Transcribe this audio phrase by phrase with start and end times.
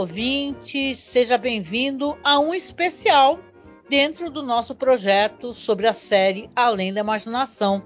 [0.00, 3.38] Ouvinte, seja bem-vindo a um especial
[3.86, 7.82] dentro do nosso projeto sobre a série Além da Imaginação.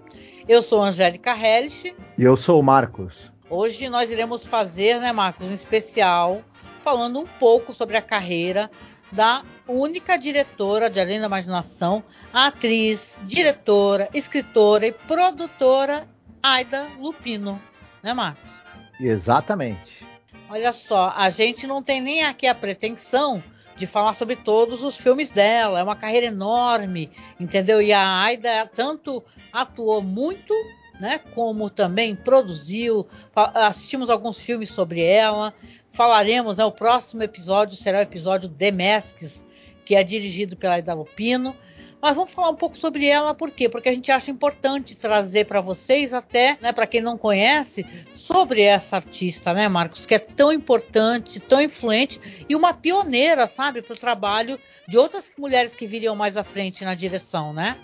[0.46, 1.92] Eu sou Angélica Hellish.
[2.16, 3.32] E eu sou o Marcos.
[3.50, 6.44] Hoje nós iremos fazer, né, Marcos, um especial
[6.82, 8.70] falando um pouco sobre a carreira
[9.10, 16.08] da única diretora de Além da Imaginação, atriz, diretora, escritora e produtora
[16.40, 17.60] Aida Lupino,
[18.04, 18.52] né, Marcos?
[19.00, 20.13] Exatamente.
[20.48, 23.42] Olha só, a gente não tem nem aqui a pretensão
[23.76, 25.80] de falar sobre todos os filmes dela.
[25.80, 27.82] É uma carreira enorme, entendeu?
[27.82, 30.54] E a Aida tanto atuou muito,
[31.00, 33.06] né, como também produziu.
[33.34, 35.52] Assistimos alguns filmes sobre ela.
[35.90, 39.44] Falaremos, né, o próximo episódio será o episódio The Masks,
[39.84, 41.56] que é dirigido pela Aida Lupino.
[42.04, 43.66] Mas vamos falar um pouco sobre ela, por quê?
[43.66, 48.60] Porque a gente acha importante trazer para vocês, até, né, para quem não conhece, sobre
[48.60, 53.94] essa artista, né, Marcos, que é tão importante, tão influente e uma pioneira, sabe, para
[53.94, 57.78] o trabalho de outras mulheres que viriam mais à frente na direção, né?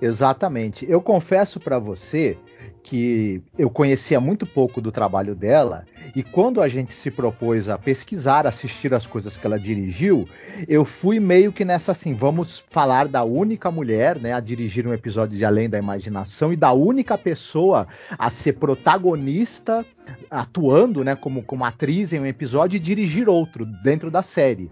[0.00, 0.86] Exatamente.
[0.88, 2.38] Eu confesso para você
[2.82, 5.84] que eu conhecia muito pouco do trabalho dela
[6.16, 10.26] e quando a gente se propôs a pesquisar, assistir as coisas que ela dirigiu,
[10.66, 14.94] eu fui meio que nessa assim, vamos falar da única mulher, né, a dirigir um
[14.94, 17.86] episódio de Além da Imaginação e da única pessoa
[18.18, 19.84] a ser protagonista
[20.30, 24.70] atuando, né, como, como atriz em um episódio e dirigir outro dentro da série.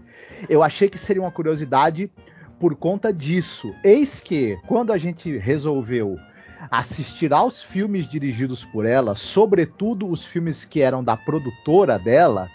[0.49, 2.09] Eu achei que seria uma curiosidade
[2.59, 3.73] por conta disso.
[3.83, 6.17] Eis que quando a gente resolveu
[6.71, 12.49] assistir aos filmes dirigidos por ela, sobretudo os filmes que eram da produtora dela,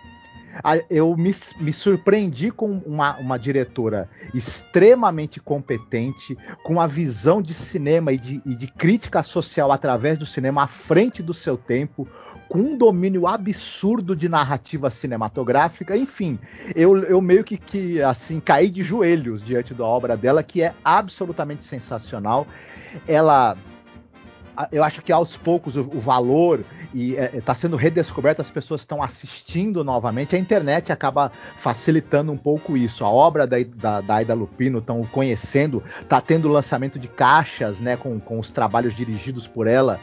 [0.91, 8.13] eu me, me surpreendi com uma, uma, diretora extremamente competente, com a visão de cinema
[8.13, 12.07] e de, e de, crítica social através do cinema à frente do seu tempo,
[12.49, 16.39] com um domínio absurdo de narrativa cinematográfica, enfim,
[16.77, 20.75] eu, eu meio que, que assim caí de joelhos diante da obra dela, que é
[20.85, 22.47] absolutamente sensacional.
[23.09, 23.57] Ela
[24.71, 26.65] eu acho que aos poucos o, o valor
[26.95, 30.37] e está é, tá sendo redescoberto, as pessoas estão assistindo novamente.
[30.37, 33.05] A internet acaba facilitando um pouco isso.
[33.05, 37.97] A obra da, da, da Aida Lupino estão conhecendo, está tendo lançamento de caixas, né,
[37.97, 40.01] com, com os trabalhos dirigidos por ela.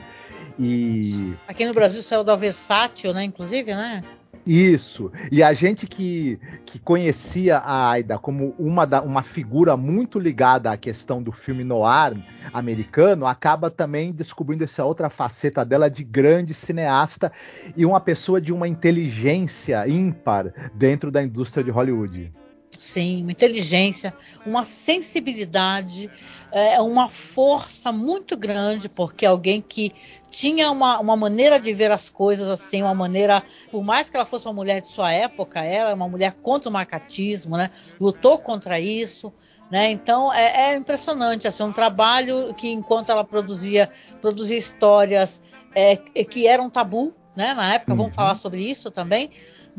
[0.58, 4.04] E aqui no Brasil saiu da Versátil, né, inclusive, né?
[4.46, 5.12] Isso.
[5.32, 10.72] E a gente que, que conhecia a Aida como uma, da, uma figura muito ligada
[10.72, 12.18] à questão do filme noir
[12.54, 17.32] americano, acaba também descobrindo essa outra faceta dela de grande cineasta
[17.78, 22.32] e uma pessoa de uma inteligência ímpar dentro da indústria de Hollywood.
[22.80, 24.14] Sim, uma inteligência,
[24.46, 26.10] uma sensibilidade,
[26.50, 29.94] é, uma força muito grande, porque alguém que
[30.32, 34.26] tinha uma, uma maneira de ver as coisas assim, uma maneira, por mais que ela
[34.26, 37.70] fosse uma mulher de sua época, ela é uma mulher contra o marcatismo, né?
[38.00, 39.34] Lutou contra isso,
[39.70, 39.92] né?
[39.92, 43.90] Então é, é impressionante, assim, um trabalho que enquanto ela produzia,
[44.22, 45.42] produzia histórias
[45.76, 47.54] é, que eram tabu, né?
[47.54, 47.98] Na época, uhum.
[47.98, 49.30] vamos falar sobre isso também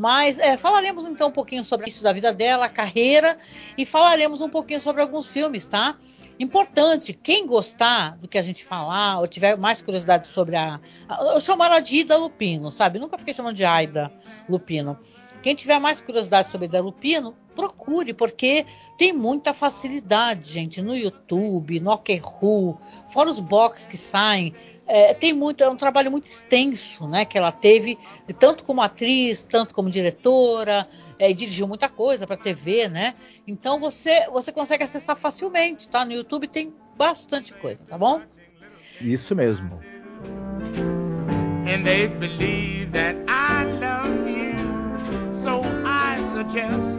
[0.00, 3.36] mas é, falaremos então um pouquinho sobre isso da vida dela, a carreira
[3.76, 5.94] e falaremos um pouquinho sobre alguns filmes, tá?
[6.38, 10.80] Importante, quem gostar do que a gente falar ou tiver mais curiosidade sobre a.
[11.34, 12.98] eu chamo ela de Ida Lupino, sabe?
[12.98, 14.10] Nunca fiquei chamando de Aida
[14.48, 14.98] Lupino.
[15.42, 18.64] Quem tiver mais curiosidade sobre Ida Lupino, procure, porque
[18.96, 22.78] tem muita facilidade, gente, no YouTube, no Okerhu,
[23.12, 24.54] fora os box que saem
[24.92, 27.96] é, tem muito, é um trabalho muito extenso, né, que ela teve,
[28.40, 33.14] tanto como atriz, tanto como diretora, é, e dirigiu muita coisa para TV, né?
[33.46, 36.04] Então você você consegue acessar facilmente, tá?
[36.04, 38.20] No YouTube tem bastante coisa, tá bom?
[39.00, 39.80] Isso mesmo.
[41.68, 46.89] And they believe that I love you, so I suggest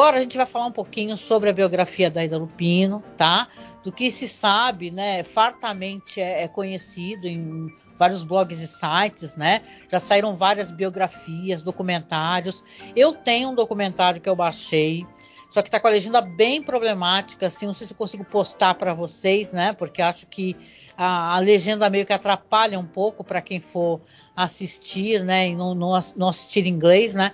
[0.00, 3.46] agora a gente vai falar um pouquinho sobre a biografia da Ida Lupino, tá?
[3.82, 7.68] do que se sabe, né, fartamente é, é, conhecido em
[7.98, 9.62] vários blogs e sites, né?
[9.90, 12.62] Já saíram várias biografias, documentários.
[12.94, 15.06] Eu tenho um documentário que eu baixei,
[15.50, 18.94] só que está com a legenda bem problemática, assim, não sei se consigo postar para
[18.94, 19.72] vocês, né?
[19.72, 20.56] Porque acho que
[21.02, 24.02] a, a, legenda meio que atrapalha um pouco para quem for
[24.36, 25.48] assistir, né?
[25.48, 27.32] E não, não, não assistir inglês, né?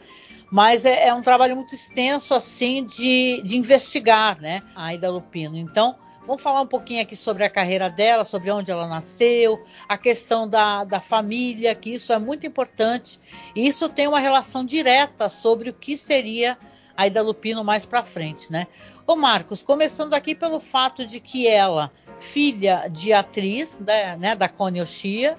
[0.53, 4.63] Mas é, é, um trabalho muito extenso, assim, de, de investigar, né?
[4.77, 5.57] A Ida Lupino.
[5.57, 9.99] Então, vamos falar um pouquinho aqui sobre a carreira dela, sobre onde ela nasceu, a
[9.99, 13.19] questão da, da família, que isso é muito importante.
[13.53, 16.57] E isso tem uma relação direta sobre o que seria
[16.97, 18.67] a Ida Lupino mais para frente, né?
[19.07, 24.49] Ô Marcos, começando aqui pelo fato de que ela, filha de atriz, né, né da
[24.49, 25.37] Connie Oshia,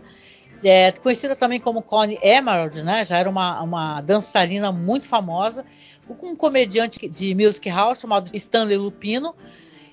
[0.63, 3.03] é, conhecida também como Connie Emerald, né?
[3.03, 5.65] Já era uma, uma dançarina muito famosa,
[6.07, 9.35] com um comediante de music house chamado Stanley Lupino.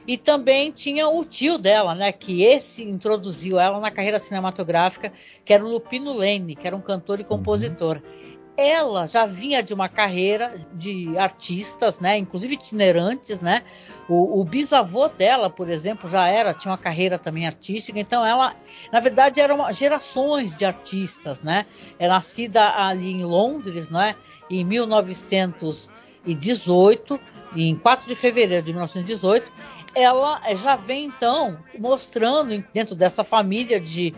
[0.06, 2.12] E também tinha o tio dela, né?
[2.12, 5.10] Que esse introduziu ela na carreira cinematográfica,
[5.42, 8.02] que era o Lupino Lane, que era um cantor e compositor.
[8.04, 13.62] Uhum ela já vinha de uma carreira de artistas, né, inclusive itinerantes, né?
[14.08, 17.98] O, o, bisavô dela, por exemplo, já era tinha uma carreira também artística.
[17.98, 18.54] Então ela,
[18.92, 21.66] na verdade, eram gerações de artistas, né?
[21.98, 24.14] É nascida ali em Londres, né?
[24.50, 27.18] Em 1918,
[27.56, 29.50] em 4 de fevereiro de 1918,
[29.94, 34.14] ela já vem então mostrando dentro dessa família de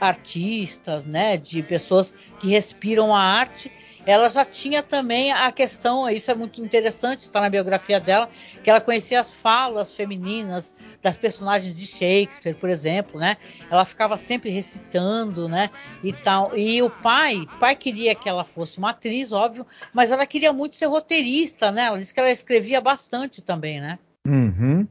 [0.00, 3.70] artistas, né, de pessoas que respiram a arte,
[4.08, 8.30] ela já tinha também a questão, isso é muito interessante, está na biografia dela,
[8.64, 10.72] que ela conhecia as falas femininas
[11.02, 13.36] das personagens de Shakespeare, por exemplo, né?
[13.70, 15.68] Ela ficava sempre recitando, né?
[16.02, 16.56] E tal.
[16.56, 20.54] E o pai, o pai queria que ela fosse uma atriz, óbvio, mas ela queria
[20.54, 21.84] muito ser roteirista, né?
[21.84, 23.98] Ela disse que ela escrevia bastante também, né?
[24.26, 24.86] Uhum.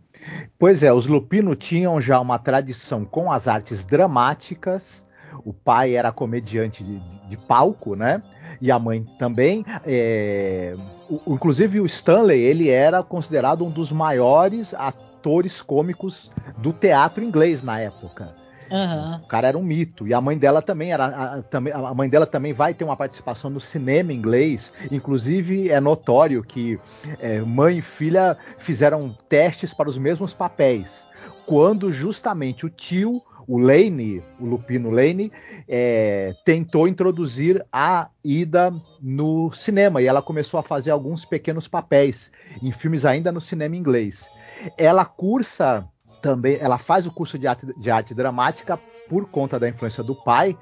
[0.60, 5.06] Pois é, os Lupino tinham já uma tradição com as artes dramáticas.
[5.46, 8.22] O pai era comediante de, de, palco, né?
[8.62, 9.66] E a mãe também.
[9.86, 10.76] É...
[11.10, 17.62] O, inclusive o Stanley, ele era considerado um dos maiores atores cômicos do teatro inglês
[17.62, 18.36] na época.
[18.70, 19.16] Uhum.
[19.24, 20.08] O cara era um mito.
[20.08, 21.06] E a mãe dela também era.
[21.06, 24.72] A, também, a mãe dela também vai ter uma participação no cinema inglês.
[24.92, 26.80] Inclusive, é notório que
[27.20, 31.08] é, mãe e filha fizeram testes para os mesmos papéis.
[31.46, 35.32] Quando justamente o tio, o Lane, o Lupino Lane,
[35.68, 40.02] é, tentou introduzir a Ida no cinema.
[40.02, 42.30] E ela começou a fazer alguns pequenos papéis
[42.62, 44.30] em filmes ainda no cinema inglês.
[44.78, 45.88] Ela cursa
[46.22, 48.80] também ela faz o curso de arte, de arte dramática
[49.10, 50.58] por conta da influência do pai,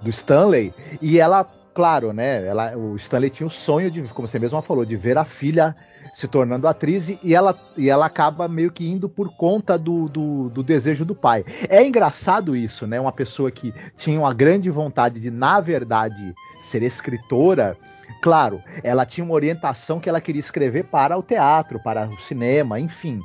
[0.00, 0.72] do Stanley,
[1.02, 4.84] e ela, claro, né, ela, o Stanley tinha o sonho de, como você mesma falou,
[4.84, 5.76] de ver a filha
[6.12, 10.48] se tornando atriz e ela, e ela acaba meio que indo por conta do, do,
[10.48, 11.44] do, desejo do pai.
[11.68, 13.00] É engraçado isso, né?
[13.00, 17.76] Uma pessoa que tinha uma grande vontade de, na verdade, ser escritora.
[18.20, 22.80] Claro, ela tinha uma orientação que ela queria escrever para o teatro, para o cinema,
[22.80, 23.20] enfim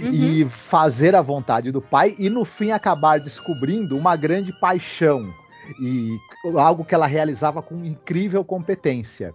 [0.00, 0.10] uhum.
[0.12, 5.32] e fazer a vontade do pai e no fim acabar descobrindo uma grande paixão
[5.80, 6.18] e
[6.56, 9.34] algo que ela realizava com incrível competência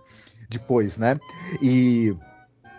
[0.50, 1.20] depois, né?
[1.62, 2.16] E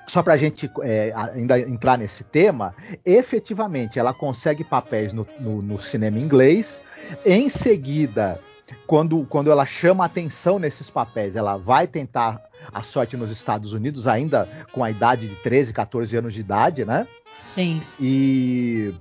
[0.06, 5.62] só para a gente é, ainda entrar nesse tema, efetivamente ela consegue papéis no, no,
[5.62, 6.80] no, cinema inglês.
[7.24, 8.40] Em seguida,
[8.86, 12.42] quando, quando ela chama atenção nesses papéis, ela vai tentar
[12.72, 16.84] a sorte nos Estados Unidos, ainda com a idade de 13, 14 anos de idade,
[16.84, 17.06] né?
[17.44, 17.82] Sim.
[18.00, 18.94] E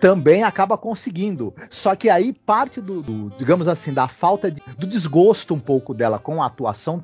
[0.00, 1.54] também acaba conseguindo.
[1.70, 5.94] Só que aí parte do, do digamos assim, da falta de, do desgosto um pouco
[5.94, 7.02] dela com a atuação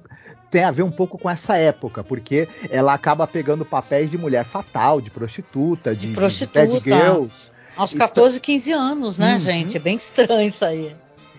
[0.50, 4.44] tem a ver um pouco com essa época, porque ela acaba pegando papéis de mulher
[4.44, 6.66] fatal, de prostituta, de, de prostituta.
[6.66, 7.50] De girls.
[7.75, 9.38] Aos 14, 15 anos, né, uhum.
[9.38, 9.78] gente?
[9.78, 10.94] É bem estranho isso aí.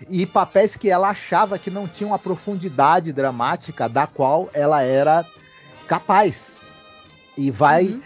[0.10, 5.24] E papéis que ela achava que não tinham a profundidade dramática da qual ela era
[5.88, 6.58] capaz.
[7.38, 8.02] E vai uhum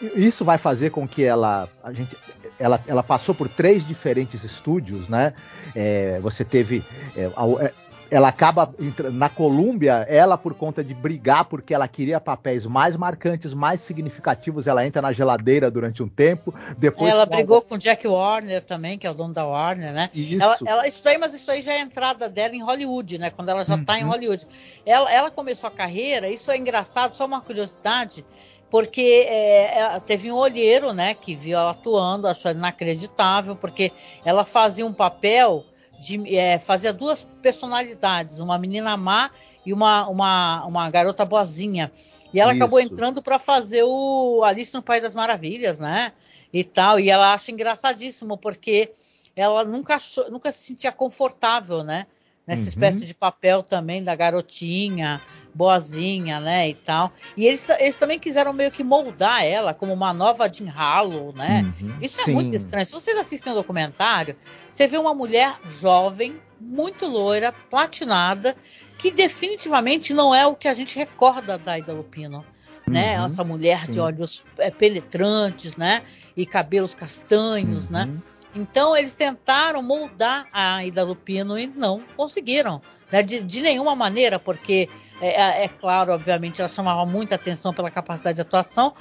[0.00, 2.16] isso vai fazer com que ela a gente
[2.58, 5.34] ela, ela passou por três diferentes estúdios né
[5.74, 6.84] é, você teve
[7.16, 7.72] é, é
[8.10, 8.74] ela acaba
[9.12, 14.66] na Colômbia, ela por conta de brigar porque ela queria papéis mais marcantes, mais significativos,
[14.66, 16.54] ela entra na geladeira durante um tempo.
[16.78, 20.10] Depois ela brigou com Jack Warner também, que é o dono da Warner, né?
[20.14, 20.42] Isso.
[20.42, 23.30] Ela, ela, isso aí, mas isso aí já é a entrada dela em Hollywood, né?
[23.30, 23.98] Quando ela já está uhum.
[23.98, 24.46] em Hollywood.
[24.86, 28.24] Ela, ela começou a carreira, isso é engraçado, só uma curiosidade
[28.70, 33.92] porque é, é, teve um olheiro, né, que viu ela atuando, achou inacreditável, porque
[34.24, 35.64] ela fazia um papel
[35.98, 39.30] de é, fazia duas personalidades, uma menina má
[39.64, 41.90] e uma, uma, uma garota boazinha.
[42.32, 42.62] E ela Isso.
[42.62, 46.12] acabou entrando para fazer o Alice no País das Maravilhas, né?
[46.52, 46.98] e tal.
[46.98, 48.92] E ela acha engraçadíssimo porque
[49.34, 52.06] ela nunca achou, nunca se sentia confortável, né?
[52.48, 52.68] Nessa uhum.
[52.68, 55.20] espécie de papel também da garotinha,
[55.54, 57.12] boazinha, né, e tal.
[57.36, 61.70] E eles, eles também quiseram meio que moldar ela como uma nova Jean Harlow, né?
[61.78, 62.32] Uhum, Isso é sim.
[62.32, 62.86] muito estranho.
[62.86, 64.34] Se vocês assistem o um documentário,
[64.70, 68.56] você vê uma mulher jovem, muito loira, platinada,
[68.96, 72.42] que definitivamente não é o que a gente recorda da Ida Lupino.
[72.86, 73.18] Né?
[73.18, 73.92] Uhum, Essa mulher sim.
[73.92, 76.00] de olhos é, penetrantes, né?
[76.34, 78.04] E cabelos castanhos, né?
[78.04, 78.12] uhum.
[78.12, 78.22] né?
[78.54, 82.80] Então eles tentaram moldar a Ida Lupino e não conseguiram,
[83.12, 83.22] né?
[83.22, 84.88] de, de nenhuma maneira, porque
[85.20, 88.94] é, é, é, claro, obviamente, ela chamava muita atenção pela capacidade de atuação,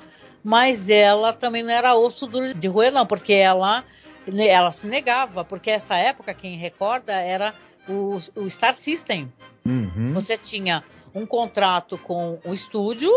[0.43, 3.83] mas ela também não era osso duro de roer, não, porque ela,
[4.27, 7.53] ela se negava, porque essa época, quem recorda, era
[7.87, 9.31] o, o Star System.
[9.65, 10.13] Uhum.
[10.13, 13.11] Você tinha um contrato com o estúdio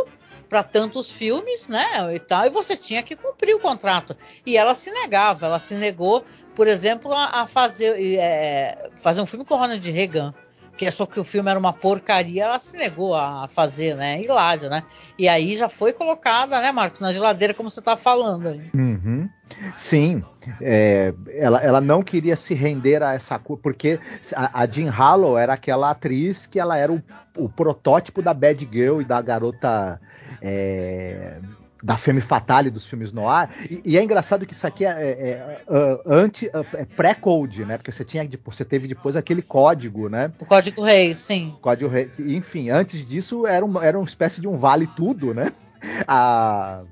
[0.50, 4.16] para tantos filmes, né, e tal, e você tinha que cumprir o contrato.
[4.44, 6.24] E ela se negava, ela se negou,
[6.56, 10.34] por exemplo, a, a fazer, é, fazer um filme com Ronald Reagan
[10.80, 14.18] que achou que o filme era uma porcaria, ela se negou a fazer, né?
[14.18, 14.82] Hilário, né?
[15.18, 18.58] E aí já foi colocada, né, Marcos, na geladeira, como você tá falando.
[18.74, 19.28] Uhum.
[19.76, 20.24] Sim,
[20.58, 24.00] é, ela, ela não queria se render a essa coisa, porque
[24.34, 27.02] a, a Jean Hallow era aquela atriz que ela era o,
[27.36, 30.00] o protótipo da bad girl e da garota
[30.42, 31.38] é,
[31.82, 33.54] da femme fatale dos filmes no ar.
[33.70, 37.76] E, e, é engraçado que isso aqui é, é, é, é anti, é pré-code, né?
[37.76, 40.32] Porque você tinha você teve depois aquele código, né?
[40.38, 41.56] O código rei, sim.
[41.60, 42.10] Código rei.
[42.18, 45.52] Enfim, antes disso era, uma, era uma espécie de um vale tudo, né?
[46.06, 46.82] A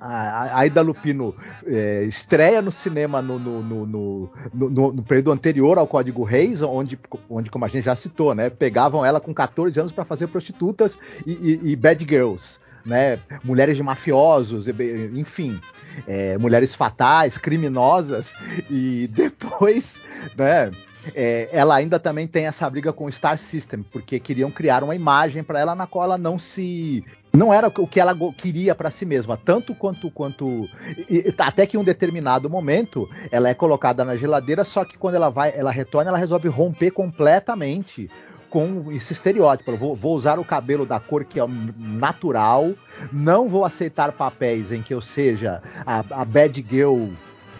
[0.00, 1.34] a Aida Lupino
[1.66, 7.50] é, estreia no cinema no, no, no, no, período anterior ao Código Reis, onde, onde,
[7.50, 11.32] como a gente já citou, né, pegavam ela com 14 anos para fazer prostitutas e,
[11.32, 13.20] e, e, bad girls né?
[13.44, 14.66] Mulheres de mafiosos,
[15.14, 15.60] enfim,
[16.06, 18.32] é, mulheres fatais, criminosas,
[18.70, 20.00] e depois,
[20.36, 20.70] né?
[21.14, 24.94] É, ela ainda também tem essa briga com o Star System, porque queriam criar uma
[24.94, 27.02] imagem para ela na qual ela não se.
[27.32, 30.10] Não era o que ela queria para si mesma, tanto quanto.
[30.10, 30.68] quanto
[31.08, 35.14] e, até que em um determinado momento ela é colocada na geladeira, só que quando
[35.14, 38.10] ela vai, ela retorna, ela resolve romper completamente
[38.50, 39.76] com esse estereótipo.
[39.76, 41.44] Vou, vou, usar o cabelo da cor que é
[41.78, 42.72] natural,
[43.12, 47.10] não vou aceitar papéis em que eu seja a, a bad girl.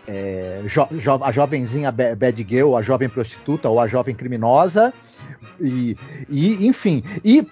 [0.08, 4.92] É, jo, jo, a jovenzinha bad girl, a jovem prostituta ou a jovem criminosa,
[5.60, 5.96] e,
[6.28, 7.46] e enfim, e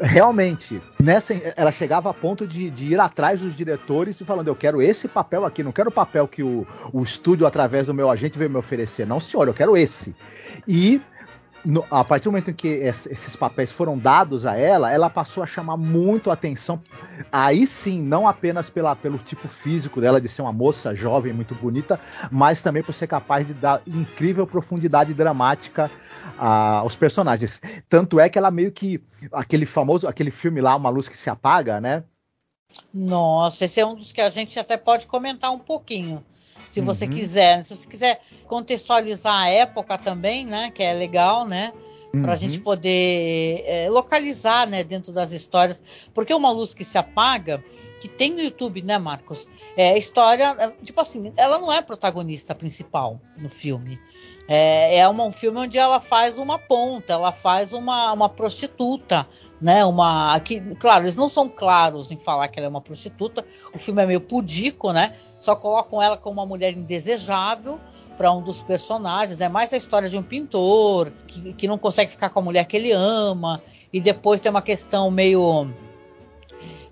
[0.00, 4.56] realmente, nessa, ela chegava a ponto de, de, ir atrás dos diretores e falando: Eu
[4.56, 8.10] quero esse papel aqui, não quero o papel que o, o estúdio, através do meu
[8.10, 9.06] agente, veio me oferecer.
[9.06, 10.14] Não, senhor, eu quero esse.
[10.66, 11.00] E
[11.64, 15.42] no, a partir do momento em que esses papéis foram dados a ela, ela passou
[15.42, 16.80] a chamar muito a atenção.
[17.30, 21.54] Aí sim, não apenas pela, pelo tipo físico dela de ser uma moça jovem, muito
[21.54, 25.90] bonita, mas também por ser capaz de dar incrível profundidade dramática
[26.38, 27.60] aos personagens.
[27.88, 31.30] Tanto é que ela meio que aquele famoso, aquele filme lá, Uma Luz que se
[31.30, 32.04] apaga, né?
[32.92, 36.24] Nossa, esse é um dos que a gente até pode comentar um pouquinho
[36.70, 37.10] se você uhum.
[37.10, 37.64] quiser.
[37.64, 40.70] Se você quiser contextualizar a época também, né?
[40.70, 41.72] Que é legal, né?
[42.14, 42.22] Uhum.
[42.22, 45.80] Para a gente poder é, localizar, né, dentro das histórias,
[46.12, 47.62] porque uma luz que se apaga,
[48.00, 49.48] que tem no YouTube, né, Marcos?
[49.76, 53.96] É história, é, tipo assim, ela não é protagonista principal no filme.
[54.52, 59.24] É, é um filme onde ela faz uma ponta, ela faz uma, uma prostituta,
[59.62, 59.84] né?
[59.84, 63.46] Uma, aqui, claro, eles não são claros em falar que ela é uma prostituta.
[63.72, 65.14] O filme é meio pudico, né?
[65.40, 67.78] Só colocam ela como uma mulher indesejável
[68.16, 69.40] para um dos personagens.
[69.40, 72.64] É mais a história de um pintor que, que não consegue ficar com a mulher
[72.66, 73.62] que ele ama.
[73.92, 75.72] E depois tem uma questão meio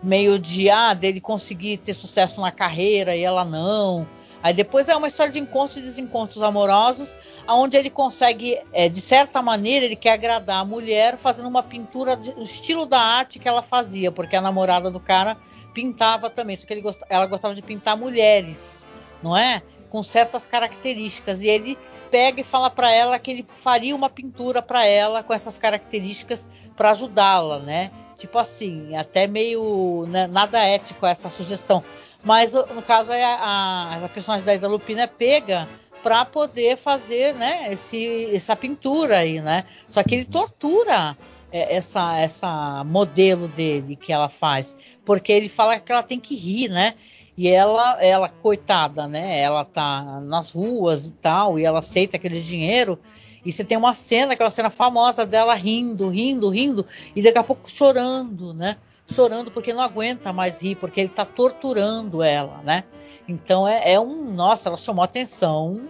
[0.00, 4.06] meio de ah, dele conseguir ter sucesso na carreira e ela não.
[4.42, 7.16] Aí depois é uma história de encontros e desencontros amorosos,
[7.48, 12.16] onde ele consegue, é, de certa maneira, ele quer agradar a mulher fazendo uma pintura
[12.16, 15.36] do estilo da arte que ela fazia, porque a namorada do cara
[15.74, 17.00] pintava também, só que ele gost...
[17.08, 18.86] ela gostava de pintar mulheres,
[19.22, 19.62] não é?
[19.90, 21.42] Com certas características.
[21.42, 21.78] E ele
[22.10, 26.48] pega e fala para ela que ele faria uma pintura para ela com essas características
[26.76, 27.90] para ajudá-la, né?
[28.16, 31.84] Tipo assim, até meio né, nada ético essa sugestão.
[32.22, 35.68] Mas no caso é a, a personagem da Ida Lupina é pega
[36.02, 39.64] para poder fazer, né, esse, essa pintura aí, né?
[39.88, 41.16] Só que ele tortura
[41.50, 46.34] é, essa essa modelo dele que ela faz, porque ele fala que ela tem que
[46.36, 46.94] rir, né?
[47.36, 49.40] E ela, ela coitada, né?
[49.40, 52.98] Ela tá nas ruas e tal, e ela aceita aquele dinheiro
[53.44, 56.84] E você tem uma cena, que é uma cena famosa dela rindo, rindo, rindo,
[57.14, 58.76] e daqui a pouco chorando, né?
[59.10, 62.84] Chorando porque não aguenta mais rir, porque ele está torturando ela, né?
[63.26, 64.32] Então é, é, um.
[64.34, 65.88] Nossa, ela chamou atenção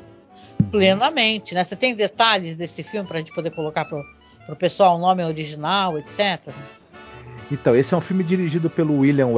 [0.71, 1.65] plenamente, né?
[1.65, 4.03] Você tem detalhes desse filme para a gente poder colocar para
[4.49, 6.55] o pessoal o nome original, etc.
[7.51, 9.29] Então, esse é um filme dirigido pelo William,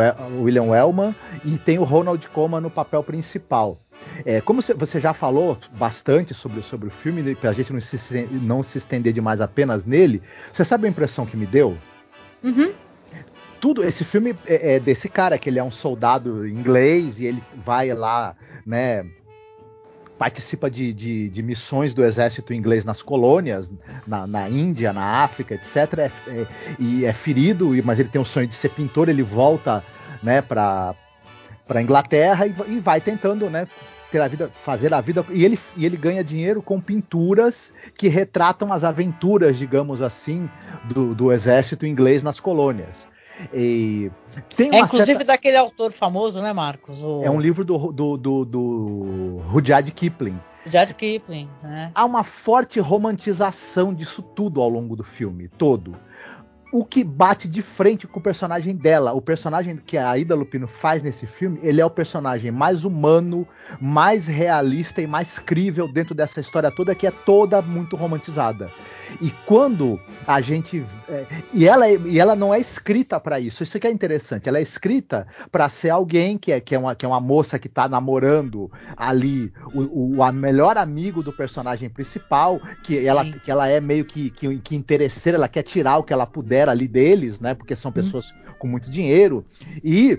[0.40, 3.80] William Wellman e tem o Ronald Koeman no papel principal.
[4.24, 7.80] É, como você já falou bastante sobre, sobre o filme, né, para a gente não
[7.80, 7.96] se,
[8.42, 10.22] não se estender demais apenas nele,
[10.52, 11.78] você sabe a impressão que me deu?
[12.42, 12.72] Uhum.
[13.60, 17.42] Tudo, esse filme é, é desse cara, que ele é um soldado inglês e ele
[17.64, 19.04] vai lá, né,
[20.18, 23.70] participa de, de, de, missões do exército inglês nas colônias,
[24.06, 25.76] na, na Índia, na África, etc.
[25.98, 26.46] É, é,
[26.78, 29.84] e é ferido, mas ele tem o sonho de ser pintor, ele volta
[30.22, 30.94] né, para
[31.66, 33.64] para Inglaterra e, e, vai tentando né,
[34.10, 35.24] ter a vida, fazer a vida.
[35.30, 40.50] E ele, e ele ganha dinheiro com pinturas que retratam as aventuras, digamos assim,
[40.84, 43.08] do, do exército inglês nas colônias.
[43.52, 44.10] E
[44.56, 45.32] tem é inclusive certa...
[45.32, 47.02] daquele autor famoso, né, Marcos?
[47.02, 47.22] O...
[47.22, 50.38] É um livro do, do, do, do Rudyard Kipling.
[50.64, 51.90] Rudyard Kipling, né?
[51.94, 55.96] Há uma forte romantização disso tudo ao longo do filme, todo
[56.72, 59.12] o que bate de frente com o personagem dela.
[59.12, 63.46] O personagem que a Ida Lupino faz nesse filme, ele é o personagem mais humano,
[63.80, 68.70] mais realista e mais crível dentro dessa história toda, que é toda muito romantizada.
[69.20, 70.84] E quando a gente.
[71.08, 73.62] É, e, ela, é, e ela não é escrita para isso.
[73.62, 74.48] Isso que é interessante.
[74.48, 77.58] Ela é escrita para ser alguém que é, que, é uma, que é uma moça
[77.58, 83.50] que tá namorando ali o, o a melhor amigo do personagem principal, que ela, que
[83.50, 86.86] ela é meio que, que, que interesseira, ela quer tirar o que ela puder ali
[86.86, 87.54] deles, né?
[87.54, 87.94] Porque são uhum.
[87.94, 88.52] pessoas hum.
[88.58, 89.44] com muito dinheiro.
[89.82, 90.18] E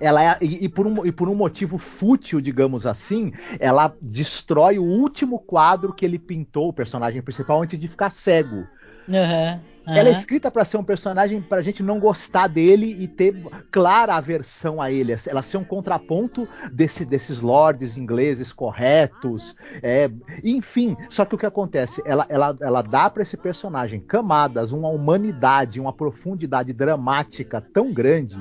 [0.00, 4.78] ela é, e, e, por um, e por um motivo fútil, digamos assim, ela destrói
[4.78, 8.66] o último quadro que ele pintou, o personagem principal, antes de ficar cego.
[9.08, 9.60] Uhum.
[9.88, 9.94] Uhum.
[9.94, 13.34] Ela é escrita para ser um personagem pra gente não gostar dele e ter
[13.72, 15.16] clara aversão a ele.
[15.26, 19.56] Ela ser um contraponto desse, desses lords ingleses corretos.
[19.82, 20.10] É,
[20.44, 22.02] enfim, só que o que acontece?
[22.04, 28.36] Ela, ela, ela dá para esse personagem camadas, uma humanidade, uma profundidade dramática tão grande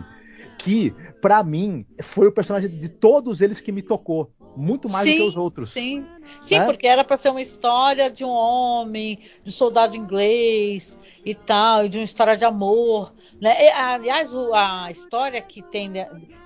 [0.58, 5.18] que, para mim, foi o personagem de todos eles que me tocou muito mais sim,
[5.18, 5.70] do que os outros.
[5.70, 6.06] Sim,
[6.42, 6.66] sim, né?
[6.66, 11.86] porque era para ser uma história de um homem, de um soldado inglês e tal,
[11.86, 13.14] e de uma história de amor.
[13.40, 13.66] Né?
[13.66, 15.92] E, aliás, a história que tem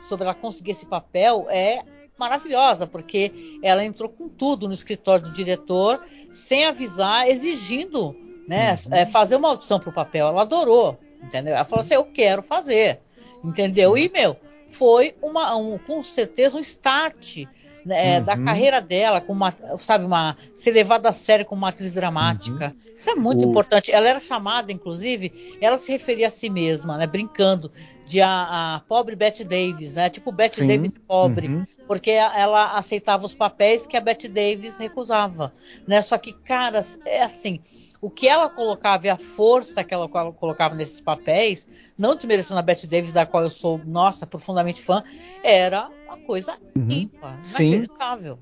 [0.01, 1.83] sobre ela conseguir esse papel é
[2.17, 8.15] maravilhosa, porque ela entrou com tudo no escritório do diretor, sem avisar, exigindo
[8.47, 8.95] né, uhum.
[8.95, 10.27] é, fazer uma audição para o papel.
[10.27, 11.55] Ela adorou, entendeu?
[11.55, 12.99] Ela falou assim: eu quero fazer,
[13.43, 13.97] entendeu?
[13.97, 14.35] E, meu,
[14.67, 17.45] foi uma, um, com certeza um start
[17.85, 18.25] né, uhum.
[18.25, 22.67] da carreira dela, com uma, sabe, uma ser levada a sério como uma atriz dramática.
[22.75, 22.91] Uhum.
[22.97, 23.49] Isso é muito o...
[23.49, 23.91] importante.
[23.91, 27.71] Ela era chamada, inclusive, ela se referia a si mesma, né, brincando
[28.05, 30.67] de a, a pobre Bette Davis, né, tipo Bette Sim.
[30.67, 31.65] Davis pobre, uhum.
[31.87, 35.51] porque ela aceitava os papéis que a Bette Davis recusava,
[35.87, 36.01] né?
[36.01, 37.59] Só que, cara, é assim
[38.01, 42.63] o que ela colocava e a força que ela colocava nesses papéis, não desmerecendo a
[42.63, 45.03] Bette Davis, da qual eu sou, nossa, profundamente fã,
[45.43, 46.89] era uma coisa uhum.
[46.89, 48.39] ímpar, inacreditável.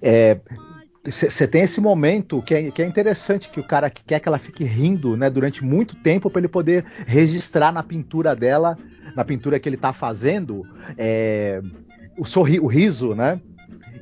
[0.00, 0.40] É,
[1.04, 4.28] você tem esse momento que é, que é, interessante que o cara que quer que
[4.28, 8.78] ela fique rindo né, durante muito tempo para ele poder registrar na pintura dela,
[9.16, 10.64] na pintura que ele está fazendo,
[10.96, 11.60] é,
[12.16, 13.40] o, sorri, o riso, né?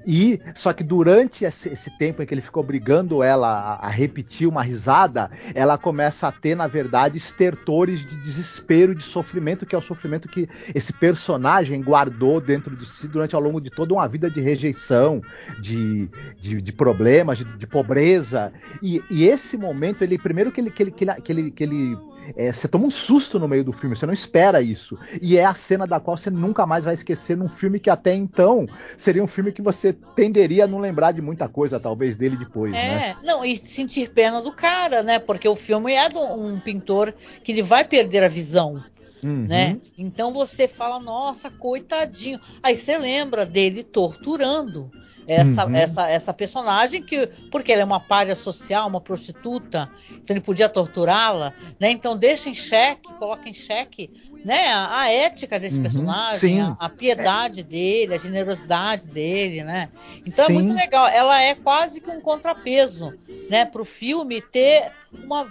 [0.06, 3.88] E só que durante esse, esse, tempo em que ele ficou obrigando ela a, a,
[3.88, 9.74] repetir uma risada, ela começa a ter, na verdade, estertores de desespero, de sofrimento, que
[9.74, 13.94] é o sofrimento que esse personagem guardou dentro de si durante ao longo de toda
[13.94, 15.22] uma vida de rejeição,
[15.58, 16.08] de,
[16.38, 18.52] de, de problemas, de, de pobreza.
[18.82, 21.64] E, e, esse momento, ele primeiro que ele, que ele, que ele, que ele, que
[21.64, 21.98] ele
[22.36, 24.98] é, você toma um susto no meio do filme, você não espera isso.
[25.20, 28.14] E é a cena da qual você nunca mais vai esquecer num filme que até
[28.14, 28.66] então
[28.96, 32.74] seria um filme que você tenderia a não lembrar de muita coisa, talvez, dele depois.
[32.74, 33.16] É, né?
[33.22, 35.18] não, e sentir pena do cara, né?
[35.18, 38.82] Porque o filme é de um pintor que ele vai perder a visão.
[39.22, 39.46] Uhum.
[39.46, 39.78] Né?
[39.98, 42.40] Então você fala, nossa, coitadinho.
[42.62, 44.90] Aí você lembra dele torturando
[45.30, 45.76] essa, uhum.
[45.76, 50.68] essa, essa personagem que porque ela é uma párea social, uma prostituta, então ele podia
[50.68, 51.88] torturá-la, né?
[51.92, 54.10] Então deixa em xeque, coloca em xeque,
[54.44, 54.72] né?
[54.72, 55.82] A, a ética desse uhum.
[55.82, 57.62] personagem, a, a, piedade é.
[57.62, 59.88] dele, a generosidade dele, né?
[60.26, 60.52] Então Sim.
[60.52, 61.06] é muito legal.
[61.06, 63.14] Ela é quase que um contrapeso,
[63.48, 63.64] né?
[63.64, 65.48] Para o filme ter uma,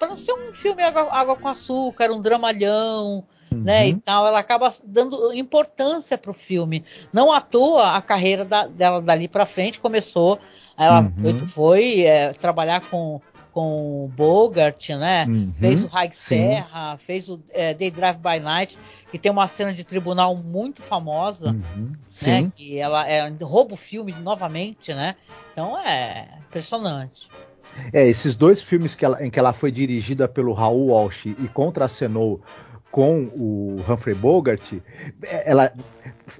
[0.00, 3.62] para não ser um filme água, água com açúcar, um dramalhão uhum.
[3.62, 6.84] né, e tal, ela acaba dando importância para o filme.
[7.12, 10.38] Não à toa a carreira da, dela dali para frente começou
[10.76, 11.46] Ela uhum.
[11.46, 13.20] foi é, trabalhar com
[13.52, 15.26] com o Bogart, né?
[15.26, 18.78] Uhum, fez o High Serra, fez o é, Day Drive by Night,
[19.10, 22.50] que tem uma cena de tribunal muito famosa, uhum, né?
[22.56, 25.14] Que ela é, rouba o filme novamente, né?
[25.52, 27.28] Então é impressionante.
[27.92, 31.48] É, esses dois filmes que ela, em que ela foi dirigida pelo Raul Walsh e
[31.52, 32.40] contracenou
[32.92, 34.74] com o Humphrey Bogart,
[35.22, 35.72] ela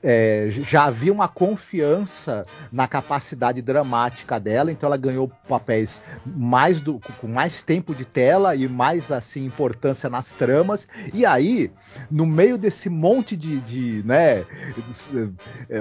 [0.03, 7.01] é, já havia uma confiança na capacidade dramática dela, então ela ganhou papéis mais do,
[7.21, 10.87] com mais tempo de tela e mais assim importância nas tramas.
[11.15, 11.73] E aí,
[12.11, 14.45] no meio desse monte de, de né,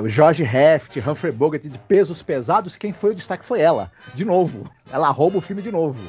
[0.05, 4.71] George Heft, Humphrey Bogart de pesos pesados, quem foi o destaque foi ela, de novo.
[4.89, 5.99] Ela rouba o filme de novo.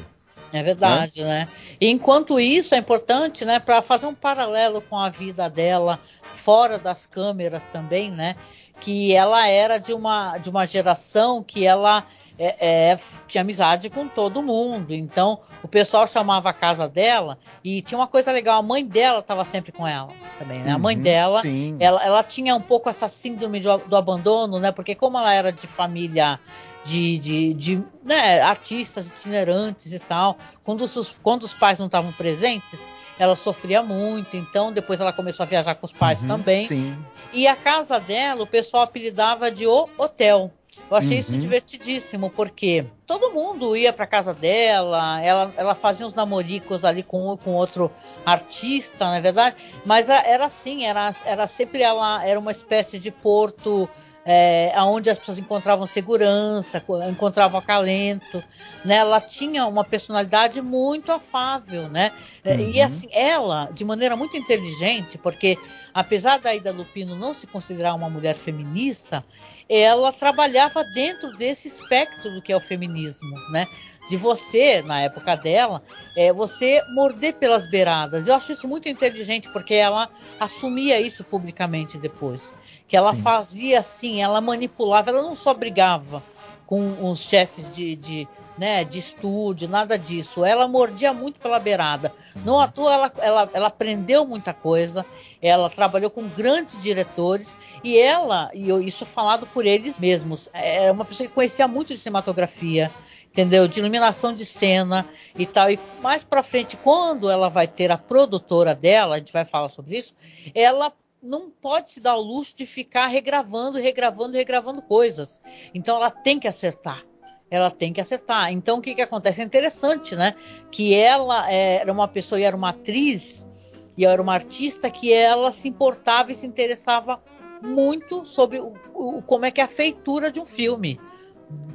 [0.53, 1.47] É verdade, né?
[1.81, 5.99] E enquanto isso é importante, né, para fazer um paralelo com a vida dela
[6.31, 8.35] fora das câmeras também, né?
[8.79, 12.05] Que ela era de uma de uma geração que ela
[12.37, 14.93] é, é, tinha amizade com todo mundo.
[14.93, 18.59] Então o pessoal chamava a casa dela e tinha uma coisa legal.
[18.59, 20.71] A mãe dela estava sempre com ela também, né?
[20.71, 21.41] A mãe uhum, dela,
[21.79, 24.71] ela, ela, tinha um pouco essa síndrome do, do abandono, né?
[24.71, 26.39] Porque como ela era de família
[26.83, 30.37] de, de, de né, artistas itinerantes e tal.
[30.63, 34.35] Quando os, quando os pais não estavam presentes, ela sofria muito.
[34.35, 36.67] Então, depois ela começou a viajar com os pais uhum, também.
[36.67, 36.97] Sim.
[37.31, 40.51] E a casa dela, o pessoal apelidava de O Hotel.
[40.89, 41.19] Eu achei uhum.
[41.19, 47.03] isso divertidíssimo, porque todo mundo ia para casa dela, ela, ela fazia uns namoricos ali
[47.03, 47.91] com um com outro
[48.25, 49.55] artista, não é verdade?
[49.85, 53.87] Mas era assim, era, era sempre ela, era uma espécie de porto
[54.25, 58.43] é, onde as pessoas encontravam segurança, encontravam acalento,
[58.85, 58.95] né?
[58.95, 62.11] Ela tinha uma personalidade muito afável, né?
[62.43, 62.71] É, uhum.
[62.71, 65.57] E assim, ela, de maneira muito inteligente, porque
[65.93, 69.23] apesar da Ida Lupino não se considerar uma mulher feminista,
[69.67, 73.67] ela trabalhava dentro desse espectro do que é o feminismo, né?
[74.09, 75.81] De você, na época dela,
[76.15, 78.27] é, você morder pelas beiradas.
[78.27, 82.53] Eu acho isso muito inteligente, porque ela assumia isso publicamente depois.
[82.87, 83.21] Que ela Sim.
[83.21, 86.21] fazia assim, ela manipulava, ela não só brigava
[86.65, 90.45] com os chefes de, de né, de estúdio, nada disso.
[90.45, 92.13] Ela mordia muito pela beirada.
[92.45, 95.05] Não à toa ela, ela, ela aprendeu muita coisa,
[95.41, 101.05] ela trabalhou com grandes diretores e ela, e isso falado por eles mesmos, é uma
[101.05, 102.91] pessoa que conhecia muito de cinematografia,
[103.33, 103.67] entendeu?
[103.67, 105.71] De iluminação de cena e tal.
[105.71, 109.69] E mais para frente, quando ela vai ter a produtora dela, a gente vai falar
[109.69, 110.13] sobre isso,
[110.53, 115.41] ela não pode se dar o luxo de ficar regravando, regravando, regravando coisas.
[115.73, 117.03] Então ela tem que acertar
[117.49, 118.51] ela tem que acertar.
[118.51, 119.39] Então o que, que acontece?
[119.39, 120.33] É interessante, né?
[120.71, 125.13] Que ela é, era uma pessoa e era uma atriz e era uma artista que
[125.13, 127.21] ela se importava e se interessava
[127.61, 130.99] muito sobre o, o, como é que é a feitura de um filme.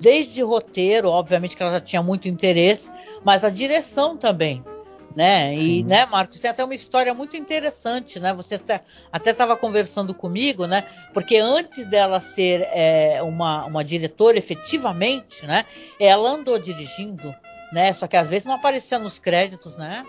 [0.00, 2.90] Desde roteiro, obviamente que ela já tinha muito interesse,
[3.24, 4.62] mas a direção também
[5.18, 5.52] né?
[5.52, 8.32] E, né, Marcos, tem até uma história muito interessante, né?
[8.34, 8.54] Você
[9.10, 10.84] até estava conversando comigo, né?
[11.12, 15.64] Porque antes dela ser é, uma, uma diretora efetivamente, né?
[15.98, 17.34] Ela andou dirigindo,
[17.72, 17.92] né?
[17.92, 20.04] Só que às vezes não aparecia nos créditos, né?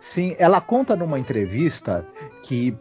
[0.00, 2.06] Sim, ela conta numa entrevista
[2.44, 2.74] que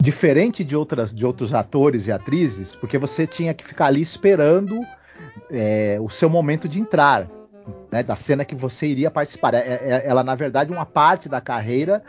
[0.00, 4.80] diferente de outras de outros atores e atrizes, porque você tinha que ficar ali esperando
[5.50, 7.28] é, o seu momento de entrar
[7.90, 9.54] né, da cena que você iria participar.
[9.54, 12.02] É, é, ela, na verdade, uma parte da carreira,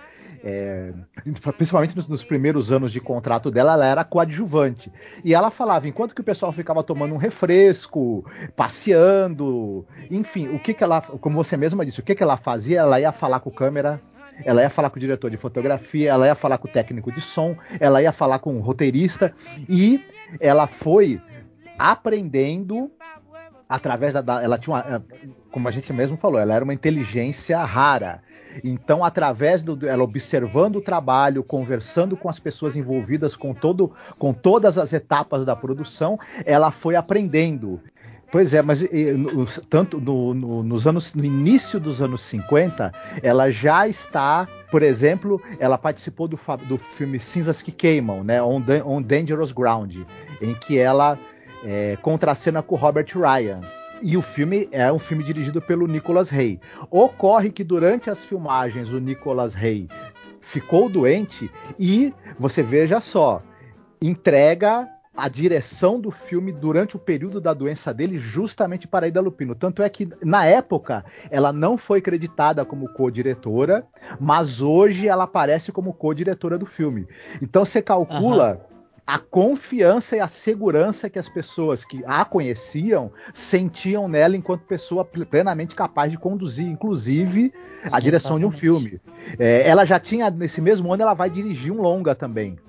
[0.43, 0.93] é,
[1.57, 4.91] principalmente nos, nos, primeiros anos de contrato dela, ela era coadjuvante.
[5.23, 8.25] E ela falava, enquanto que o pessoal ficava tomando um refresco,
[8.55, 12.79] passeando, enfim, o que, que ela, como você mesma disse, o que, que ela fazia?
[12.79, 14.01] Ela ia falar com câmera,
[14.45, 17.21] ela ia falar com o diretor de fotografia, ela ia falar com o técnico de
[17.21, 19.33] som, ela ia falar com o roteirista
[19.67, 20.03] e
[20.39, 21.21] ela foi
[21.77, 22.91] aprendendo
[23.67, 25.05] através da, ela tinha uma,
[25.51, 28.21] como a gente mesmo falou, ela era uma inteligência rara.
[28.63, 34.33] Então, através do ela observando o trabalho, conversando com as pessoas envolvidas com todo com
[34.33, 37.79] todas as etapas da produção, ela foi aprendendo.
[38.31, 43.49] Pois é, mas no, tanto no, no, nos anos, no início dos anos 50, ela
[43.49, 49.01] já está, por exemplo, ela participou do, do filme Cinzas que Queimam, né, On, On
[49.01, 49.95] Dangerous Ground,
[50.41, 51.17] em que ela
[51.63, 53.61] é, contracena com Robert Ryan.
[54.01, 56.59] E o filme é um filme dirigido pelo Nicolas Rey.
[56.89, 59.89] Ocorre que durante as filmagens o Nicolas Rey
[60.39, 63.41] ficou doente e você veja só,
[64.01, 64.87] entrega
[65.19, 69.53] a direção do filme durante o período da doença dele justamente para Ida Lupino.
[69.53, 73.85] Tanto é que na época ela não foi creditada como co-diretora,
[74.19, 77.07] mas hoje ela aparece como co-diretora do filme.
[77.41, 78.69] Então você calcula uhum
[79.09, 85.03] a confiança e a segurança que as pessoas que a conheciam sentiam nela enquanto pessoa
[85.03, 87.51] plenamente capaz de conduzir, inclusive,
[87.91, 89.01] a direção de um filme.
[89.39, 92.59] É, ela já tinha, nesse mesmo ano, ela vai dirigir um longa também.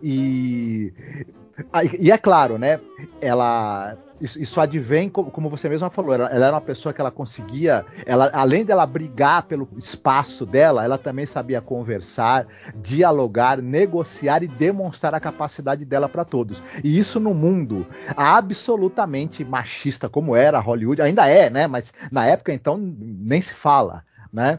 [0.00, 0.92] E,
[1.98, 2.80] e é claro, né?
[3.20, 7.00] Ela isso, isso advém, como, como, você mesma falou, ela, ela, era uma pessoa que
[7.00, 14.42] ela conseguia, ela, além dela brigar pelo espaço dela, ela também sabia conversar, dialogar, negociar
[14.42, 16.62] e demonstrar a capacidade dela para todos.
[16.82, 21.66] E isso no mundo absolutamente machista como era Hollywood, ainda é, né?
[21.66, 24.58] Mas na época então nem se fala, né?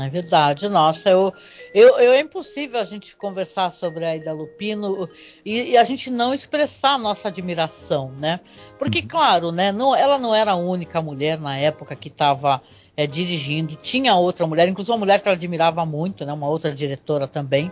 [0.00, 1.32] É verdade, nossa, eu,
[1.74, 5.08] eu, eu, é impossível a gente conversar sobre a Ida Lupino
[5.44, 8.40] e, e, a gente não expressar a nossa admiração, né?
[8.78, 9.06] Porque, uhum.
[9.06, 12.62] claro, né, não, ela não era a única mulher na época que estava
[12.96, 16.72] é, dirigindo, tinha outra mulher, inclusive uma mulher que ela admirava muito, né, uma outra
[16.72, 17.70] diretora também,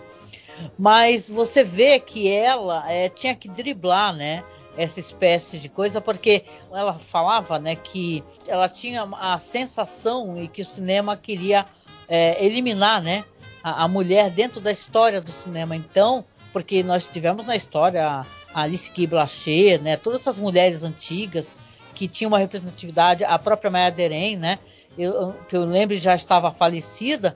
[0.78, 4.44] mas você vê que ela é, tinha que driblar, né?
[4.76, 10.62] essa espécie de coisa, porque ela falava, né, que ela tinha a sensação e que
[10.62, 11.66] o cinema queria
[12.12, 13.24] é, eliminar, né,
[13.64, 15.74] a, a, mulher dentro da história do cinema.
[15.74, 16.22] Então,
[16.52, 21.54] porque nós tivemos na história a, Alice Guy Blaché, né, todas essas mulheres antigas
[21.94, 24.58] que tinham uma representatividade, a própria Maya Deren, né,
[24.98, 27.34] eu, que eu lembro já estava falecida,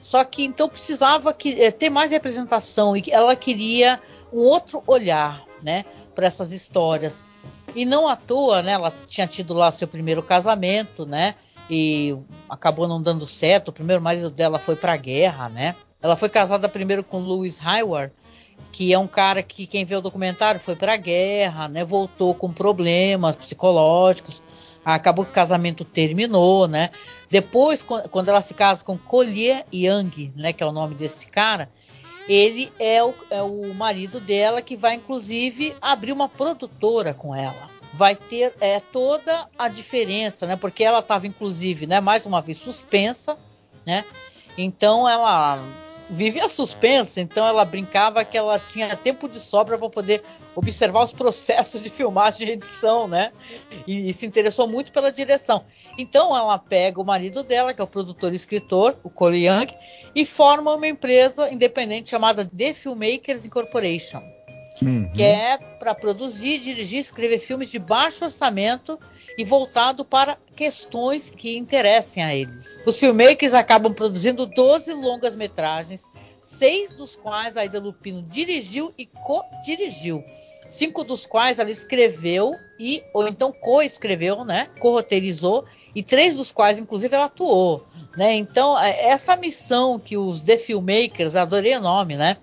[0.00, 4.00] só que então precisava que, é, ter mais representação e ela queria
[4.32, 7.24] um outro olhar, né, para essas histórias.
[7.72, 11.36] E não à toa, né, ela tinha tido lá seu primeiro casamento, né,
[11.70, 12.16] e
[12.48, 13.68] acabou não dando certo.
[13.68, 15.76] O primeiro marido dela foi para a guerra, né?
[16.00, 18.12] Ela foi casada primeiro com Louis Hayward,
[18.72, 21.84] que é um cara que quem vê o documentário foi para a guerra, né?
[21.84, 24.42] Voltou com problemas psicológicos.
[24.84, 26.90] Acabou que o casamento terminou, né?
[27.28, 31.68] Depois, quando ela se casa com Collier Young, né, que é o nome desse cara,
[32.26, 37.77] ele é o, é o marido dela que vai inclusive abrir uma produtora com ela
[37.98, 40.54] vai ter é, toda a diferença, né?
[40.54, 43.36] Porque ela estava, inclusive, né, mais uma vez suspensa,
[43.84, 44.04] né?
[44.56, 45.58] Então ela
[46.08, 50.22] vive a suspensa, então ela brincava que ela tinha tempo de sobra para poder
[50.54, 53.32] observar os processos de filmagem e edição, né?
[53.84, 55.64] E, e, se interessou muito pela direção.
[55.98, 59.74] Então ela pega o marido dela, que é o produtor e escritor, o Cole Young,
[60.14, 64.37] e forma uma empresa independente chamada The Filmmakers Incorporation
[64.82, 65.08] uhum.
[65.12, 68.98] que é para produzir, dirigir, escrever filmes de baixo orçamento
[69.36, 72.78] e voltado para questões que interessem a eles.
[72.84, 76.02] Os filmmakers acabam produzindo 12 longas metragens,
[76.42, 80.24] seis dos quais a Ida Lupino dirigiu e co-dirigiu.
[80.68, 84.68] Cinco dos quais ela escreveu e ou então co-escreveu, né?
[84.78, 85.64] Co-roteirizou
[85.94, 87.86] e três dos quais, inclusive, ela atuou,
[88.16, 88.34] né?
[88.34, 92.36] Então, é, essa missão que os The Filmmakers, adorei o nome, né?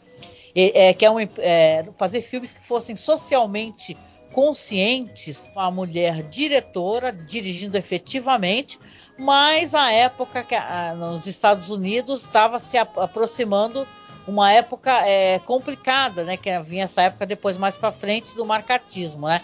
[0.55, 3.97] É, que é, um, é, fazer filmes que fossem socialmente
[4.31, 8.79] conscientes, uma mulher diretora dirigindo efetivamente,
[9.17, 13.87] mas a época que a, nos Estados Unidos estava se aproximando
[14.27, 16.35] uma época é, complicada, né?
[16.35, 19.41] Que vinha essa época depois mais para frente do marcatismo, né?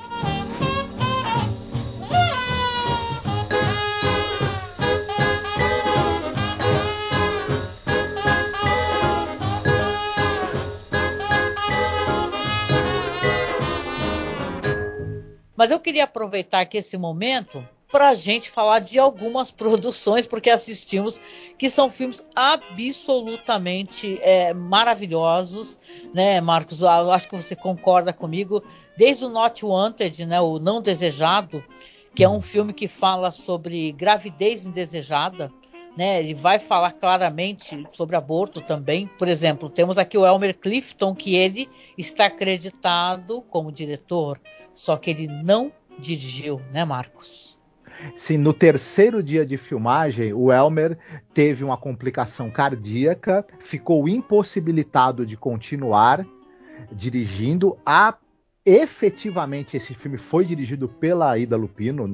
[15.62, 20.50] Mas eu queria aproveitar aqui esse momento para a gente falar de algumas produções, porque
[20.50, 21.22] assistimos,
[21.56, 25.78] que são filmes absolutamente é, maravilhosos,
[26.16, 26.82] né, Marcos?
[26.82, 28.64] Eu acho que você concorda comigo.
[28.98, 31.64] Desde o Not Wanted, né, o Não Desejado,
[32.16, 35.54] que é um filme que fala sobre gravidez indesejada,
[35.98, 36.20] né?
[36.20, 39.08] Ele vai falar claramente sobre aborto também.
[39.18, 44.40] Por exemplo, temos aqui o Elmer Clifton, que ele está acreditado como diretor,
[44.74, 47.58] só que ele não dirigiu, né, Marcos?
[48.16, 50.98] Sim, no terceiro dia de filmagem, o Elmer
[51.34, 56.26] teve uma complicação cardíaca, ficou impossibilitado de continuar
[56.92, 57.78] dirigindo.
[57.86, 58.16] A
[58.66, 62.08] efetivamente esse filme foi dirigido pela Ida Lupino,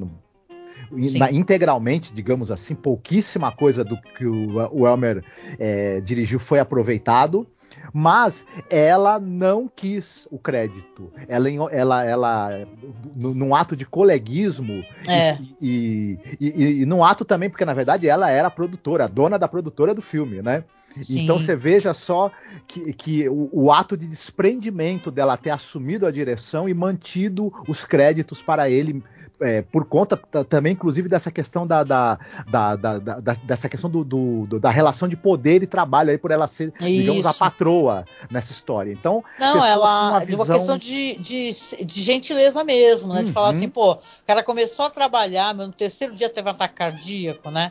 [0.90, 5.24] na, integralmente, digamos assim, pouquíssima coisa do que o, o Elmer
[5.58, 7.46] é, dirigiu foi aproveitado
[7.92, 11.10] mas ela não quis o crédito.
[11.26, 12.68] Ela, ela, ela
[13.16, 15.38] num ato de coleguismo é.
[15.60, 19.08] e, e, e, e, num ato também, porque na verdade ela era a produtora, a
[19.08, 20.64] dona da produtora do filme, né?
[21.00, 21.22] Sim.
[21.22, 22.30] Então você veja só
[22.66, 27.84] que, que o, o, ato de desprendimento dela ter assumido a direção e mantido os
[27.84, 29.02] créditos para ele.
[29.40, 30.16] É, por conta
[30.48, 35.16] também, inclusive, dessa questão da, da, da, da dessa questão do, do, da relação de
[35.16, 36.86] poder e trabalho aí por ela ser, Isso.
[36.86, 38.90] digamos, a patroa nessa história.
[38.90, 40.28] Então, não, ela uma visão...
[40.28, 43.20] de uma questão de, de, de gentileza mesmo, né?
[43.20, 43.26] Uhum.
[43.26, 46.74] De falar assim, pô, o cara começou a trabalhar, no terceiro dia teve um ataque
[46.74, 47.70] cardíaco, né?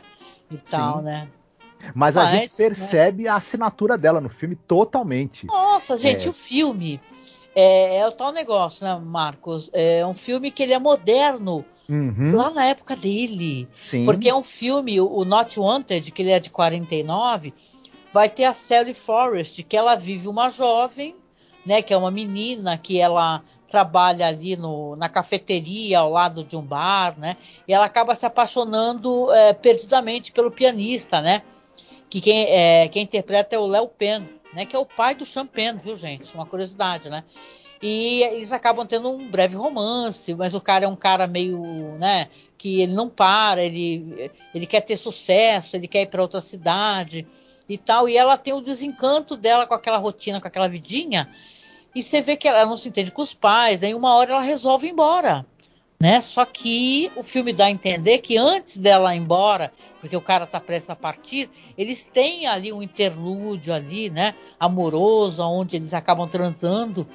[0.50, 1.04] E tal, Sim.
[1.04, 1.28] né?
[1.94, 2.68] Mas, Mas, a gente né?
[2.68, 3.28] percebe né?
[3.28, 5.46] a assinatura dela no filme totalmente.
[5.46, 6.30] Nossa, gente, é.
[6.30, 7.00] o filme
[7.54, 9.70] é, é, o tal negócio, né, Marcos?
[9.72, 11.64] É um filme que ele é moderno.
[11.88, 12.36] Uhum.
[12.36, 13.66] Lá na época dele.
[13.74, 14.04] Sim.
[14.04, 17.52] Porque é um filme, o Not Wanted, que ele é de 49,
[18.12, 21.16] vai ter a Sally Forrest, que ela vive uma jovem,
[21.64, 21.80] né?
[21.80, 26.62] Que é uma menina que ela trabalha ali no, na cafeteria ao lado de um
[26.62, 27.36] bar, né?
[27.66, 31.42] E ela acaba se apaixonando é, perdidamente pelo pianista, né?
[32.08, 34.24] que quem, é, quem interpreta é o Léo Penn,
[34.58, 36.34] né, que é o pai do Penn, viu, gente?
[36.34, 37.22] Uma curiosidade, né?
[37.80, 42.28] E eles acabam tendo um breve romance, mas o cara é um cara meio, né,
[42.58, 47.24] que ele não para, ele, ele quer ter sucesso, ele quer ir para outra cidade
[47.68, 51.30] e tal, e ela tem o desencanto dela com aquela rotina, com aquela vidinha,
[51.94, 54.40] e você vê que ela não se entende com os pais, daí uma hora ela
[54.40, 55.46] resolve ir embora
[56.00, 56.20] né?
[56.20, 60.44] Só que o filme dá a entender que antes dela ir embora, porque o cara
[60.44, 64.34] está prestes a partir, eles têm ali um interlúdio ali, né?
[64.60, 67.06] Amoroso, onde eles acabam transando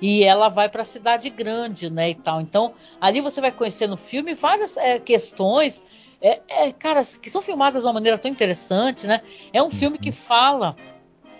[0.00, 2.10] e ela vai para a cidade grande, né?
[2.10, 2.40] E tal.
[2.40, 5.82] Então ali você vai conhecer no filme várias é, questões,
[6.22, 9.22] é, é, cara, que são filmadas de uma maneira tão interessante, né?
[9.52, 10.14] É um filme que uhum.
[10.14, 10.76] fala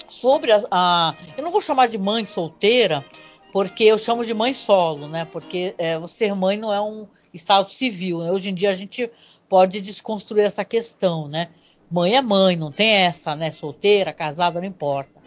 [0.08, 3.04] sobre a, a eu não vou chamar de mãe solteira
[3.52, 5.24] porque eu chamo de mãe solo, né?
[5.24, 8.20] Porque é, ser mãe não é um estado civil.
[8.20, 8.30] Né?
[8.30, 9.10] Hoje em dia a gente
[9.48, 11.48] pode desconstruir essa questão, né?
[11.90, 13.50] Mãe é mãe, não tem essa, né?
[13.50, 15.20] Solteira, casada, não importa.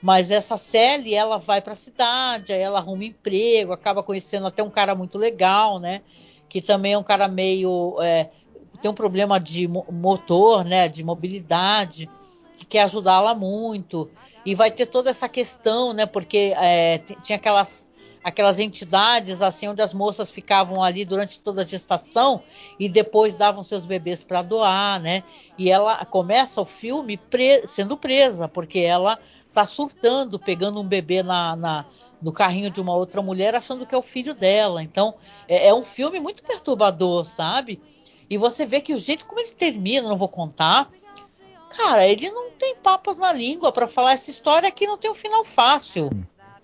[0.00, 4.62] Mas essa Sally, ela vai para a cidade, aí ela arruma emprego, acaba conhecendo até
[4.62, 6.02] um cara muito legal, né?
[6.48, 8.30] Que também é um cara meio é,
[8.80, 10.88] tem um problema de motor, né?
[10.88, 12.08] De mobilidade,
[12.68, 14.10] quer ajudá-la muito
[14.44, 16.06] e vai ter toda essa questão, né?
[16.06, 17.86] Porque é, tinha aquelas
[18.22, 22.42] aquelas entidades assim onde as moças ficavam ali durante toda a gestação
[22.78, 25.22] e depois davam seus bebês para doar, né?
[25.56, 31.22] E ela começa o filme pre sendo presa porque ela está surtando, pegando um bebê
[31.22, 31.86] na, na,
[32.20, 34.82] no carrinho de uma outra mulher, achando que é o filho dela.
[34.82, 35.14] Então
[35.48, 37.80] é, é um filme muito perturbador, sabe?
[38.30, 40.88] E você vê que o jeito como ele termina, não vou contar,
[41.78, 45.14] cara, ele não tem papas na língua para falar essa história que não tem um
[45.14, 46.10] final fácil.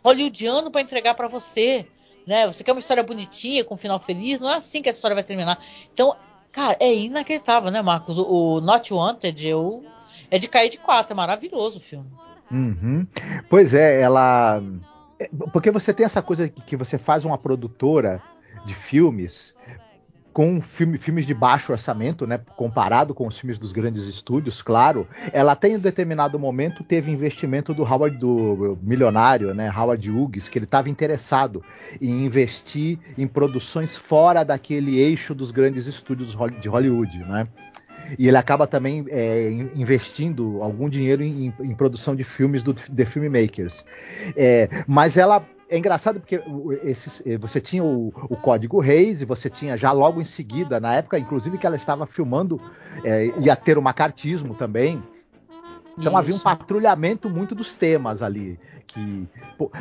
[0.05, 1.87] Hollywoodiano para entregar para você,
[2.27, 2.47] né?
[2.47, 5.15] Você quer uma história bonitinha com um final feliz, não é assim que a história
[5.15, 5.59] vai terminar.
[5.93, 6.15] Então,
[6.51, 8.19] cara, é inacreditável, né, Marcos?
[8.19, 9.85] O, o Not Wanted, eu
[10.31, 12.11] é de cair de quatro, é maravilhoso o filme.
[12.51, 13.07] Uhum.
[13.49, 14.61] Pois é, ela
[15.19, 18.21] é, porque você tem essa coisa que você faz uma produtora
[18.65, 19.55] de filmes
[20.35, 25.07] com filme, filmes de baixo orçamento, né, comparado com os filmes dos grandes estúdios, claro,
[25.33, 30.59] ela até em determinado momento teve investimento do Howard, do milionário, né, Howard Hughes, que
[30.59, 31.63] ele estava interessado
[32.03, 37.47] em investir em produções fora daquele eixo dos grandes estúdios de Hollywood, né?
[38.19, 43.07] E ele acaba também é, investindo algum dinheiro em, em, produção de filmes do The
[43.07, 43.83] Filmmakers.
[44.37, 45.43] É, mas ela
[45.75, 46.41] é engraçado porque
[46.85, 50.79] esses, eh, você tinha o, o, Código Reis e você tinha já logo em seguida,
[50.79, 52.61] na época, inclusive, que ela estava filmando,
[53.03, 55.03] é, ia ter o macartismo também.
[55.99, 56.17] Então Isso.
[56.17, 58.59] havia um patrulhamento muito dos temas ali.
[58.87, 59.27] Que,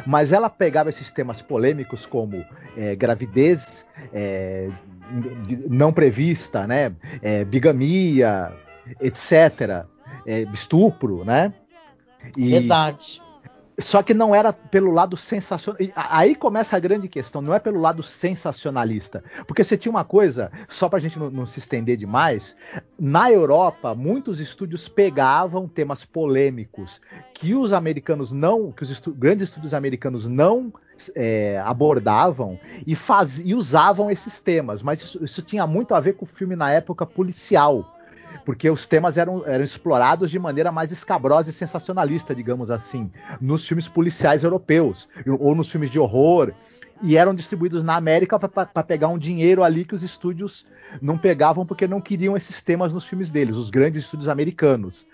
[0.08, 2.43] mas ela pegava esses temas polêmicos como
[2.75, 4.71] é, gravidez é,
[5.69, 8.51] não prevista, né, é, bigamia,
[8.99, 9.86] etc.,
[10.53, 11.53] estupro, né?
[12.38, 13.21] E, Verdade
[13.79, 15.79] só que não era pelo lado sensacional.
[15.95, 19.23] Aí começa a grande questão, não é pelo lado sensacionalista.
[19.47, 22.55] Porque você tinha uma coisa, só pra gente não, não se estender demais,
[22.99, 27.01] na Europa, muitos estúdios pegavam temas polêmicos
[27.33, 30.71] que os americanos não, que os estu grandes estúdios americanos não
[31.15, 34.83] é, abordavam e, faz, e usavam esses temas.
[34.83, 37.89] Mas isso, isso tinha muito a ver com o filme na época policial
[38.46, 43.67] porque os temas eram, eram explorados de maneira mais escabrosa e sensacionalista, digamos assim, nos
[43.67, 45.08] filmes policiais europeus
[45.39, 46.54] ou nos filmes de horror.
[47.02, 50.65] e eram distribuídos na América para pegar um dinheiro ali que os estúdios
[51.02, 55.06] não pegavam porque não queriam esses temas nos filmes deles, os grandes estúdios americanos.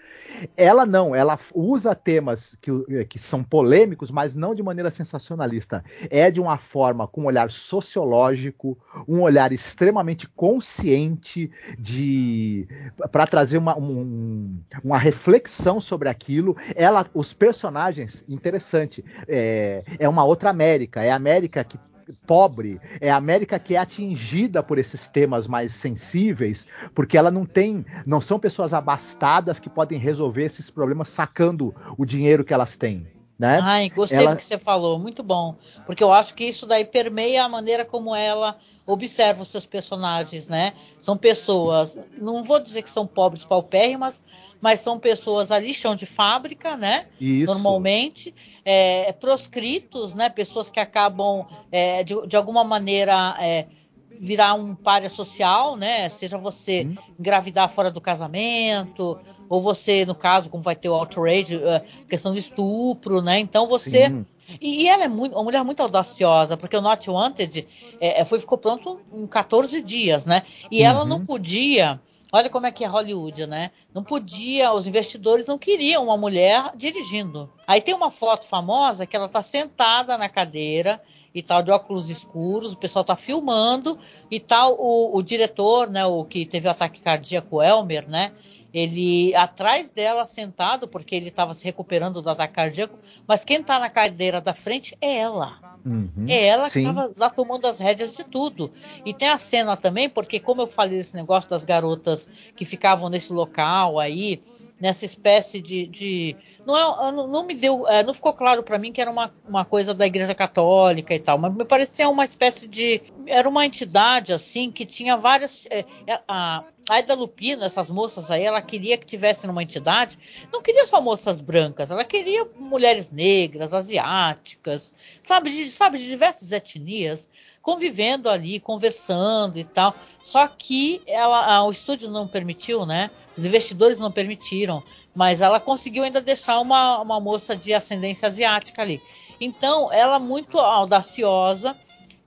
[0.55, 2.71] Ela não, ela usa temas que,
[3.05, 5.83] que são polêmicos, mas não de maneira sensacionalista.
[6.09, 8.77] É de uma forma com um olhar sociológico,
[9.07, 12.67] um olhar extremamente consciente de
[13.11, 16.55] para trazer uma, um, uma reflexão sobre aquilo.
[16.75, 21.77] Ela, os personagens, interessante, é, é uma outra América, é a América que
[22.25, 27.45] pobre, é a América que é atingida por esses temas mais sensíveis, porque ela não
[27.45, 32.75] tem, não são pessoas abastadas que podem resolver esses problemas sacando o dinheiro que elas
[32.75, 33.07] têm.
[33.39, 33.57] Né?
[33.63, 34.31] Ai, gostei ela...
[34.31, 35.55] do que você falou, muito bom.
[35.85, 40.49] Porque eu acho que isso daí permeia a maneira como ela observa os seus personagens,
[40.49, 40.73] né?
[40.99, 44.21] São pessoas, não vou dizer que são pobres paupérrimas,
[44.61, 47.05] mas são pessoas ali, chão de fábrica, né?
[47.19, 47.45] Isso.
[47.45, 48.33] Normalmente,
[48.65, 50.29] é, proscritos, né?
[50.29, 53.67] Pessoas que acabam, é, de, de, alguma maneira, é,
[54.11, 56.09] virar um párea social, né?
[56.09, 56.95] Seja você hum.
[57.19, 62.33] engravidar fora do casamento, ou você, no caso, como vai ter o outrage, uh, questão
[62.33, 63.39] de estupro, né?
[63.39, 64.11] Então você.
[64.59, 67.67] E, e, ela é muito, uma mulher muito audaciosa, porque o Not Wanted
[67.99, 70.43] é, é foi, ficou pronto em 14 dias, né?
[70.71, 70.85] E uhum.
[70.85, 71.99] ela não podia
[72.31, 73.71] Olha como é que é Hollywood, né?
[73.91, 77.49] Não podia, os investidores não queriam uma mulher dirigindo.
[77.65, 81.01] Aí tem uma foto famosa que ela está sentada na cadeira
[81.33, 83.97] e tal, de óculos escuros, o pessoal está filmando
[84.29, 88.31] e tal, o, o, diretor, né, o que teve o ataque cardíaco, Elmer, né?
[88.73, 92.97] Ele atrás dela sentado, porque ele estava se recuperando do ataque cardíaco,
[93.27, 95.59] mas quem está na cadeira da frente é ela.
[95.85, 98.71] Uhum, é ela que estava lá tomando as rédeas de tudo.
[99.05, 103.09] E tem a cena também, porque como eu falei desse negócio das garotas que ficavam
[103.09, 104.41] nesse local aí,
[104.79, 108.91] nessa espécie de, de não, é, não me deu, é, não ficou claro para mim
[108.91, 112.67] que era uma, uma coisa da Igreja Católica e tal, mas me parecia uma espécie
[112.67, 117.89] de, era uma entidade assim que tinha várias, é, é a, a Aida Lupino, essas
[117.89, 120.17] moças aí, ela queria que tivesse numa entidade,
[120.51, 126.51] não queria só moças brancas, ela queria mulheres negras, asiáticas, sabe, de, sabe, de diversas
[126.51, 127.29] etnias,
[127.61, 129.93] convivendo ali, conversando e tal.
[130.21, 133.11] Só que ela, o estúdio não permitiu, né?
[133.37, 134.83] Os investidores não permitiram,
[135.13, 139.01] mas ela conseguiu ainda deixar uma, uma moça de ascendência asiática ali.
[139.39, 141.77] Então, ela muito audaciosa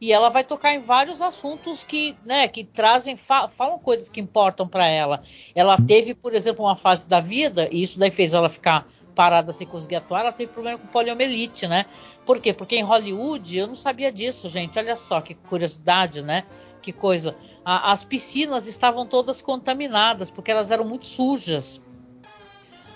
[0.03, 4.21] e ela vai tocar em vários assuntos que, né, que trazem, fa falam coisas que
[4.21, 5.23] importam para ela.
[5.55, 8.85] Ela teve, por exemplo, uma fase da vida, e isso daí fez ela ficar
[9.15, 11.87] parada sem conseguir atuar, ela teve problema com poliomielite, né?
[12.27, 12.53] Por quê?
[12.53, 14.77] Porque em Hollywood, eu não sabia disso, gente.
[14.77, 16.43] Olha só que curiosidade, né?
[16.83, 17.37] Que coisa.
[17.65, 21.81] A, as piscinas estavam todas contaminadas porque elas eram muito sujas.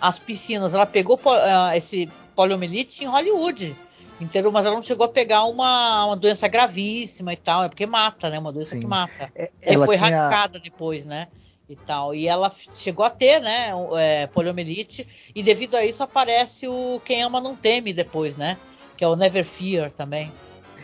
[0.00, 3.76] As piscinas, ela pegou uh, esse poliomielite em Hollywood,
[4.20, 4.50] entendeu?
[4.52, 8.30] Mas ela não chegou a pegar uma, uma doença gravíssima e tal, é porque mata,
[8.30, 8.38] né?
[8.38, 8.80] Uma doença Sim.
[8.80, 9.30] que mata.
[9.34, 10.08] É, e foi tinha...
[10.08, 11.28] erradicada depois, né?
[11.68, 12.14] e tal.
[12.14, 17.22] E ela chegou a ter, né, é, poliomielite, e devido a isso aparece o Quem
[17.22, 18.56] Ama Não Teme depois, né?
[18.96, 20.32] Que é o Never Fear também.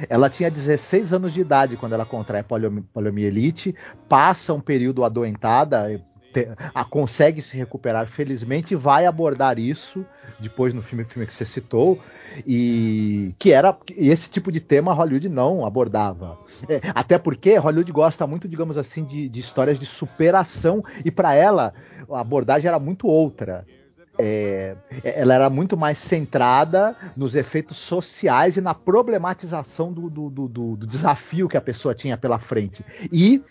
[0.08, 3.74] Ela tinha 16 anos de idade quando ela contrai poliomielite,
[4.08, 6.02] passa um período adoentada,
[6.32, 10.04] te, a, consegue se recuperar felizmente e vai abordar isso
[10.38, 12.00] depois no filme, filme que você citou
[12.46, 18.26] e que era esse tipo de tema Hollywood não abordava é, até porque Hollywood gosta
[18.26, 21.74] muito digamos assim de, de histórias de superação e para ela
[22.10, 23.64] a abordagem era muito outra
[24.18, 30.48] é, ela era muito mais centrada nos efeitos sociais e na problematização do, do, do,
[30.76, 32.84] do, desafio que a pessoa tinha pela frente.
[33.10, 33.42] E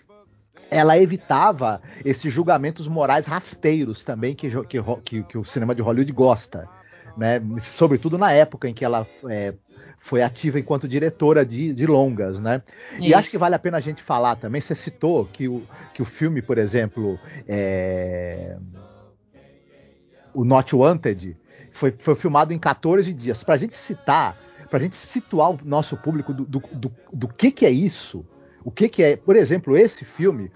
[0.71, 4.49] ela evitava esses julgamentos morais rasteiros também que,
[5.03, 6.67] que, que o cinema de Hollywood gosta.
[7.17, 7.41] Né?
[7.59, 9.53] Sobretudo na época em que ela é,
[9.99, 12.63] foi ativa enquanto diretora de, de longas, né?
[12.93, 13.03] Isso.
[13.03, 14.61] E acho que vale a pena a gente falar também.
[14.61, 15.61] Você citou que o,
[15.93, 18.57] que o filme, por exemplo, é...
[20.33, 21.35] o Not Wanted
[21.73, 23.43] foi, foi filmado em 14 dias.
[23.43, 24.37] Para a gente citar,
[24.69, 28.25] para a gente situar o nosso público do, do, do, do que, que é isso,
[28.63, 30.51] o que, que é, por exemplo, esse filme,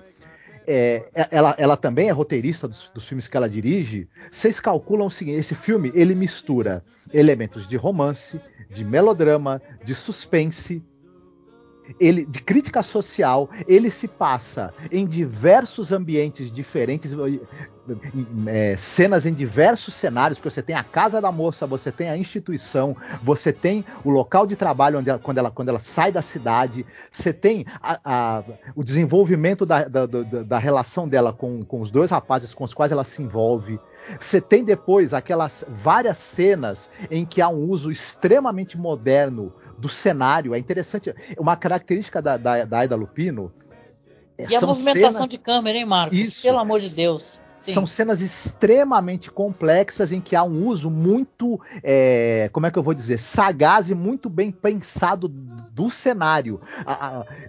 [0.67, 4.07] é, é, ela, ela também é roteirista dos, dos, filmes que ela dirige.
[4.31, 6.83] Vocês calculam o seguinte: esse filme ele mistura
[7.13, 8.39] elementos de romance,
[8.69, 10.83] de melodrama, de suspense
[11.99, 17.13] ele de crítica social, ele se passa em diversos ambientes diferentes,
[18.47, 22.17] é, cenas em diversos cenários, porque você tem a casa da moça, você tem a
[22.17, 26.21] instituição, você tem o local de trabalho onde ela, quando, ela, quando ela sai da
[26.21, 28.43] cidade, você tem a, a,
[28.75, 32.73] o desenvolvimento da, da, da, da relação dela com, com os dois rapazes com os
[32.73, 33.79] quais ela se envolve.
[34.19, 40.53] Você tem depois aquelas várias cenas em que há um uso extremamente moderno do cenário.
[40.53, 41.13] É interessante.
[41.37, 43.51] Uma característica da, da, da Aida Lupino.
[44.37, 45.29] É, e a movimentação cenas...
[45.29, 46.17] de câmera, hein, Marcos?
[46.17, 46.41] Isso.
[46.41, 47.41] Pelo amor de Deus.
[47.73, 52.83] São cenas extremamente complexas em que há um uso muito, é, como é que eu
[52.83, 56.59] vou dizer, sagaz e muito bem pensado do cenário.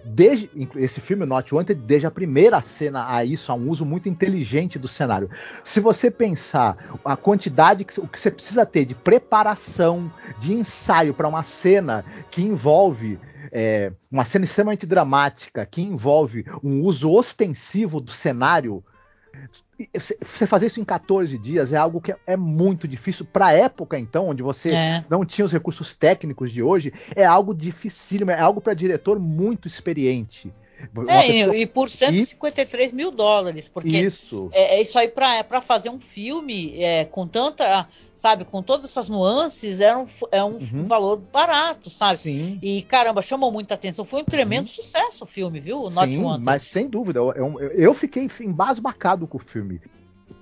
[0.03, 4.09] Desde esse filme Not Wanted, desde a primeira cena a isso, há um uso muito
[4.09, 5.29] inteligente do cenário.
[5.63, 11.13] Se você pensar a quantidade que o que você precisa ter de preparação, de ensaio
[11.13, 13.19] para uma cena que envolve
[13.51, 18.83] é, uma cena extremamente dramática, que envolve um uso ostensivo do cenário
[19.93, 23.97] você fazer isso em 14 dias é algo que é muito difícil para a época,
[23.99, 25.05] então, onde você é.
[25.09, 29.67] não tinha os recursos técnicos de hoje, é algo dificílimo, é algo para diretor muito
[29.67, 30.51] experiente.
[31.07, 31.57] É, pessoa...
[31.57, 32.95] e por 153 e...
[32.95, 37.87] mil dólares, porque isso, é, é isso aí para fazer um filme é, com tanta,
[38.15, 40.85] sabe, com todas essas nuances, é um, é um uhum.
[40.85, 42.19] valor barato, sabe?
[42.19, 42.59] Sim.
[42.61, 44.05] E caramba, chamou muita atenção.
[44.05, 44.73] Foi um tremendo uhum.
[44.73, 45.89] sucesso o filme, viu?
[45.89, 46.45] Not Sim, Wanted.
[46.45, 49.81] mas sem dúvida, eu, eu, eu fiquei embasbacado com o filme.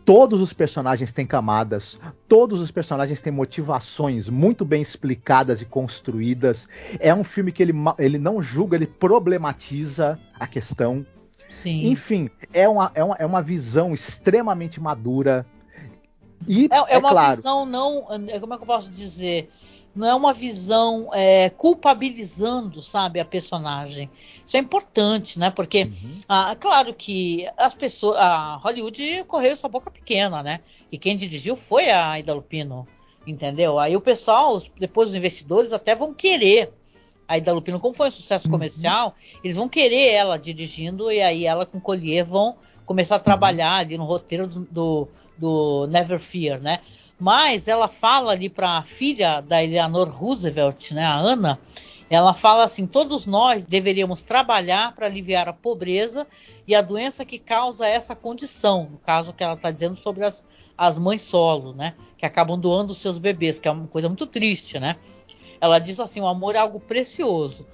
[0.05, 6.67] Todos os personagens têm camadas, todos os personagens têm motivações muito bem explicadas e construídas.
[6.99, 11.03] É um filme que ele, ele não julga, ele problematiza a questão.
[11.49, 11.87] Sim.
[11.87, 15.43] Enfim, é uma, é, uma, é uma visão extremamente madura.
[16.47, 18.03] E, é, é, é uma claro, visão não.
[18.03, 19.51] Como é que eu posso dizer?
[19.95, 24.09] Não é uma visão é, culpabilizando, sabe, a personagem.
[24.45, 25.49] Isso é importante, né?
[25.49, 26.21] Porque, uhum.
[26.27, 30.59] ah, claro que as pessoas, a Hollywood correu sua boca pequena, né?
[30.91, 32.85] E quem dirigiu foi a Aida Lupino,
[33.25, 33.79] entendeu?
[33.79, 36.73] Aí o pessoal, depois os investidores até vão querer
[37.27, 38.51] a Aida Lupino, como foi um sucesso uhum.
[38.51, 39.39] comercial, uhum.
[39.43, 43.97] eles vão querer ela dirigindo e aí ela com Collier vão começar a trabalhar ali
[43.97, 46.81] no roteiro do, do, do Never Fear, né?
[47.19, 51.59] Mas ela fala ali para a filha da Eleanor Roosevelt, né, a Ana,
[52.09, 56.27] ela fala assim: todos nós deveríamos trabalhar para aliviar a pobreza
[56.67, 58.89] e a doença que causa essa condição.
[58.91, 60.43] No caso que ela está dizendo sobre as,
[60.77, 61.95] as mães solo, né?
[62.17, 64.97] Que acabam doando seus bebês, que é uma coisa muito triste, né?
[65.59, 67.65] Ela diz assim: o amor é algo precioso.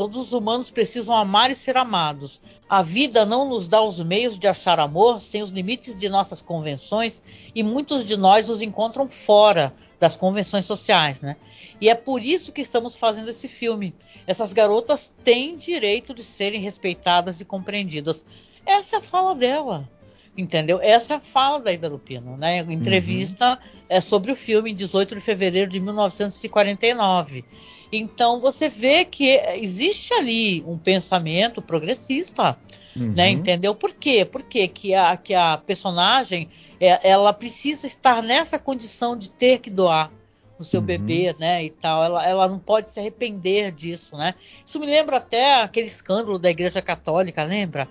[0.00, 2.40] Todos os humanos precisam amar e ser amados.
[2.66, 6.40] A vida não nos dá os meios de achar amor sem os limites de nossas
[6.40, 7.22] convenções
[7.54, 11.36] e muitos de nós os encontram fora das convenções sociais, né?
[11.78, 13.94] E é por isso que estamos fazendo esse filme.
[14.26, 18.24] Essas garotas têm direito de serem respeitadas e compreendidas.
[18.64, 19.86] Essa é a fala dela.
[20.34, 20.80] Entendeu?
[20.80, 22.60] Essa é a fala da Ida Lupino, né?
[22.60, 23.80] Entrevista uhum.
[23.86, 27.44] é sobre o filme em 18 de fevereiro de 1949.
[27.92, 32.56] Então você vê que existe ali um pensamento progressista,
[32.94, 33.04] né?
[33.04, 33.12] uhum.
[33.12, 33.30] né?
[33.30, 33.74] Entendeu?
[33.74, 34.24] Por quê?
[34.24, 36.48] Porque que a, que a personagem
[36.80, 40.10] é, ela precisa estar nessa condição de ter que doar
[40.58, 40.86] o seu uhum.
[40.86, 42.04] bebê, né, e tal.
[42.04, 44.34] Ela, ela não pode se arrepender disso, né?
[44.64, 47.88] Isso me lembra até aquele escândalo da Igreja Católica, lembra?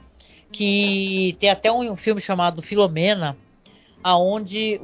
[0.52, 3.36] Que tem até um, um filme chamado Filomena,
[4.04, 4.80] aonde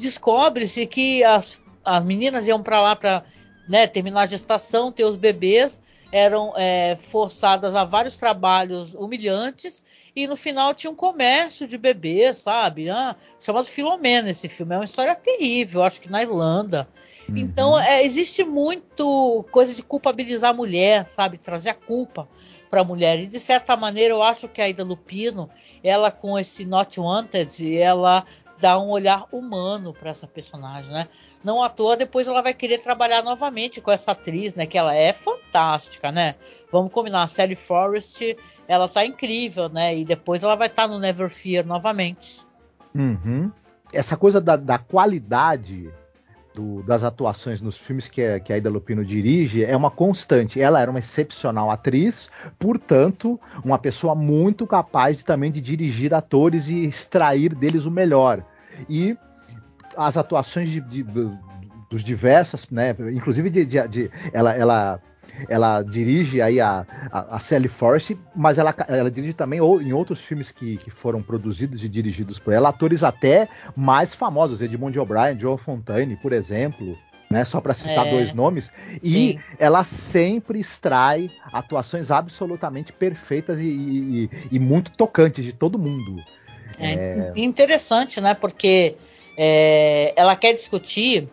[0.00, 3.24] descobre-se que as, as meninas iam para lá para
[3.68, 5.80] né, terminar a gestação, ter os bebês,
[6.12, 9.82] eram é, forçadas a vários trabalhos humilhantes
[10.16, 12.88] e no final tinha um comércio de bebês, sabe?
[12.88, 14.74] Ah, chamado Filomena esse filme.
[14.74, 16.88] É uma história terrível, acho que na Irlanda.
[17.28, 17.36] Uhum.
[17.36, 21.36] Então, é, existe muito coisa de culpabilizar a mulher, sabe?
[21.36, 22.26] Trazer a culpa
[22.70, 23.20] para a mulher.
[23.20, 25.50] E de certa maneira, eu acho que a Ida Lupino,
[25.84, 28.24] ela com esse Not Wanted, ela
[28.60, 31.08] dá um olhar humano para essa personagem, né?
[31.44, 34.66] Não à toa, depois ela vai querer trabalhar novamente com essa atriz, né?
[34.66, 36.34] Que ela é fantástica, né?
[36.72, 38.36] Vamos combinar, a Sally Forrest,
[38.66, 39.96] ela tá incrível, né?
[39.96, 42.46] E depois ela vai estar tá no Never Fear novamente.
[42.94, 43.50] Uhum.
[43.92, 45.90] Essa coisa da, da qualidade
[46.56, 50.60] do, das atuações nos filmes que, a, que a Ida Lupino dirige é uma constante.
[50.60, 56.68] Ela era uma excepcional atriz, portanto, uma pessoa muito capaz de, também de dirigir atores
[56.68, 58.42] e extrair deles o melhor.
[58.88, 59.16] E
[59.96, 61.04] as atuações de, de,
[61.90, 65.00] dos diversas, né, inclusive de, de ela, ela
[65.48, 69.92] ela dirige aí a, a, a Sally Forrest, mas ela, ela dirige também ou, em
[69.92, 74.98] outros filmes que, que foram produzidos e dirigidos por ela, atores até mais famosos, Edmond
[74.98, 76.96] O'Brien, Joe Fontaine, por exemplo.
[77.30, 77.44] né?
[77.44, 78.70] Só para citar é, dois nomes.
[79.02, 79.38] E sim.
[79.58, 86.22] ela sempre extrai atuações absolutamente perfeitas e, e, e muito tocantes de todo mundo.
[86.78, 87.32] É, é...
[87.36, 88.34] interessante, né?
[88.34, 88.96] Porque
[89.36, 91.28] é, ela quer discutir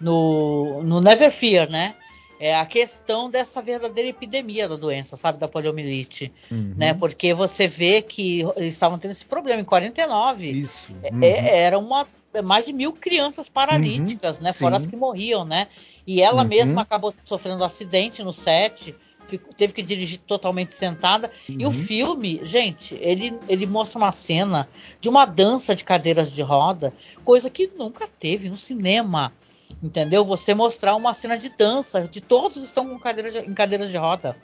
[0.00, 1.94] no, no Never Fear, né?
[2.40, 6.74] É a questão dessa verdadeira epidemia da doença, sabe, da poliomielite, uhum.
[6.76, 6.94] né?
[6.94, 10.48] Porque você vê que eles estavam tendo esse problema em 49.
[10.48, 10.92] Isso.
[11.02, 11.22] É, uhum.
[11.22, 12.06] É, era uma
[12.44, 14.52] mais de mil crianças paralíticas, uhum, né?
[14.52, 14.58] Sim.
[14.60, 15.66] Fora as que morriam, né?
[16.06, 16.48] E ela uhum.
[16.48, 18.94] mesma acabou sofrendo um acidente no set,
[19.26, 21.30] ficou, teve que dirigir totalmente sentada.
[21.48, 21.72] E o uhum.
[21.72, 24.68] filme, gente, ele, ele mostra uma cena
[25.00, 26.92] de uma dança de cadeiras de roda,
[27.24, 29.32] coisa que nunca teve no cinema.
[29.82, 30.24] Entendeu?
[30.24, 33.96] Você mostrar uma cena de dança, de todos estão com cadeiras de, em cadeiras de
[33.96, 34.36] roda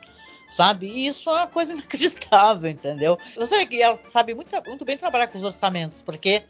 [0.49, 0.87] sabe?
[0.87, 3.19] E isso é uma coisa inacreditável, entendeu?
[3.37, 6.43] Você que ela sabe muito, muito bem trabalhar com os orçamentos, porque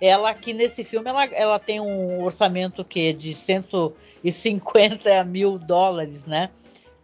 [0.00, 6.26] ela que nesse filme ela, ela tem um orçamento que é de 150 mil dólares,
[6.26, 6.50] né?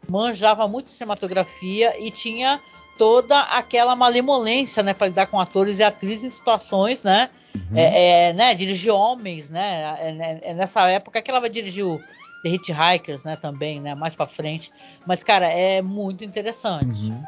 [0.08, 2.60] Manjava muito cinematografia e tinha
[2.96, 7.30] toda aquela malemolência, né, para lidar com atores e atrizes em situações, né?
[7.54, 7.76] Uhum.
[7.76, 9.96] É, é, né, dirigir homens, né?
[10.00, 12.02] É, é, é, nessa época que ela vai dirigir o
[12.42, 14.72] The Hitchhikers, né, também, né, mais para frente.
[15.06, 17.10] Mas cara, é muito interessante.
[17.10, 17.26] Uhum.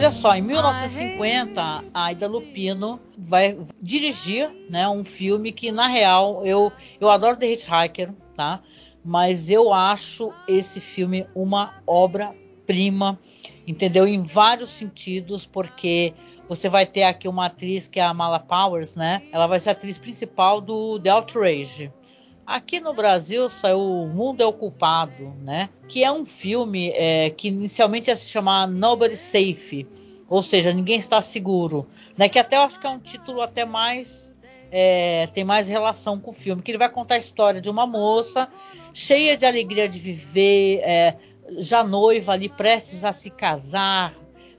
[0.00, 1.60] Olha só, em 1950,
[1.92, 7.52] a Aida Lupino vai dirigir né, um filme que, na real, eu, eu adoro The
[7.52, 8.62] Hitchhiker, tá?
[9.04, 13.18] Mas eu acho esse filme uma obra-prima,
[13.66, 14.08] entendeu?
[14.08, 16.14] Em vários sentidos, porque
[16.48, 19.20] você vai ter aqui uma atriz que é a Mala Powers, né?
[19.30, 21.92] Ela vai ser a atriz principal do The Outrage,
[22.50, 25.68] Aqui no Brasil saiu O Mundo é o Culpado, né?
[25.86, 29.86] Que é um filme é, que inicialmente ia se chamar Nobody Safe,
[30.28, 31.86] ou seja, ninguém está seguro,
[32.18, 32.28] né?
[32.28, 34.32] Que até eu acho que é um título até mais
[34.68, 37.86] é, tem mais relação com o filme, que ele vai contar a história de uma
[37.86, 38.48] moça
[38.92, 41.16] cheia de alegria de viver, é,
[41.56, 44.12] já noiva ali, prestes a se casar,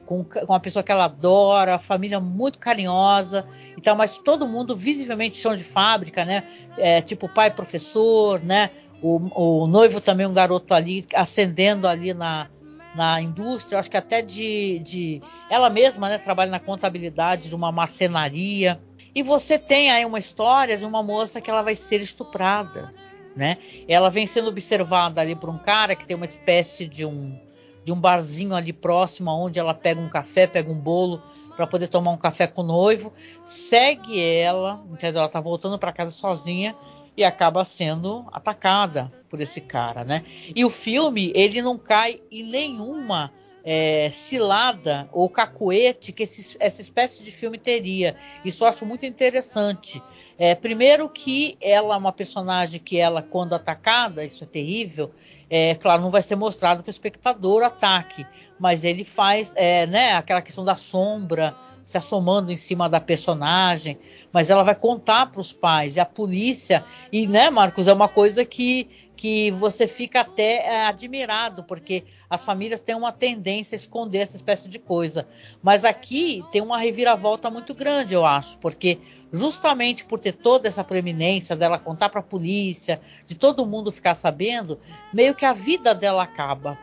[0.06, 3.46] com, com uma pessoa que ela adora, família muito carinhosa
[3.78, 6.44] e tal, mas todo mundo visivelmente chão de fábrica, né?
[6.78, 8.72] É, tipo pai professor, né?
[9.02, 12.50] O, o noivo também um garoto ali ascendendo ali na,
[12.96, 16.18] na indústria, acho que até de, de ela mesma, né?
[16.18, 18.80] Trabalha na contabilidade de uma marcenaria.
[19.14, 22.94] E você tem aí uma história de uma moça que ela vai ser estuprada,
[23.36, 23.58] né?
[23.88, 27.38] Ela vem sendo observada ali por um cara que tem uma espécie de um
[27.84, 31.22] de um barzinho ali próximo, onde ela pega um café, pega um bolo
[31.56, 33.14] para poder tomar um café com o noivo,
[33.44, 35.22] segue ela, entendeu?
[35.22, 36.76] Ela tá voltando para casa sozinha
[37.16, 40.24] e acaba sendo atacada por esse cara, né?
[40.56, 43.32] E o filme ele não cai em nenhuma
[43.64, 48.16] é, cilada ou cacuete que esse, essa espécie de filme teria.
[48.44, 50.02] Isso eu acho muito interessante.
[50.38, 55.12] É, primeiro que ela é uma personagem que ela, quando atacada, isso é terrível,
[55.54, 58.26] é, claro, não vai ser mostrado para o espectador o ataque,
[58.58, 64.00] mas ele faz é, né, aquela questão da sombra se assomando em cima da personagem,
[64.32, 68.08] mas ela vai contar para os pais e a polícia e né, Marcos é uma
[68.08, 68.88] coisa que
[69.22, 74.36] que você fica até é, admirado porque as famílias têm uma tendência a esconder essa
[74.36, 75.28] espécie de coisa,
[75.62, 78.98] mas aqui tem uma reviravolta muito grande, eu acho, porque
[79.32, 84.16] justamente por ter toda essa preeminência dela contar para a polícia, de todo mundo ficar
[84.16, 84.80] sabendo,
[85.14, 86.76] meio que a vida dela acaba.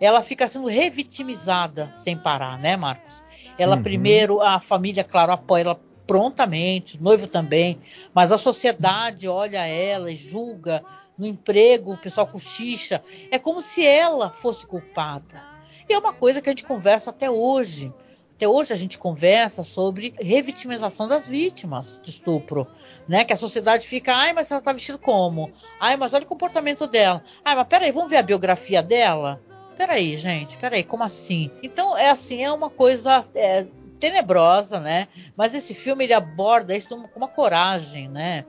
[0.00, 3.22] Ela fica sendo revitimizada sem parar, né, Marcos?
[3.56, 3.82] Ela uhum.
[3.84, 7.78] primeiro, a família, claro, apoia ela prontamente, o noivo também,
[8.12, 10.84] mas a sociedade olha ela e julga
[11.16, 13.02] no emprego, o pessoal cochicha.
[13.30, 15.42] É como se ela fosse culpada.
[15.88, 17.92] E é uma coisa que a gente conversa até hoje.
[18.34, 22.66] Até hoje a gente conversa sobre revitimização das vítimas de estupro,
[23.06, 23.24] né?
[23.24, 25.52] Que a sociedade fica, ai, mas ela tá vestida como?
[25.78, 27.22] Ai, mas olha o comportamento dela.
[27.44, 29.40] Ai, mas peraí, vamos ver a biografia dela?
[29.76, 31.50] Peraí, gente, peraí, como assim?
[31.62, 33.66] Então, é assim, é uma coisa é,
[34.04, 35.08] tenebrosa, né?
[35.34, 38.44] Mas esse filme ele aborda isso com uma coragem, né?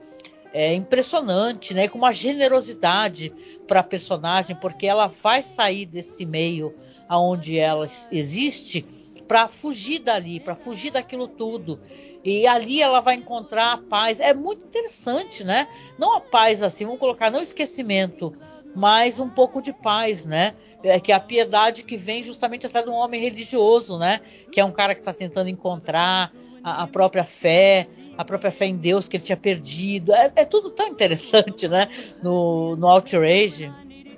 [0.52, 1.88] É impressionante, né?
[1.88, 3.32] Com uma generosidade
[3.66, 6.74] para a personagem, porque ela vai sair desse meio
[7.08, 8.84] aonde ela existe
[9.26, 11.80] para fugir dali, para fugir daquilo tudo.
[12.22, 14.20] E ali ela vai encontrar a paz.
[14.20, 15.66] É muito interessante, né?
[15.98, 18.36] Não a paz assim, vamos colocar, não esquecimento
[18.76, 20.54] mas um pouco de paz, né?
[20.82, 24.20] É que a piedade que vem justamente até de um homem religioso, né?
[24.52, 28.66] Que é um cara que está tentando encontrar a, a, própria fé, a própria fé
[28.66, 30.14] em Deus que ele tinha perdido.
[30.14, 31.88] É, é tudo tão interessante, né?
[32.22, 33.72] No, no Outrage.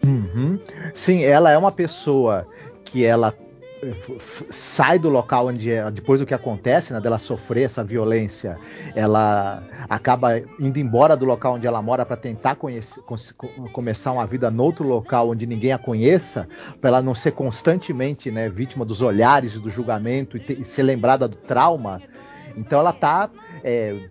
[0.04, 0.58] Uhum.
[0.94, 2.46] Sim, ela é uma pessoa
[2.84, 3.34] que ela
[4.50, 8.58] sai do local onde é, depois do que acontece, né, dela sofrer essa violência,
[8.94, 13.00] ela acaba indo embora do local onde ela mora para tentar conhecer,
[13.72, 16.48] começar uma vida noutro local onde ninguém a conheça,
[16.80, 20.82] para ela não ser constantemente, né, vítima dos olhares do julgamento e, ter, e ser
[20.82, 22.02] lembrada do trauma.
[22.56, 23.30] Então ela está
[23.62, 24.08] é,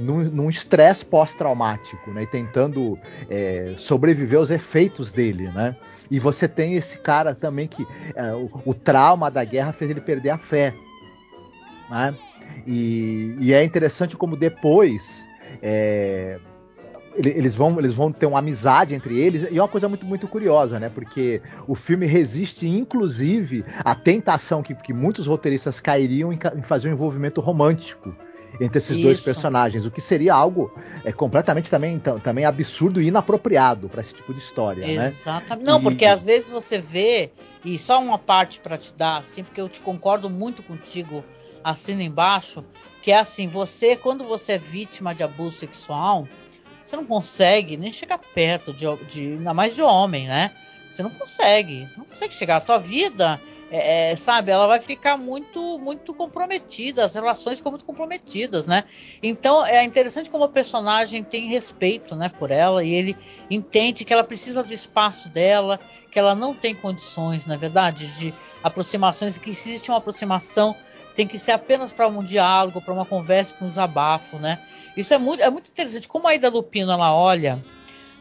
[0.00, 2.22] num estresse pós-traumático, né?
[2.22, 5.76] E tentando é, sobreviver aos efeitos dele, né?
[6.10, 10.00] E você tem esse cara também que é, o, o, trauma da guerra fez ele
[10.00, 10.74] perder a fé,
[11.90, 12.14] né?
[12.66, 15.26] E, e é interessante como depois
[15.62, 16.38] é,
[17.16, 20.26] eles vão, eles vão ter uma amizade entre eles, e é uma coisa muito, muito
[20.26, 20.88] curiosa, né?
[20.88, 26.88] Porque o filme resiste, inclusive, à tentação que, que muitos roteiristas cairiam em, em fazer
[26.88, 28.14] um envolvimento romântico
[28.60, 29.02] entre esses Isso.
[29.02, 30.72] dois personagens, o que seria algo
[31.04, 34.86] é, completamente também, então, também absurdo e inapropriado para esse tipo de história.
[34.86, 35.06] Né?
[35.06, 35.66] Exatamente.
[35.66, 35.72] Né?
[35.72, 35.82] Não, e...
[35.82, 37.30] porque às vezes você vê,
[37.64, 41.24] e só uma parte para te dar, assim, porque eu te concordo muito contigo,
[41.62, 42.64] assina embaixo,
[43.02, 46.28] que é assim, você, quando você é vítima de abuso sexual,
[46.82, 50.50] você não consegue nem chegar perto de, de ainda mais de homem, né?
[50.88, 52.56] Você não consegue, você não consegue chegar.
[52.56, 53.40] A tua vida
[53.76, 58.84] é, é, sabe, ela vai ficar muito, muito comprometida, as relações ficam muito comprometidas, né?
[59.20, 63.16] Então é interessante como o personagem tem respeito, né, por ela e ele
[63.50, 68.16] entende que ela precisa do espaço dela, que ela não tem condições, na é verdade,
[68.16, 70.76] de aproximações, que se existe uma aproximação
[71.12, 74.60] tem que ser apenas para um diálogo, para uma conversa, para um desabafo, né?
[74.96, 76.06] Isso é muito, é muito interessante.
[76.06, 77.64] Como a Ida Lupino ela olha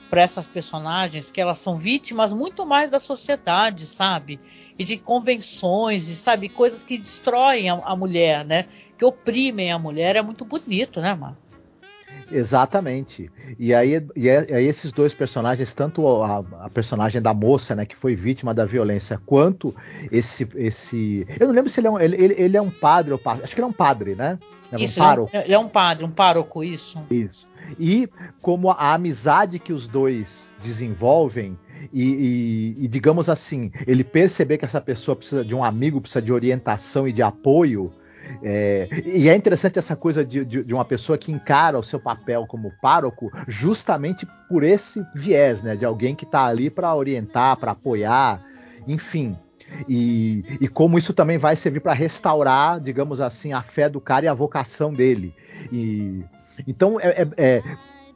[0.10, 4.40] para essas personagens que elas são vítimas muito mais da sociedade, sabe?
[4.78, 8.66] E de convenções, e sabe, coisas que destroem a, a mulher, né?
[8.98, 11.38] Que oprimem a mulher, é muito bonito, né, mano?
[12.32, 13.32] Exatamente.
[13.60, 17.86] E aí, e é, aí esses dois personagens, tanto a, a, personagem da moça, né,
[17.86, 19.76] que foi vítima da violência, quanto
[20.12, 20.48] esse.
[20.56, 23.22] esse eu não lembro se ele é um, ele, ele, ele é um padre, ou,
[23.24, 24.40] acho que ele é um padre, né?
[24.72, 27.00] É isso, um ele é um padre, um pároco, isso.
[27.12, 27.48] Isso.
[27.80, 28.10] E
[28.42, 31.58] como a amizade que os dois desenvolvem,
[31.92, 36.22] e, e, e, digamos assim, ele perceber que essa pessoa precisa de um amigo, precisa
[36.22, 37.92] de orientação e de apoio.
[38.42, 42.00] É, e é interessante essa coisa de, de, de, uma pessoa que encara o seu
[42.00, 45.76] papel como pároco justamente por esse viés, né?
[45.76, 48.42] De alguém que está ali para orientar, para apoiar,
[48.88, 49.38] enfim.
[49.90, 54.26] E, e, como isso também vai servir para restaurar, digamos assim, a fé do cara
[54.26, 55.34] e a vocação dele.
[55.72, 56.24] E
[56.68, 57.64] então é, é, é,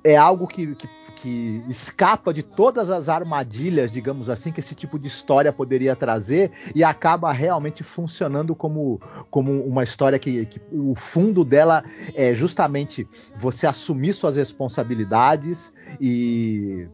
[0.03, 4.97] é algo que, que, que, escapa de todas as armadilhas, digamos assim, que esse tipo
[4.97, 10.95] de história poderia trazer e acaba realmente funcionando como, como uma história que, que o
[10.95, 11.83] fundo dela
[12.13, 16.87] é justamente você assumir suas responsabilidades e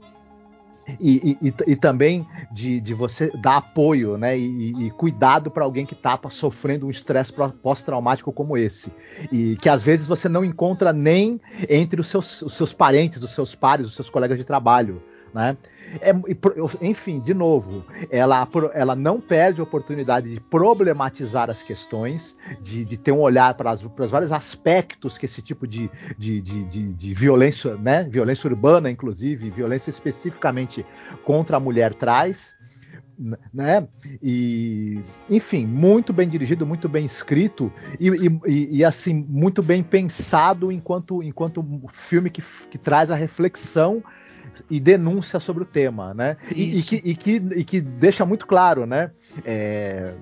[0.99, 5.86] e, e, e, também de, de, você dar apoio né, e, e cuidado para alguém
[5.86, 7.31] que está sofrendo um estresse
[7.61, 8.91] pós-traumático como esse.
[9.31, 13.31] E que às vezes você não encontra nem entre os seus, os seus parentes, os
[13.31, 15.01] seus pares, os seus colegas de trabalho.
[15.34, 15.57] Né?
[15.99, 16.13] É,
[16.81, 22.97] enfim, de novo, ela, ela não perde a oportunidade de problematizar as questões, de, de
[22.97, 27.13] ter um olhar para, os vários aspectos que esse tipo de, de, de, de, de
[27.13, 28.03] violência, né?
[28.03, 30.86] violência urbana, inclusive, violência especificamente
[31.23, 32.53] contra a mulher traz
[33.53, 33.88] né?
[34.21, 40.71] E, enfim, muito bem dirigido, muito bem escrito e, e, e, assim muito bem pensado
[40.71, 44.03] enquanto enquanto filme que, que traz a reflexão
[44.69, 46.37] e denúncia sobre o tema, né?
[46.55, 49.11] E, e, que, e, que, e que deixa muito claro, né?
[49.45, 50.13] É,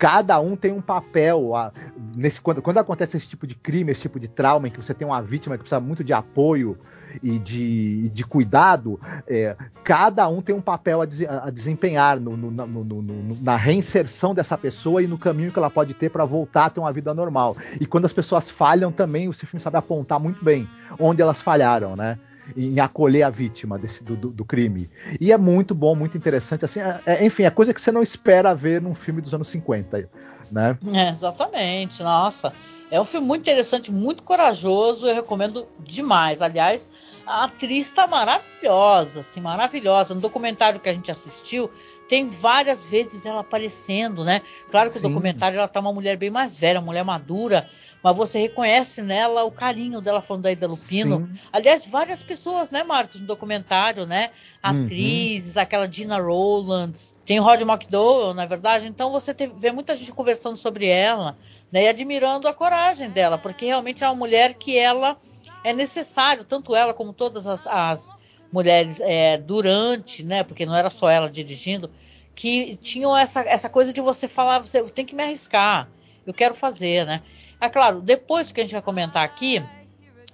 [0.00, 1.54] cada um tem um papel.
[1.54, 1.72] A,
[2.16, 4.94] nesse, quando, quando acontece esse tipo de crime, esse tipo de trauma, em que você
[4.94, 6.78] tem uma vítima que precisa muito de apoio
[7.22, 12.36] e de, de cuidado, é, cada um tem um papel a, de, a desempenhar no,
[12.36, 16.66] no, no, na reinserção dessa pessoa e no caminho que ela pode ter para voltar
[16.66, 17.56] a ter uma vida normal.
[17.80, 20.68] E quando as pessoas falham também, o filme sabe apontar muito bem
[20.98, 22.18] onde elas falharam, né?
[22.56, 24.90] Em acolher a vítima desse, do, do, crime.
[25.20, 26.64] E é muito bom, muito interessante.
[26.64, 29.48] Assim, é, é, enfim, é coisa que você não espera ver num filme dos anos
[29.48, 30.08] 50,
[30.50, 30.78] né?
[30.92, 32.52] É, exatamente, nossa.
[32.90, 36.42] É um filme muito interessante, muito corajoso, eu recomendo demais.
[36.42, 36.88] Aliás,
[37.24, 40.14] a atriz está maravilhosa, assim, maravilhosa.
[40.14, 41.70] No documentário que a gente assistiu,
[42.08, 44.42] tem várias vezes ela aparecendo, né?
[44.68, 45.06] Claro que Sim.
[45.06, 47.68] o documentário ela tá uma mulher bem mais velha, uma mulher madura,
[48.02, 51.28] mas você reconhece nela o carinho dela falando da Ida Lupino.
[51.30, 51.38] Sim.
[51.52, 54.30] Aliás, várias pessoas, né, Marcos, no documentário, né?
[54.64, 54.84] Uhum.
[54.84, 58.86] Atrizes, aquela Gina Rowlands, tem o Roger McDowell, na verdade.
[58.88, 61.36] Então você te- vê muita gente conversando sobre ela,
[61.70, 61.84] né?
[61.84, 65.16] E admirando a coragem dela, porque realmente é uma mulher que ela
[65.62, 68.08] é necessário, tanto ela como todas as, as
[68.50, 70.42] mulheres é, durante, né?
[70.42, 71.90] Porque não era só ela dirigindo,
[72.34, 75.90] que tinham essa, essa coisa de você falar, você tem que me arriscar,
[76.26, 77.22] eu quero fazer, né?
[77.60, 79.58] É claro, depois que a gente vai comentar aqui,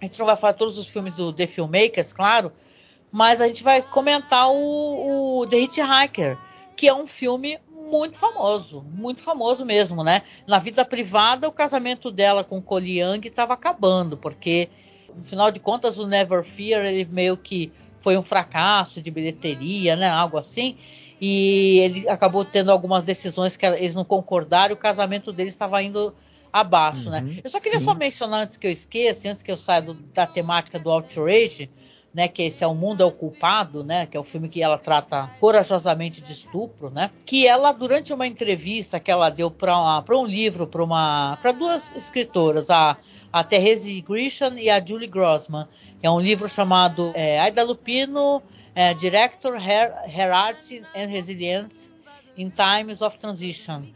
[0.01, 2.53] a gente não vai falar todos os filmes do The Filmmakers, claro,
[3.11, 6.39] mas a gente vai comentar o, o The Hitchhiker,
[6.77, 10.23] que é um filme muito famoso, muito famoso mesmo, né?
[10.47, 12.79] Na vida privada, o casamento dela com o
[13.25, 14.69] estava acabando, porque,
[15.17, 19.97] no final de contas, o Never Fear, ele meio que foi um fracasso de bilheteria,
[19.97, 20.09] né?
[20.09, 20.77] Algo assim.
[21.21, 25.83] E ele acabou tendo algumas decisões que eles não concordaram e o casamento dele estava
[25.83, 26.15] indo
[26.61, 27.21] abaixo, né?
[27.21, 27.85] Uhum, Eu só queria sim.
[27.87, 31.71] só mencionar antes que eu esqueça, antes que eu saia do- da temática do outrage,
[32.15, 34.63] né, que esse é o mundo é o culpado, né, que é o filme que
[34.63, 40.03] ela trata corajosamente de estupro, né, que ela durante uma entrevista que ela deu para
[40.17, 42.97] um livro para uma para duas escritoras, a
[43.31, 45.67] a Therese Grisham e a Julie Grossman,
[46.01, 48.43] que é um livro chamado é, Aida Lupino,
[48.75, 51.91] é, Director, Her, Her Art and Resilience
[52.39, 53.89] in Times of Transition,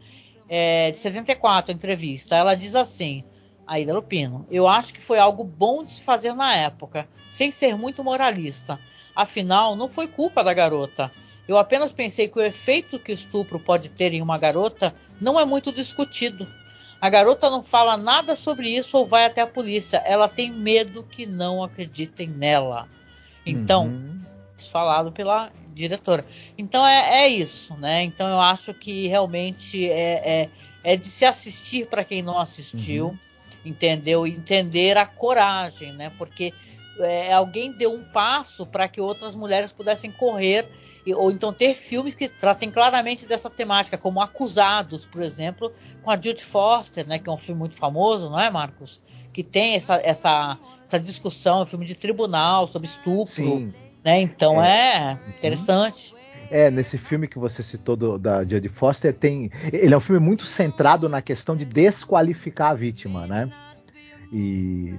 [0.53, 2.35] é, de 74, a entrevista.
[2.35, 3.23] Ela diz assim,
[3.65, 7.77] Aida Lupino, eu acho que foi algo bom de se fazer na época, sem ser
[7.77, 8.77] muito moralista.
[9.15, 11.09] Afinal, não foi culpa da garota.
[11.47, 15.39] Eu apenas pensei que o efeito que o estupro pode ter em uma garota não
[15.39, 16.45] é muito discutido.
[16.99, 19.97] A garota não fala nada sobre isso ou vai até a polícia.
[20.05, 22.89] Ela tem medo que não acreditem nela.
[23.45, 24.21] Então, Uhum.
[24.71, 26.25] falado pela diretora.
[26.57, 28.03] Então é, é isso, né?
[28.03, 30.49] Então eu acho que realmente é, é,
[30.83, 33.17] é de se assistir para quem não assistiu, Uhum.
[33.65, 34.27] entendeu?
[34.27, 36.11] Entender a coragem, né?
[36.17, 36.53] Porque
[36.99, 40.69] é, alguém deu um passo para que outras mulheres pudessem correr
[41.15, 46.15] ou então ter filmes que tratem claramente dessa temática, como Acusados, por exemplo, com a
[46.15, 47.17] Judy Foster, né?
[47.17, 49.01] Que é um filme muito famoso, não é, Marcos?
[49.33, 53.73] Que tem essa, essa, essa discussão, um filme de tribunal sobre estupro, Sim.
[54.03, 54.21] Né?
[54.21, 56.15] Então é, interessante.
[56.49, 59.49] É, nesse filme que você citou do, da Jodie Foster, tem.
[59.71, 63.49] Ele é um filme muito centrado na questão de desqualificar a vítima, né?
[64.33, 64.95] E.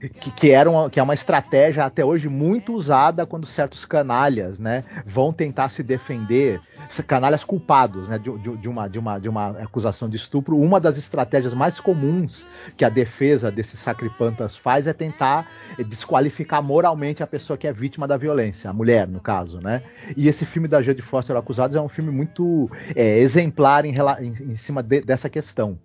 [0.00, 4.58] Que, que, era uma, que é uma estratégia até hoje muito usada quando certos canalhas
[4.58, 6.60] né, vão tentar se defender,
[7.06, 10.56] canalhas culpados né, de, de, uma, de, uma, de uma acusação de estupro.
[10.56, 12.46] Uma das estratégias mais comuns
[12.76, 15.48] que a defesa desses sacripantas faz é tentar
[15.86, 19.60] desqualificar moralmente a pessoa que é vítima da violência, a mulher, no caso.
[19.60, 19.82] Né?
[20.16, 24.52] E esse filme da Jodie Foster Acusados é um filme muito é, exemplar em, em,
[24.52, 25.78] em cima de, dessa questão.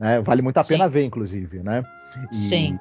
[0.00, 0.20] Né?
[0.20, 0.74] Vale muito a Sim.
[0.74, 1.62] pena ver, inclusive.
[1.62, 1.84] Né?
[2.30, 2.80] E, Sim.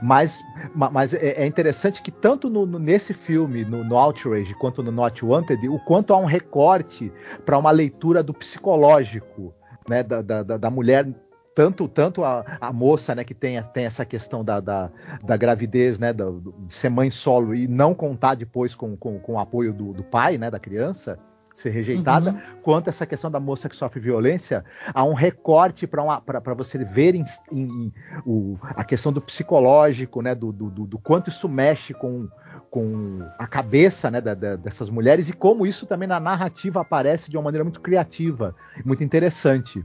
[0.00, 0.42] Mas,
[0.74, 5.68] mas é interessante que tanto no, nesse filme, no, no, Outrage, quanto no Not Wanted,
[5.68, 7.12] o quanto há um recorte
[7.44, 9.54] para uma leitura do psicológico
[9.88, 11.06] né, da, da, da mulher
[11.54, 14.90] tanto, tanto a, a, moça né, que tem, tem essa questão da, da,
[15.24, 19.34] da gravidez, né, da, de ser mãe solo e não contar depois com, com, com
[19.34, 21.18] o apoio do, do pai, né, da criança,
[21.54, 22.40] ser rejeitada, uhum.
[22.62, 27.24] quanto essa questão da moça que sofre violência, há um recorte para você ver em,
[27.50, 27.92] em, em,
[28.24, 32.28] o, a questão do psicológico, né, do, do, do, quanto isso mexe com,
[32.70, 37.30] com a cabeça né, da, da, dessas mulheres e como isso também na narrativa aparece
[37.30, 39.82] de uma maneira muito criativa, muito interessante.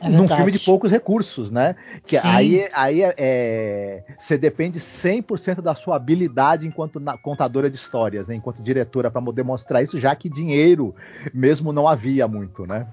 [0.00, 1.74] É num filme de poucos recursos, né?
[2.06, 2.28] Que Sim.
[2.28, 8.34] aí, aí é, você depende 100% da sua habilidade enquanto contadora de histórias, né?
[8.34, 10.94] enquanto diretora, para demonstrar isso, já que dinheiro
[11.32, 12.86] mesmo não havia muito, né?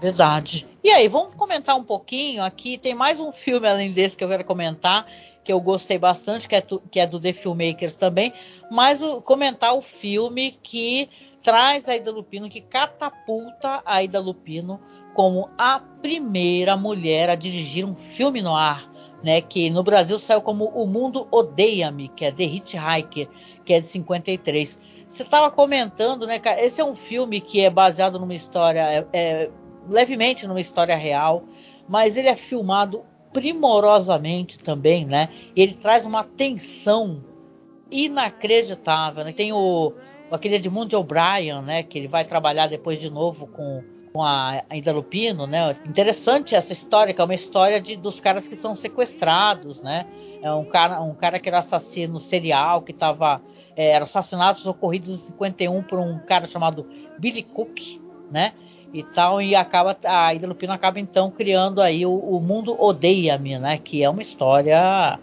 [0.00, 0.68] Verdade.
[0.84, 2.76] E aí, vamos comentar um pouquinho aqui.
[2.76, 5.06] Tem mais um filme além desse que eu quero comentar,
[5.42, 8.32] que eu gostei bastante, que é, tu, que é do The Filmmakers também,
[8.70, 11.08] mas o, comentar o filme que
[11.42, 14.80] traz a Ida Lupino, que catapulta a Ida Lupino
[15.16, 18.86] como a primeira mulher a dirigir um filme no ar,
[19.24, 19.40] né?
[19.40, 23.26] Que no Brasil saiu como O Mundo Odeia-me, que é The Hitchhiker,
[23.64, 24.78] que é de 53.
[25.08, 26.62] Você estava comentando, né, cara?
[26.62, 29.50] Esse é um filme que é baseado numa história, é, é,
[29.88, 31.44] levemente numa história real,
[31.88, 33.02] mas ele é filmado
[33.32, 35.30] primorosamente também, né?
[35.56, 37.24] Ele traz uma tensão
[37.90, 39.32] inacreditável, né?
[39.32, 39.94] Tem o
[40.30, 41.82] aquele Edmund O'Brien, né?
[41.82, 45.76] Que ele vai trabalhar depois de novo com com a Ida Lupino, né?
[45.86, 50.06] Interessante essa história, que é uma história de, dos caras que são sequestrados, né?
[50.40, 53.42] É um cara, um cara que era assassino serial, que estava
[53.76, 56.86] é, eram assassinatos ocorridos em 51 por um cara chamado
[57.18, 58.00] Billy Cook,
[58.30, 58.54] né?
[58.90, 63.58] E tal, e acaba a Ida Lupino acaba então criando aí o, o Mundo Odeia-me,
[63.58, 63.76] né?
[63.76, 65.20] Que é uma história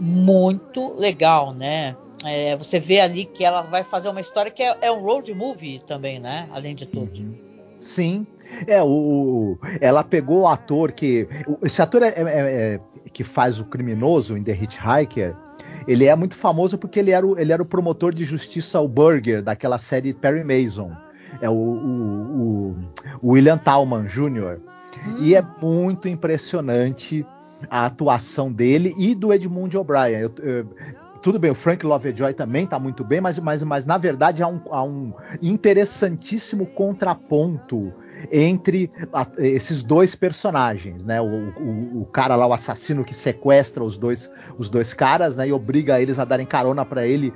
[0.00, 1.94] muito legal, né?
[2.24, 5.32] É, você vê ali que ela vai fazer uma história que é, é um road
[5.32, 6.48] movie também, né?
[6.50, 7.20] Além de tudo.
[7.20, 7.45] Uhum.
[7.86, 8.26] Sim.
[8.66, 11.28] É, o, ela pegou o ator que.
[11.62, 12.80] Esse ator é, é, é,
[13.12, 15.34] que faz o criminoso em The Hitchhiker.
[15.86, 18.88] Ele é muito famoso porque ele era o, ele era o promotor de justiça, o
[18.88, 20.90] Burger, daquela série Perry Mason.
[21.40, 22.76] É o, o,
[23.22, 24.58] o William Talman Jr.
[25.20, 27.24] E é muito impressionante
[27.70, 30.20] a atuação dele e do Edmund O'Brien.
[30.20, 30.66] Eu, eu,
[31.26, 34.46] tudo bem, o Frank Lovejoy também está muito bem, mas, mas, mas na verdade há
[34.46, 35.12] um, há um
[35.42, 37.92] interessantíssimo contraponto
[38.30, 41.20] entre a, esses dois personagens, né?
[41.20, 45.48] O, o, o, cara lá, o assassino que sequestra os dois, os dois caras, né?
[45.48, 47.34] E obriga eles a darem carona para ele,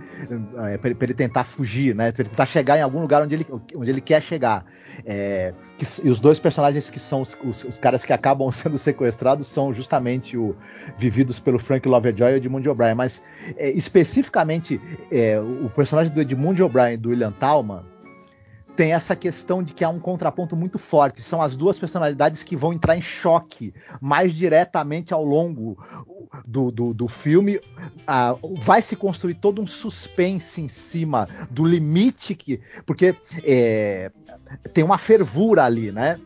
[0.68, 2.12] é, para ele tentar fugir, né?
[2.12, 4.64] Para ele tentar chegar em algum lugar onde ele, onde ele quer chegar.
[5.04, 8.78] É, que, e os dois personagens que são os, os, os, caras que acabam sendo
[8.78, 10.54] sequestrados são justamente o
[10.98, 12.94] vividos pelo Frank Lovejoy e Edmund O'Brien.
[12.94, 13.22] Mas
[13.56, 14.80] é, especificamente
[15.10, 17.84] é, o personagem do Edmund O'Brien e do William Talman
[18.80, 21.20] tem essa questão de que há um contraponto muito forte.
[21.20, 25.76] São as duas personalidades que vão entrar em choque mais diretamente ao longo
[26.46, 27.60] do, do, do filme.
[28.06, 32.60] Ah, vai se construir todo um suspense em cima do limite que.
[32.86, 33.14] Porque
[33.44, 34.10] é,
[34.72, 36.18] tem uma fervura ali, né?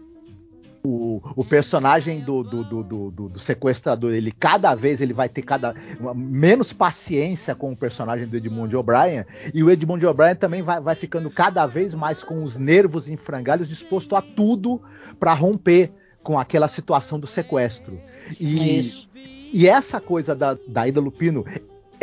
[0.85, 5.75] o, o personagem do, do, do, do, sequestrador, ele cada vez ele vai ter cada
[6.15, 10.95] menos paciência com o personagem do Edmund O'Brien, e o Edmund O'Brien também vai, vai
[10.95, 14.81] ficando cada vez mais com os nervos em frangalhos, disposto a tudo
[15.19, 15.91] para romper
[16.23, 17.99] com aquela situação do sequestro.
[18.39, 19.09] E, Isso.
[19.15, 21.47] e essa coisa da, da Ida Lupino,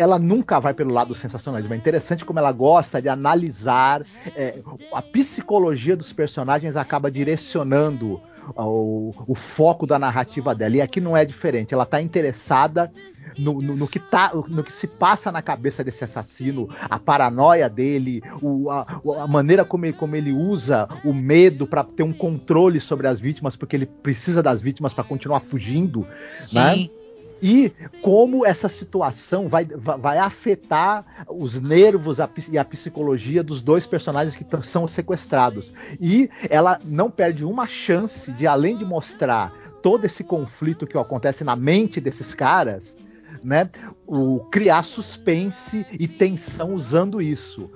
[0.02, 1.74] ela nunca vai pelo lado do sensacionalismo.
[1.74, 4.60] É interessante como ela gosta de analisar é,
[4.94, 8.22] a psicologia dos personagens, acaba direcionando
[8.56, 10.76] o, o, foco da narrativa dela.
[10.76, 11.74] E aqui não é diferente.
[11.74, 12.92] Ela está interessada
[13.38, 17.70] no, no, no, que tá, no que se passa na cabeça desse assassino, a paranoia
[17.70, 18.86] dele, o, a,
[19.20, 23.20] a, maneira como ele, como ele usa o medo para ter um controle sobre as
[23.20, 26.06] vítimas, porque ele precisa das vítimas para continuar fugindo.
[26.42, 26.56] Sim.
[26.56, 27.01] Né?
[27.42, 32.18] E como essa situação vai, vai afetar os nervos
[32.50, 35.74] e a psicologia dos dois personagens que são sequestrados.
[36.00, 41.44] E ela não perde uma chance de, além de mostrar todo esse conflito que acontece
[41.44, 42.96] na mente desses caras,
[43.44, 43.72] né,
[44.06, 47.72] o criar suspense e tensão usando isso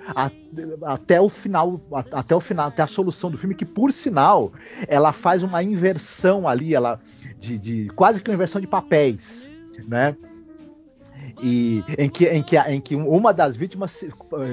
[0.83, 4.53] até o final, até o final, até a solução do filme que por sinal
[4.87, 6.99] ela faz uma inversão ali, ela
[7.39, 9.49] de, de quase que uma inversão de papéis
[9.83, 10.15] né?
[11.41, 14.09] E em que, em que, em que uma das vítimas se,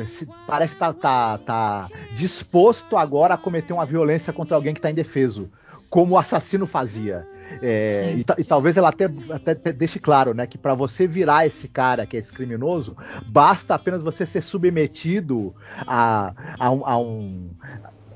[0.07, 4.79] se, parece estar tá, tá, tá disposto agora a cometer uma violência contra alguém que
[4.79, 5.51] está indefeso,
[5.89, 7.27] como o assassino fazia.
[7.61, 11.47] É, e, e, talvez ela até, até, até deixe claro, né, que para você virar
[11.47, 12.97] esse cara que é esse criminoso,
[13.27, 15.55] basta apenas você ser submetido
[15.87, 17.51] a, a, a um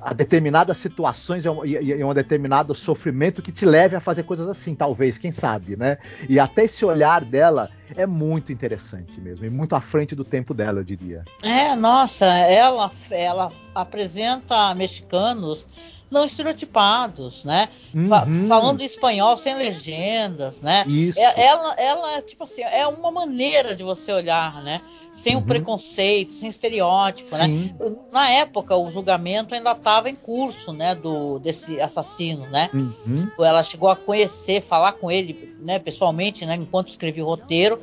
[0.06, 4.72] a determinadas situações e, e, um determinado sofrimento que te leve a fazer coisas assim,
[4.72, 5.98] talvez, quem sabe, né?
[6.28, 10.54] E até esse olhar dela é muito interessante mesmo, e muito à frente do tempo
[10.54, 11.24] dela, eu diria.
[11.42, 15.66] É, nossa, ela, ela apresenta mexicanos
[16.10, 17.68] não estereotipados, né?
[17.94, 18.46] Uhum.
[18.46, 20.84] falando espanhol sem legendas, né?
[20.86, 21.18] Isso.
[21.18, 24.80] É, ela, ela, tipo assim, é uma maneira de você olhar, né?
[25.16, 25.40] sem uhum.
[25.40, 27.46] o preconceito, sem estereótipo, né?
[27.46, 27.74] Sim.
[27.80, 27.92] né?
[28.12, 32.68] Na época, o julgamento ainda estava em curso, né, do desse assassino, né?
[32.74, 33.26] Uhum.
[33.40, 37.80] Ela chegou a conhecer, falar com ele, né, pessoalmente, né, enquanto escrevia o roteiro.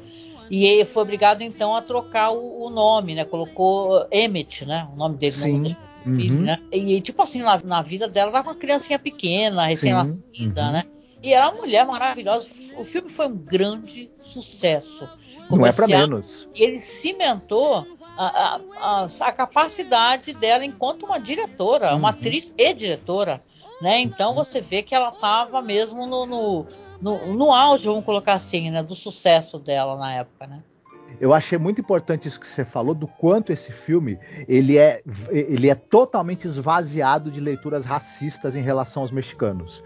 [0.50, 3.26] E ele foi obrigado então a trocar o, o nome, né?
[3.26, 4.88] Colocou Emmett, né?
[4.94, 5.54] O nome dele, Sim.
[5.54, 6.42] Nome uhum.
[6.42, 6.60] né?
[6.72, 10.72] E tipo assim, na, na vida dela era uma criancinha pequena, recém-nascida, uhum.
[10.72, 10.84] né?
[11.22, 12.50] E era uma mulher maravilhosa.
[12.78, 15.08] O filme foi um grande sucesso.
[15.50, 16.48] Não é para menos.
[16.54, 17.88] E ele cimentou
[18.18, 22.00] a, a, a, capacidade dela enquanto uma diretora, uhum.
[22.00, 23.42] uma atriz e diretora.
[23.82, 24.00] Né?
[24.00, 26.66] Então você vê que ela estava mesmo no, no,
[27.02, 28.84] no, no, auge, vamos colocar assim, né?
[28.84, 30.48] do sucesso dela na época.
[30.48, 30.64] Né?
[31.24, 35.02] Eu achei muito importante isso que você falou, do quanto esse filme ele é,
[35.32, 39.82] ele é totalmente esvaziado de leituras racistas em relação aos mexicanos.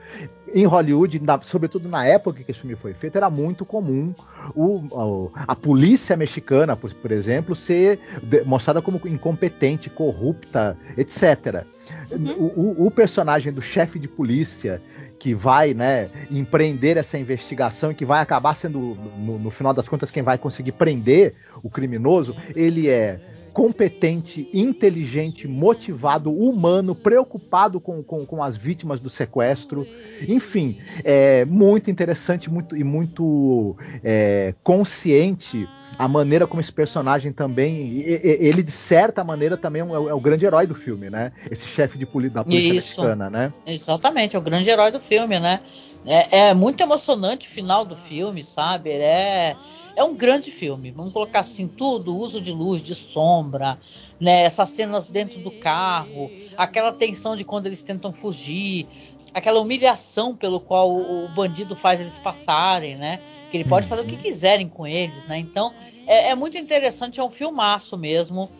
[0.51, 4.15] Em Hollywood, na, sobretudo na época que esse filme foi feito, era muito comum
[4.55, 7.99] o, a, a polícia mexicana, por, por exemplo, ser
[8.43, 11.67] mostrada como incompetente, corrupta, etc.
[12.11, 12.51] Uhum.
[12.55, 14.81] O, o, personagem do chefe de polícia
[15.19, 18.79] que vai né, empreender essa investigação e que vai acabar sendo,
[19.17, 23.19] no, no, final das contas, quem vai conseguir prender o criminoso, ele é
[23.57, 29.87] competente, inteligente, motivado, humano, preocupado com, com, com as vítimas do sequestro.
[30.27, 37.97] Enfim, é muito interessante muito, e muito é, consciente a maneira como esse personagem também,
[37.97, 41.31] ele de certa maneira também é, o, é o grande herói do filme, né?
[41.49, 43.01] Esse chefe de polícia da polícia Isso.
[43.01, 43.51] mexicana, né?
[43.65, 45.61] Exatamente, é o grande herói do filme, né?
[46.05, 48.91] É, é muito emocionante o final do filme, sabe?
[48.91, 49.55] É,
[49.97, 50.91] é um grande filme.
[50.91, 53.79] Vamos colocar assim tudo, uso de luz, de sombra,
[54.19, 54.43] né?
[54.43, 58.87] Essas cenas dentro do carro, aquela tensão de quando eles tentam fugir,
[59.33, 63.19] aquela humilhação pelo qual o bandido faz eles passarem, né?
[63.49, 64.21] Que ele pode fazer o que uhum.
[64.21, 65.39] quiserem com eles, né?
[65.39, 65.73] Então
[66.05, 68.51] é, é muito interessante, é um filmaço mesmo.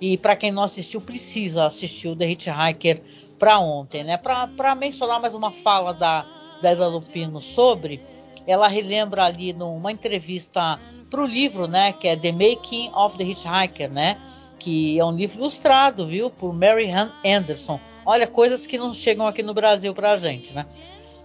[0.00, 3.02] E para quem não assistiu, precisa assistir o The Hitchhiker
[3.38, 4.16] para ontem, né?
[4.16, 6.26] Para mencionar mais uma fala da,
[6.62, 8.00] da Eda Lupino sobre,
[8.48, 10.80] ela relembra ali numa entrevista
[11.10, 11.92] para o livro, né?
[11.92, 14.16] Que é The Making of the Hitchhiker, né?
[14.58, 16.30] Que é um livro ilustrado, viu?
[16.30, 17.78] Por Mary Ann Anderson.
[18.06, 20.66] Olha, coisas que não chegam aqui no Brasil para a gente, né?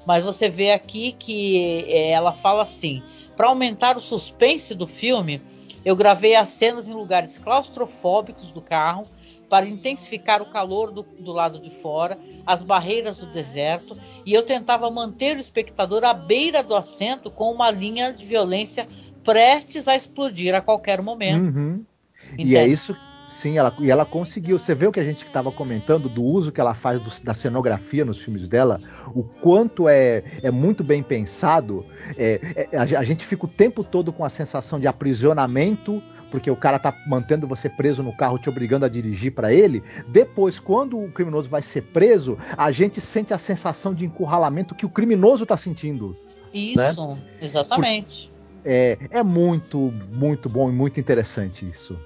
[0.05, 3.01] Mas você vê aqui que é, ela fala assim:
[3.38, 5.41] para aumentar o suspense do filme,
[5.86, 9.07] eu gravei as cenas em lugares claustrofóbicos do carro
[9.54, 13.95] para intensificar o calor do, do, lado de fora, as barreiras do deserto,
[14.26, 18.88] e eu tentava manter o espectador à beira do assento com uma linha de violência
[19.24, 21.56] prestes a explodir a qualquer momento.
[21.56, 21.86] Uhum.
[22.36, 22.95] E é isso
[23.34, 24.60] Sim, ela, e ela conseguiu.
[24.60, 27.34] Você vê o que a gente estava comentando do uso que ela faz do, da
[27.34, 28.80] cenografia nos filmes dela,
[29.14, 31.86] o quanto é, é muito bem pensado.
[32.16, 36.01] É, é, a, a, gente fica o tempo todo com a sensação de aprisionamento,
[36.34, 39.84] porque o cara tá mantendo você preso no carro, te obrigando a dirigir para ele.
[40.07, 44.84] Depois, quando o criminoso vai ser preso, a gente sente a sensação de encurralamento que
[44.84, 46.17] o criminoso está sentindo.
[46.51, 47.21] Isso, né?
[47.39, 48.29] exatamente.
[48.29, 48.34] Por,
[48.65, 51.99] é, é muito, muito bom e muito interessante isso.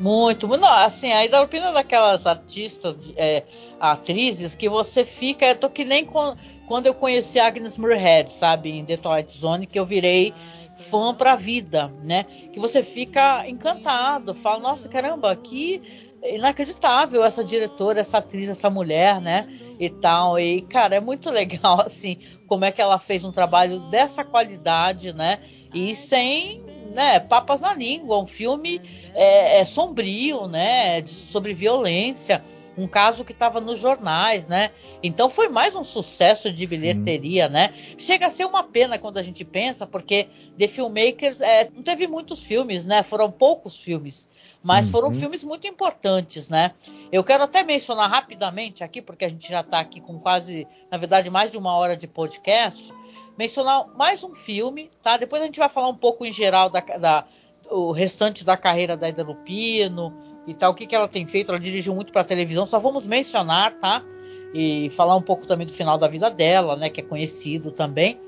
[0.00, 3.42] Muito, não, assim, a Lupino é daquelas artistas, é,
[3.78, 6.34] atrizes que você fica, eu tô que nem com,
[6.66, 10.32] quando eu conheci Agnes Moorehead, sabe, em Twilight Zone, que eu virei
[10.76, 12.24] fã pra vida, né?
[12.52, 15.82] Que você fica encantado, fala, nossa, caramba, que
[16.22, 19.46] inacreditável essa diretora, essa atriz, essa mulher, né?
[19.78, 20.38] E tal.
[20.38, 25.12] E, cara, é muito legal, assim, como é que ela fez um trabalho dessa qualidade,
[25.12, 25.40] né?
[25.74, 26.62] E sem
[26.94, 28.80] né, papas na língua, um filme
[29.14, 32.40] é, é sombrio, né, sobre violência,
[32.76, 34.70] um caso que estava nos jornais, né?
[35.02, 37.52] Então foi mais um sucesso de bilheteria, Sim.
[37.52, 37.74] né?
[37.96, 42.06] Chega a ser uma pena quando a gente pensa, porque The Filmmakers é, não teve
[42.06, 43.02] muitos filmes, né?
[43.02, 44.28] Foram poucos filmes,
[44.62, 44.92] mas uhum.
[44.92, 46.72] foram filmes muito importantes, né?
[47.12, 50.98] Eu quero até mencionar rapidamente aqui, porque a gente já está aqui com quase, na
[50.98, 52.92] verdade, mais de uma hora de podcast
[53.36, 55.16] mencionar mais um filme, tá?
[55.16, 57.24] Depois a gente vai falar um pouco em geral da, da
[57.70, 61.50] o restante da carreira da Ida Lupino e tal, o que, que ela tem feito.
[61.50, 64.04] Ela dirigiu muito para televisão, só vamos mencionar, tá?
[64.52, 66.88] E falar um pouco também do final da vida dela, né?
[66.88, 68.18] Que é conhecido também.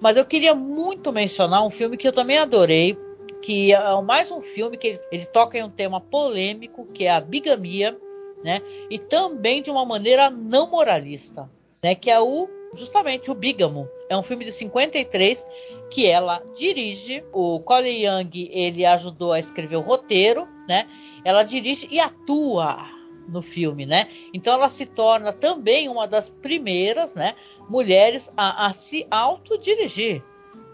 [0.00, 2.96] Mas eu queria muito mencionar um filme que eu também adorei,
[3.42, 7.10] que é mais um filme que ele, ele toca em um tema polêmico, que é
[7.10, 7.98] a bigamia,
[8.44, 8.60] né?
[8.88, 11.50] E também de uma maneira não moralista,
[11.82, 11.94] né?
[11.94, 13.88] Que é o justamente o Bígamo.
[14.08, 15.46] É um filme de 53
[15.90, 17.24] que ela dirige.
[17.32, 20.86] O Colin Young ele ajudou a escrever o roteiro, né?
[21.24, 22.86] Ela dirige e atua
[23.26, 24.08] no filme, né?
[24.32, 27.34] Então ela se torna também uma das primeiras, né,
[27.68, 30.22] mulheres a, a se autodirigir,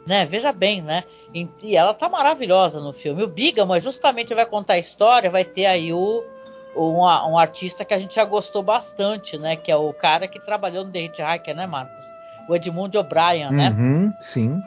[0.07, 0.25] né?
[0.25, 1.05] Veja bem, né?
[1.63, 3.23] E ela tá maravilhosa no filme.
[3.23, 6.25] O Bigamo justamente vai contar a história, vai ter aí o
[6.77, 9.57] um, um, artista que a gente já gostou bastante, né?
[9.57, 12.05] Que é o cara que trabalhou no The Hitchhiker, né, Marcos?
[12.49, 13.71] O Edmund O'Brien, né?
[13.71, 14.63] Uhum, sim.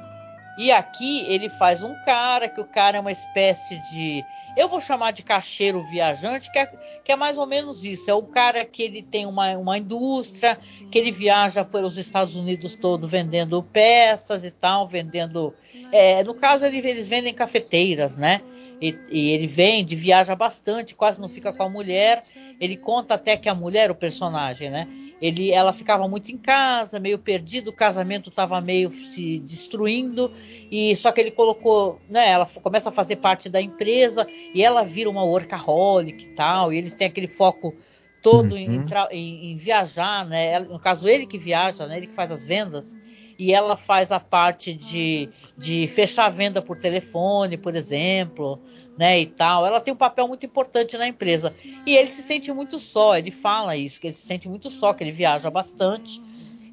[0.58, 4.26] E aqui ele faz um cara, que o cara é uma espécie de.
[4.58, 8.10] Eu vou chamar de cacheiro viajante, que é, que é mais ou menos isso.
[8.10, 10.58] É o cara que ele tem uma, uma indústria,
[10.90, 15.54] que ele viaja pelos Estados Unidos todo vendendo peças e tal, vendendo.
[15.92, 18.42] É, no caso, ele, eles vendem cafeteiras, né?
[18.82, 22.24] E, e, ele vende, viaja bastante, quase não fica com a mulher.
[22.60, 24.88] Ele conta até que a mulher, o personagem, né?
[25.22, 30.32] Ele, ela ficava muito em casa, meio perdido, o casamento estava meio se destruindo
[30.72, 32.30] e só que ele colocou, né?
[32.30, 36.72] Ela começa a fazer parte da empresa e ela vira uma workaholic e tal.
[36.72, 37.74] E eles têm aquele foco
[38.22, 38.58] todo uhum.
[38.58, 40.60] em, em, em, viajar, né?
[40.60, 41.98] No caso ele que viaja, né?
[41.98, 42.96] Ele que faz as vendas
[43.40, 48.60] e ela faz a parte de, de fechar a venda por telefone, por exemplo,
[48.98, 49.66] né, e tal.
[49.66, 51.54] Ela tem um papel muito importante na empresa.
[51.86, 54.94] E ele se sente muito só, ele fala isso, que ele se sente muito só,
[54.94, 56.22] que ele viaja bastante.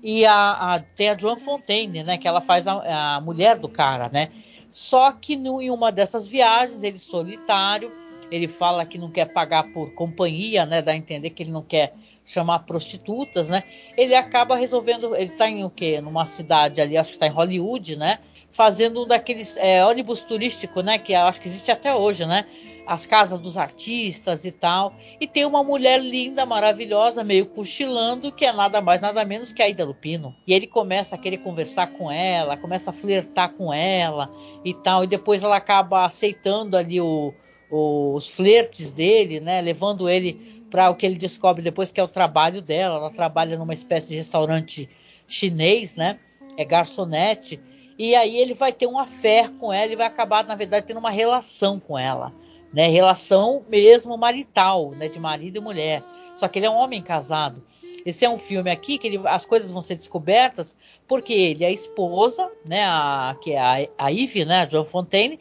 [0.03, 3.69] E a, a tem a Joan Fontaine, né, que ela faz a, a mulher do
[3.69, 4.31] cara, né.
[4.71, 7.93] Só que no, em uma dessas viagens, ele solitário,
[8.29, 10.83] ele fala que não quer pagar por companhia, né?
[10.83, 11.95] Dá a entender que ele não quer
[12.25, 13.63] chamar prostitutas, né?
[13.97, 16.01] Ele acaba resolvendo, ele está em o quê?
[16.01, 18.19] Numa cidade ali, acho que está em Hollywood, né?
[18.55, 20.97] Fazendo um daqueles é, ônibus turístico, né?
[20.97, 22.47] Que acho que existe até hoje, né?
[22.87, 24.95] As casas dos artistas e tal.
[25.21, 29.61] E tem uma mulher linda, maravilhosa, meio cochilando, que é nada mais, nada menos que
[29.61, 30.33] a Ida Lupino.
[30.47, 34.31] E ele começa a querer conversar com ela, começa a flertar com ela
[34.65, 35.03] e tal.
[35.03, 37.35] E depois ela acaba aceitando ali o,
[37.69, 39.61] o, os flertes dele, né?
[39.61, 42.99] Levando ele para o que ele descobre depois que é o trabalho dela.
[42.99, 44.89] Ela trabalha numa espécie de restaurante
[45.27, 46.21] chinês, né?
[46.57, 47.61] É garçonete.
[47.99, 50.99] E aí ele vai ter uma fé com ela e vai acabar, na verdade, tendo
[50.99, 52.33] uma relação com ela.
[52.73, 52.89] Né?
[52.89, 55.09] Relação mesmo marital, né?
[55.09, 56.03] De marido e mulher.
[56.35, 57.63] Só que ele é um homem casado.
[58.05, 60.77] Esse é um filme aqui que ele, as coisas vão ser descobertas
[61.07, 62.85] porque ele a esposa, né?
[62.85, 64.11] A, que é a, a
[64.45, 64.63] né?
[64.63, 65.39] A Joan Fontaine.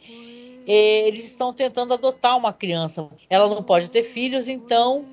[0.66, 3.08] eles estão tentando adotar uma criança.
[3.28, 5.04] Ela não pode ter filhos, então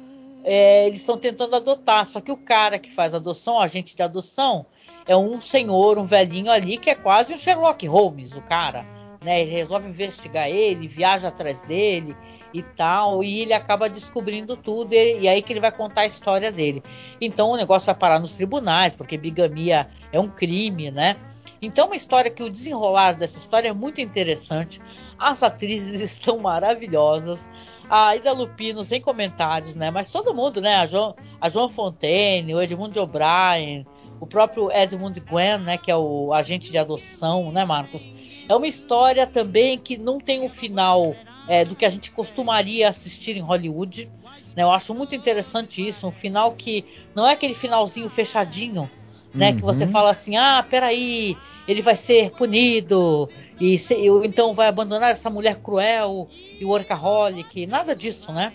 [0.44, 2.06] é, eles estão tentando adotar.
[2.06, 4.66] Só que o cara que faz adoção, o agente de adoção,
[5.06, 8.86] é um senhor, um velhinho ali que é quase um Sherlock Holmes, o cara.
[9.24, 12.18] Né, ele resolve investigar ele, viaja atrás dele
[12.52, 16.06] e tal, e ele acaba descobrindo tudo, e, e, aí que ele vai contar a
[16.08, 16.82] história dele.
[17.22, 21.18] Então o negócio vai parar nos tribunais, porque bigamia é um crime, né?
[21.62, 24.82] Então uma história que o desenrolar dessa história é muito interessante.
[25.20, 27.48] As atrizes estão maravilhosas
[27.92, 29.92] a Ida Lupino sem comentários, né?
[29.92, 30.78] Mas todo mundo, né?
[30.78, 33.86] A Joan, a Joan Fontaine, o Edmund O'Brien,
[34.22, 35.78] o próprio Edmund Gwen, né?
[35.78, 38.08] Que é o agente de adoção, né, Marcos?
[38.48, 41.16] É uma história também que não tem um final
[41.48, 44.10] é, do que a gente costumaria assistir em Hollywood.
[44.56, 44.62] Né?
[44.62, 46.86] Eu acho muito interessante isso, um final que
[47.16, 48.90] não é aquele finalzinho fechadinho,
[49.34, 49.50] né?
[49.50, 49.56] Uhum.
[49.56, 49.92] Que você uhum.
[49.92, 51.36] fala assim, ah, peraí,
[51.68, 53.28] ele vai ser punido
[53.60, 56.28] e, se, então vai abandonar essa mulher cruel
[56.60, 58.54] e workaholic, nada disso, né?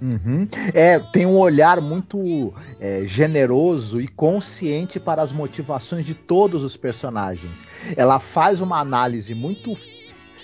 [0.00, 0.48] Uhum.
[0.72, 6.76] É, tem um olhar muito é, generoso e consciente para as motivações de todos os
[6.76, 7.62] personagens.
[7.96, 9.76] Ela faz uma análise muito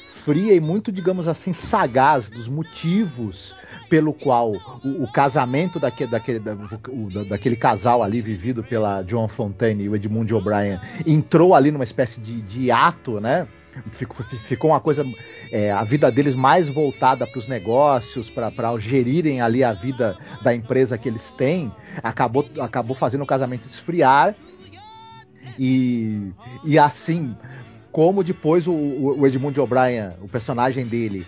[0.08, 3.54] fria e muito, digamos assim, sagaz dos motivos
[3.88, 4.52] pelo qual
[4.84, 6.54] o, o casamento daquele, daquele, da,
[6.88, 11.84] o, daquele casal ali vivido pela John Fontaine e o Edmund O'Brien entrou ali numa
[11.84, 13.46] espécie de, de ato, né?
[13.90, 15.04] Ficou, ficou uma coisa,
[15.52, 20.54] é, a vida deles mais voltada para os negócios, para gerirem ali a vida da
[20.54, 21.70] empresa que eles têm,
[22.02, 24.34] acabou, acabou fazendo o casamento esfriar.
[25.58, 26.32] E,
[26.64, 27.36] e assim,
[27.96, 31.26] como depois o, o Edmund O'Brien, o personagem dele,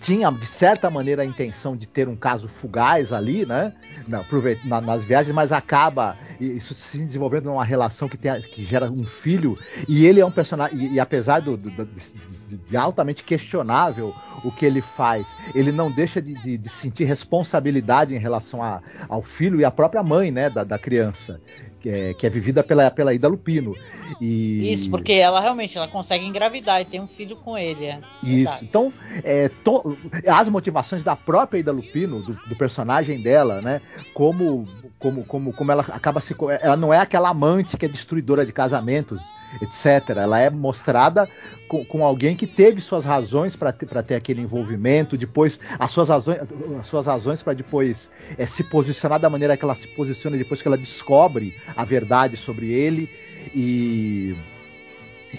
[0.00, 3.72] tinha de certa maneira a intenção de ter um caso fugaz ali, né?
[4.08, 4.24] Na,
[4.64, 9.06] na, nas viagens, mas acaba isso se desenvolvendo numa relação que, tem, que gera um
[9.06, 9.56] filho
[9.88, 14.12] e ele é um personagem e, e apesar do, do, do de, altamente questionável
[14.42, 18.82] o que ele faz, ele não deixa de, de, de sentir responsabilidade em relação a,
[19.08, 21.40] ao filho e à própria mãe, né, da, da criança
[21.88, 23.74] é, que é vivida pela, pela Ida Lupino.
[24.20, 24.72] E...
[24.72, 27.86] Isso, porque ela realmente ela consegue engravidar e tem um filho com ele.
[27.86, 28.58] É Isso.
[28.62, 28.92] Então,
[29.22, 29.96] é, to,
[30.26, 33.80] as motivações da própria Ida Lupino, do, do, personagem dela, né?
[34.14, 34.68] Como,
[34.98, 36.34] como, como, como ela acaba se.
[36.60, 39.20] Ela não é aquela amante que é destruidora de casamentos
[39.60, 40.16] etc.
[40.16, 41.28] Ela é mostrada
[41.68, 46.08] com, com alguém que teve suas razões para ter, ter aquele envolvimento, depois as suas
[46.08, 46.38] razões,
[46.80, 50.60] as suas razões para depois é, se posicionar da maneira que ela se posiciona depois
[50.60, 53.10] que ela descobre a verdade sobre ele
[53.54, 54.36] e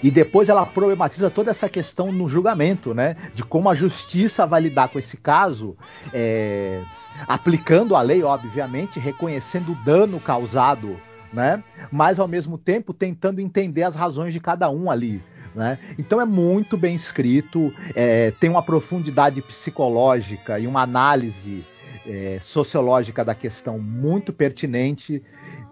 [0.02, 3.16] e depois ela problematiza toda essa questão no julgamento, né?
[3.32, 5.76] De como a justiça vai lidar com esse caso,
[6.12, 6.82] é,
[7.28, 11.00] aplicando a lei, obviamente, reconhecendo o dano causado
[11.34, 11.62] né?
[11.90, 15.22] Mas ao mesmo tempo tentando entender as razões de cada um ali.
[15.54, 15.78] Né?
[15.98, 21.64] Então é muito bem escrito, é, tem uma profundidade psicológica e uma análise
[22.06, 25.22] é, sociológica da questão muito pertinente.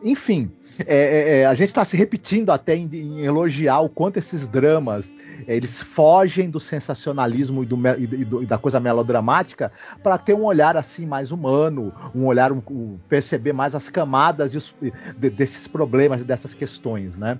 [0.03, 0.51] Enfim,
[0.87, 4.47] é, é, é a gente está se repetindo até em, em, elogiar o quanto esses
[4.47, 5.13] dramas
[5.47, 10.44] eles fogem do sensacionalismo e, do, e, do, e da coisa melodramática para ter um
[10.44, 14.74] olhar assim mais humano, um olhar um, um, perceber mais as camadas os,
[15.16, 17.39] de, desses problemas, dessas questões, né?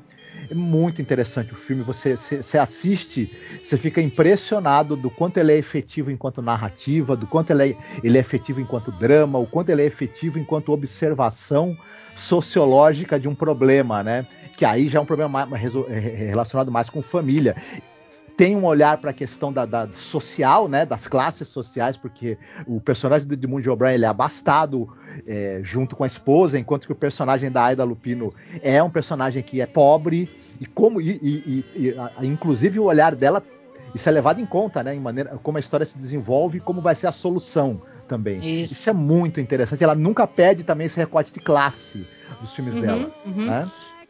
[0.51, 1.83] É muito interessante o filme.
[1.83, 3.31] Você, você assiste,
[3.63, 8.19] você fica impressionado do quanto ele é efetivo enquanto narrativa, do quanto ele é, ele
[8.19, 11.77] é efetivo enquanto drama, o quanto ele é efetivo enquanto observação
[12.15, 14.27] sociológica de um problema, né?
[14.57, 17.57] Que aí já é um problema mais, relacionado mais com família
[18.43, 22.37] tem um olhar para a questão da, da, social, né, das classes sociais, porque
[22.67, 24.89] o personagem do Edmund O'Brien ele é abastado
[25.25, 29.45] é, junto com a esposa, enquanto que o personagem da Aida Lupino é um personagem
[29.45, 30.29] que é pobre
[30.61, 33.41] e como e, e, e, e inclusive o olhar dela
[33.95, 34.93] isso é levado em conta, né?
[34.93, 38.39] Em maneira como a história se desenvolve e como vai ser a solução também.
[38.39, 38.73] Isso.
[38.73, 39.85] isso é muito interessante.
[39.85, 42.05] Ela nunca perde também esse recorte de classe
[42.41, 43.15] dos filmes uhum, dela.
[43.25, 43.47] Uhum.
[43.47, 43.61] Né?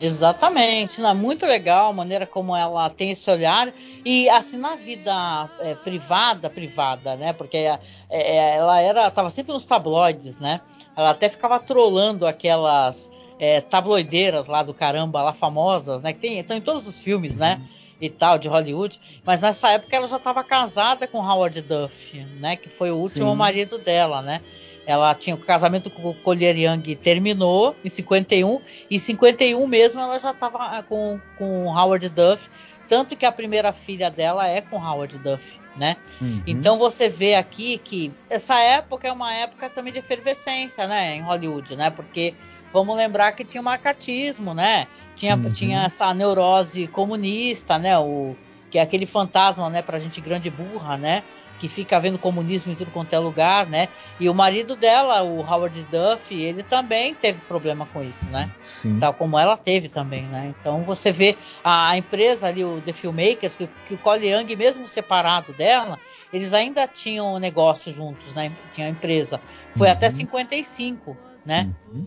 [0.01, 3.73] Exatamente, não, é muito legal a maneira como ela tem esse olhar
[4.05, 7.33] e assim na vida é, privada, privada, né?
[7.33, 7.79] Porque é,
[8.11, 10.61] é, ela era, estava sempre nos tabloides, né?
[10.97, 16.13] Ela até ficava trolando aquelas é, tabloideiras lá do caramba, lá famosas, né?
[16.13, 17.61] Que tem, estão em todos os filmes, né?
[18.01, 19.01] E tal de Hollywood.
[19.25, 22.57] Mas nessa época ela já estava casada com Howard Duff, né?
[22.57, 23.37] Que foi o último Sim.
[23.37, 24.41] marido dela, né?
[24.87, 28.61] Ela tinha o casamento com o Collier Young terminou em 51
[28.91, 32.51] e em 51 mesmo ela já estava ah, com com Howard Duff,
[32.89, 35.97] tanto que a primeira filha dela é com Howard Duff, né?
[36.21, 36.43] Uhum.
[36.47, 41.23] Então você vê aqui que essa época é uma época também de efervescência, né, em
[41.23, 41.91] Hollywood, né?
[41.91, 42.35] Porque
[42.73, 44.89] vamos lembrar que tinha o marcatismo, né?
[45.15, 45.53] Tinha, uhum.
[45.53, 47.99] tinha essa neurose comunista, né?
[47.99, 48.35] O
[48.71, 51.23] que é aquele fantasma, né, pra gente grande burra, né?
[51.63, 53.89] Que fica vendo comunismo em tudo quanto é lugar, né?
[54.19, 58.51] E o marido dela, o Howard Duff, ele também teve problema com isso, né?
[58.65, 58.99] Sim.
[58.99, 60.53] Tal como ela teve também, né?
[60.59, 64.85] Então você vê a, empresa ali, o The Filmmakers, que, que o Cole Young, mesmo
[64.85, 66.01] separado dela,
[66.33, 68.51] eles ainda tinham negócio juntos, né?
[68.73, 69.41] Tinha a empresa.
[69.77, 69.93] Foi uhum.
[69.93, 71.17] até 55,
[71.47, 71.71] né?
[71.93, 72.05] Uhum.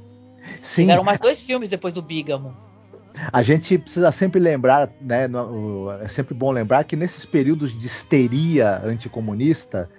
[0.61, 0.81] Sim.
[0.81, 2.53] Tiveram mais dois filmes depois do Bigamo.
[3.31, 7.85] A gente precisa sempre lembrar, né, no, é sempre bom lembrar que nesses períodos de
[7.85, 9.89] histeria anticomunista,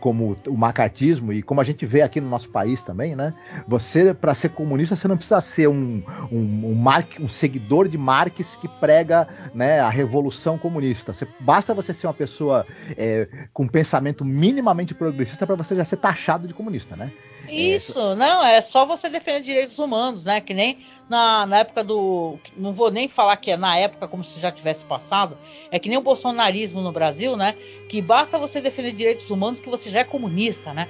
[0.00, 3.32] como o macartismo e como a gente vê aqui no nosso país também, né?
[3.66, 7.96] Você, para ser comunista, você não precisa ser um, um, um, Marx, um seguidor de
[7.96, 11.14] Marx que prega né, a revolução comunista.
[11.14, 12.66] Você, basta você ser uma pessoa
[12.98, 17.10] é, com pensamento minimamente progressista para você já ser taxado de comunista, né?
[17.48, 20.40] Isso, não, é só você defender direitos humanos, né?
[20.40, 22.38] Que nem na, na época do.
[22.56, 25.36] Não vou nem falar que é na época como se já tivesse passado.
[25.70, 27.54] É que nem o bolsonarismo no Brasil, né?
[27.88, 30.88] Que basta você defender direitos humanos que você já é comunista, né?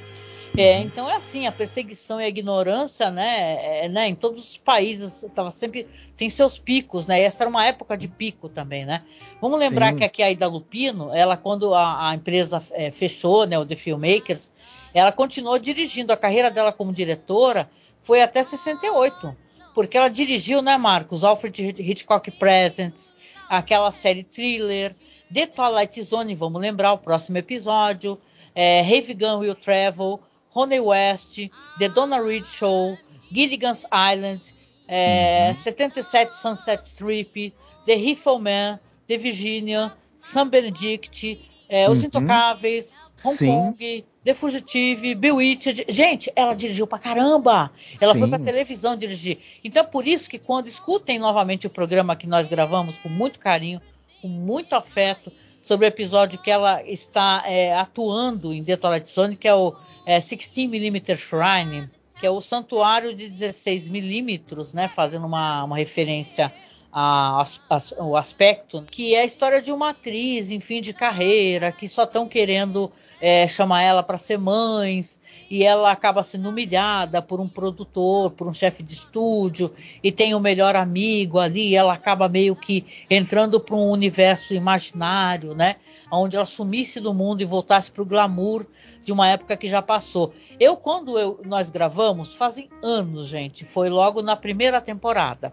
[0.57, 4.57] É, então é assim, a perseguição e a ignorância, né, é, né em todos os
[4.57, 5.85] países tava sempre
[6.17, 7.21] tem seus picos, né?
[7.21, 9.03] E essa era uma época de pico também, né?
[9.41, 9.97] Vamos lembrar Sim.
[9.97, 13.75] que aqui a Ida Lupino, ela quando a, a empresa é, fechou, né, o The
[13.75, 14.53] Filmmakers,
[14.95, 17.69] ela continuou dirigindo a carreira dela como diretora
[18.03, 19.37] foi até 68,
[19.75, 23.15] porque ela dirigiu, né, Marcos, Alfred Hitchcock Presents,
[23.49, 24.95] aquela série thriller,
[25.33, 28.21] The Twilight Zone, vamos lembrar o próximo episódio,
[28.55, 30.21] é, Have Gun Will Travel,
[30.55, 32.97] Honey West, The Donna Reed Show,
[33.33, 34.55] Gilligan's Island,
[34.87, 35.55] é, uhum.
[35.57, 37.53] 77 Sunset Strip,
[37.87, 42.07] The Rifleman, The Virginia, San Benedict, é, Os uhum.
[42.07, 42.95] Intocáveis,
[43.25, 43.47] Hong Sim.
[43.47, 45.87] Kong, The Fugitive, Bewitched.
[45.89, 47.71] Gente, ela dirigiu pra caramba.
[48.01, 48.21] Ela Sim.
[48.21, 49.39] foi pra televisão dirigir.
[49.63, 53.39] Então é por isso que quando escutem novamente o programa que nós gravamos com muito
[53.39, 53.81] carinho,
[54.21, 59.49] com muito afeto, sobre o episódio que ela está é, atuando em Twilight Zone, que
[59.49, 59.75] é o
[60.05, 61.89] é, 16mm Shrine,
[62.21, 66.53] que é o santuário de 16mm, né, fazendo uma, uma referência
[66.97, 71.73] a, a, o aspecto, que é a história de uma atriz em fim de carreira,
[71.73, 72.91] que só estão querendo
[73.21, 75.19] é, chamar ela para ser mães,
[75.51, 79.73] e ela acaba sendo humilhada por um produtor, por um chefe de estúdio,
[80.05, 84.55] e tem o melhor amigo ali, e ela acaba meio que entrando para um universo
[84.55, 85.75] imaginário, né?
[86.13, 88.65] Onde ela sumisse do mundo e voltasse para o glamour
[89.03, 90.33] de uma época que já passou.
[90.61, 95.53] Eu, quando eu, nós gravamos, fazem anos, gente, foi logo na primeira temporada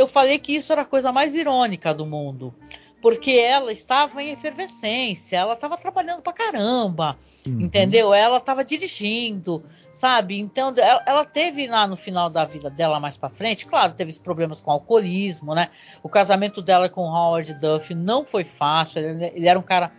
[0.00, 2.54] eu falei que isso era a coisa mais irônica do mundo.
[3.02, 7.16] Porque ela estava em efervescência, ela estava trabalhando pra caramba,
[7.46, 7.62] uhum.
[7.62, 8.12] entendeu?
[8.12, 10.38] Ela estava dirigindo, sabe?
[10.38, 14.12] Então, ela, ela, teve lá no final da vida dela, mais para frente, claro, teve
[14.20, 15.70] problemas com alcoolismo, né?
[16.02, 19.90] O casamento dela com Howard Duff não foi fácil, ele, ele era um cara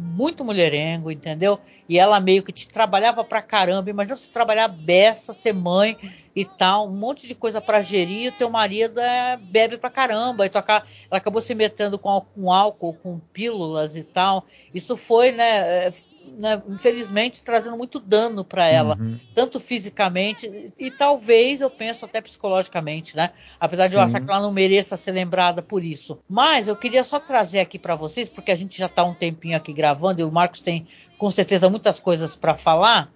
[0.00, 1.60] muito mulherengo, entendeu?
[1.88, 3.90] E ela meio que te trabalhava pra caramba.
[3.90, 5.96] Imagina você trabalhar beça, ser mãe
[6.34, 8.28] e tal, um monte de coisa para gerir.
[8.28, 10.46] E teu marido é, bebe pra caramba.
[10.46, 14.46] E tocar, ela acabou se metendo com, com álcool, com pílulas e tal.
[14.72, 15.90] Isso foi, né?
[16.38, 19.18] Né, infelizmente, trazendo muito dano para ela, uhum.
[19.34, 23.30] tanto fisicamente e, talvez, eu penso, até psicologicamente, né?
[23.58, 23.98] Apesar de Sim.
[23.98, 26.18] eu achar que ela não mereça ser lembrada por isso.
[26.28, 29.56] Mas eu queria só trazer aqui para vocês, porque a gente já está um tempinho
[29.56, 30.86] aqui gravando e o Marcos tem,
[31.18, 33.12] com certeza, muitas coisas para falar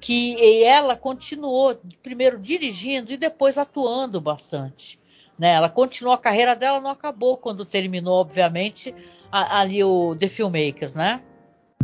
[0.00, 4.98] que ela continuou primeiro dirigindo e depois atuando bastante.
[5.38, 5.52] Né?
[5.52, 8.94] Ela continuou a carreira dela, não acabou quando terminou, obviamente,
[9.30, 11.22] a, ali o The Filmmakers, né?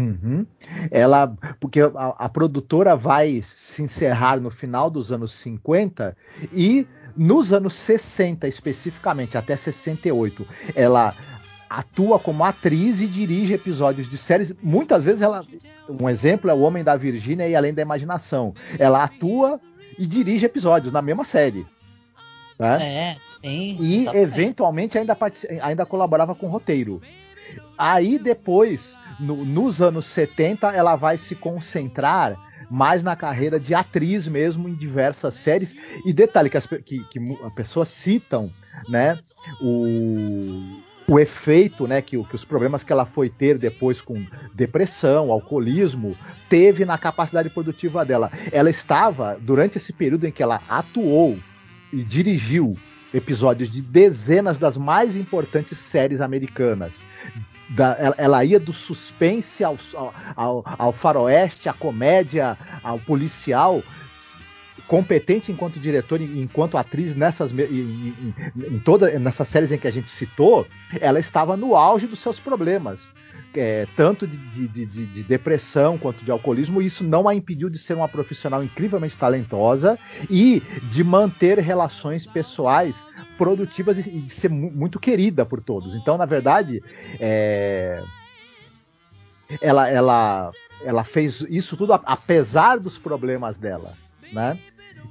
[0.00, 0.44] Uhum.
[0.90, 1.88] Ela, porque a,
[2.18, 6.16] a, produtora vai se encerrar no final dos anos 50
[6.52, 6.84] e
[7.16, 10.44] nos anos 60 especificamente, até 68,
[10.74, 11.14] ela
[11.70, 14.52] atua como atriz e dirige episódios de séries.
[14.62, 15.44] Muitas vezes ela.
[15.88, 18.54] Um exemplo é O Homem da Virgínia e Além da Imaginação.
[18.78, 19.60] Ela atua
[19.98, 21.66] e dirige episódios na mesma série.
[22.58, 22.82] Né?
[22.82, 23.76] É, sim.
[23.78, 24.24] E exatamente.
[24.24, 25.16] eventualmente ainda,
[25.62, 27.00] ainda colaborava com o roteiro.
[27.76, 32.36] Aí depois, no, nos anos 70, ela vai se concentrar
[32.70, 35.76] mais na carreira de atriz mesmo em diversas séries.
[36.04, 38.50] E detalhe que as que, que as pessoas citam,
[38.88, 39.18] né?
[39.60, 45.30] O, o efeito, né, que, que, os problemas que ela foi ter depois com depressão,
[45.30, 46.16] alcoolismo,
[46.48, 48.30] teve na capacidade produtiva dela.
[48.50, 51.38] Ela estava, durante esse período em que ela atuou
[51.92, 52.76] e dirigiu
[53.14, 57.06] episódios de dezenas das mais importantes séries americanas.
[57.70, 59.78] Da, ela, ela, ia do suspense ao,
[60.36, 63.82] ao, ao faroeste, à comédia, ao policial,
[64.86, 69.88] competente enquanto diretor e enquanto atriz nessas em, em, em todas nessas séries em que
[69.88, 70.66] a gente citou,
[71.00, 73.10] ela estava no auge dos seus problemas.
[73.56, 77.70] É, tanto de, de, de, de, depressão quanto de alcoolismo, e isso não a impediu
[77.70, 79.96] de ser uma profissional incrivelmente talentosa
[80.28, 83.06] e de manter relações pessoais
[83.38, 85.94] produtivas e, de ser muito querida por todos.
[85.94, 86.82] Então, na verdade,
[87.20, 88.02] é,
[89.60, 90.52] ela, ela,
[90.82, 93.94] ela fez isso tudo apesar dos problemas dela,
[94.32, 94.58] né?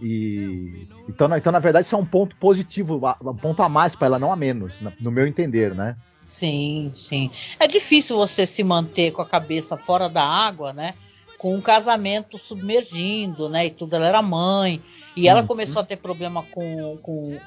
[0.02, 4.08] E então, então na verdade isso é um ponto positivo, um ponto a mais para
[4.08, 5.96] ela, não a menos, no meu entender, né?
[6.26, 7.30] Sim, sim.
[7.60, 10.94] É difícil você se manter com a cabeça fora da água, né?
[11.38, 13.66] Com um casamento submergindo, né?
[13.66, 13.96] E tudo.
[13.96, 14.82] Ela era mãe.
[15.16, 15.48] E ela uhum.
[15.48, 17.40] começou a ter problema com, com,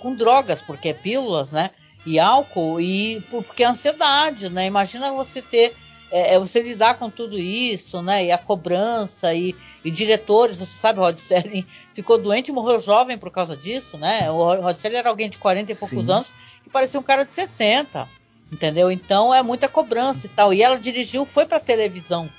[0.00, 1.70] com drogas, porque é pílulas, né?
[2.06, 4.66] E álcool, e porque é ansiedade, né?
[4.66, 5.74] Imagina você ter
[6.14, 8.26] é, é, você lidar com tudo isso, né?
[8.26, 9.52] E a cobrança e,
[9.84, 14.30] e diretores, você sabe, Rod Serling ficou doente e morreu jovem por causa disso, né?
[14.30, 16.12] O Rod Serling era alguém de 40 e poucos Sim.
[16.12, 16.32] anos
[16.62, 18.08] que parecia um cara de 60,
[18.52, 18.92] entendeu?
[18.92, 20.54] Então é muita cobrança e tal.
[20.54, 22.30] E ela dirigiu, foi para televisão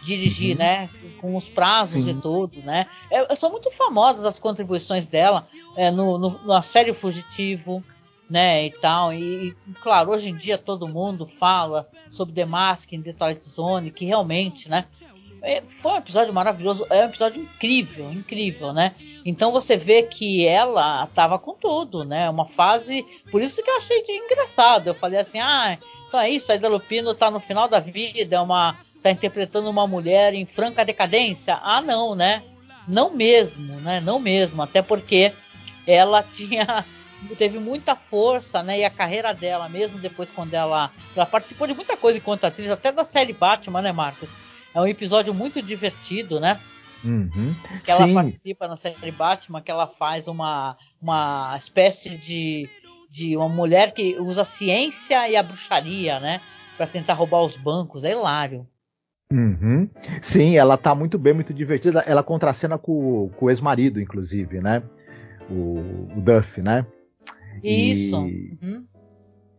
[0.00, 0.58] dirigir, uhum.
[0.58, 0.88] né?
[1.20, 2.12] Com os prazos Sim.
[2.12, 2.86] e tudo, né?
[3.10, 5.46] É, são muito famosas as contribuições dela
[5.76, 7.84] é, no, no, na série Fugitivo,
[8.28, 9.12] né, e tal.
[9.12, 13.44] E, e, claro, hoje em dia todo mundo fala sobre The Mask em The Twilight
[13.44, 14.84] Zone, que realmente, né,
[15.42, 18.94] é, foi um episódio maravilhoso, é um episódio incrível, incrível, né?
[19.24, 22.28] Então você vê que ela estava com tudo, né?
[22.28, 24.88] Uma fase, por isso que eu achei engraçado.
[24.88, 28.36] Eu falei assim, ah, então é isso, a Ida Lupino tá no final da vida,
[28.36, 31.58] é uma tá interpretando uma mulher em franca decadência.
[31.62, 32.42] Ah, não, né?
[32.86, 34.00] Não mesmo, né?
[34.00, 35.32] Não mesmo, até porque
[35.86, 36.84] ela tinha
[37.36, 38.80] teve muita força, né?
[38.80, 42.70] E a carreira dela, mesmo depois quando ela, ela participou de muita coisa enquanto atriz,
[42.70, 44.38] até da série Batman, né, Marcos?
[44.74, 46.60] É um episódio muito divertido, né?
[47.04, 47.54] Uhum.
[47.82, 48.14] Que ela Sim.
[48.14, 52.68] participa na série Batman, que ela faz uma, uma espécie de,
[53.10, 56.40] de uma mulher que usa a ciência e a bruxaria, né?
[56.76, 58.04] Pra tentar roubar os bancos.
[58.04, 58.66] É hilário.
[59.32, 59.88] Uhum.
[60.22, 62.00] Sim, ela tá muito bem, muito divertida.
[62.00, 64.82] Ela contracena com, com o ex-marido, inclusive, né?
[65.50, 65.80] O,
[66.16, 66.86] o Duff, né?
[67.62, 68.16] Isso.
[68.26, 68.84] E, uhum.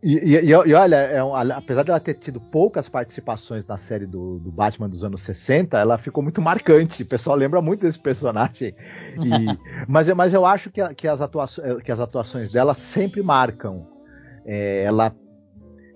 [0.02, 4.38] e, e, e, olha, é um, apesar dela ter tido poucas participações na série do,
[4.38, 7.02] do, Batman dos anos 60, ela ficou muito marcante.
[7.02, 8.74] O pessoal lembra muito desse personagem.
[9.88, 13.86] mas, mas eu acho que, que, as atuações, que as atuações dela sempre marcam.
[14.46, 15.14] É, ela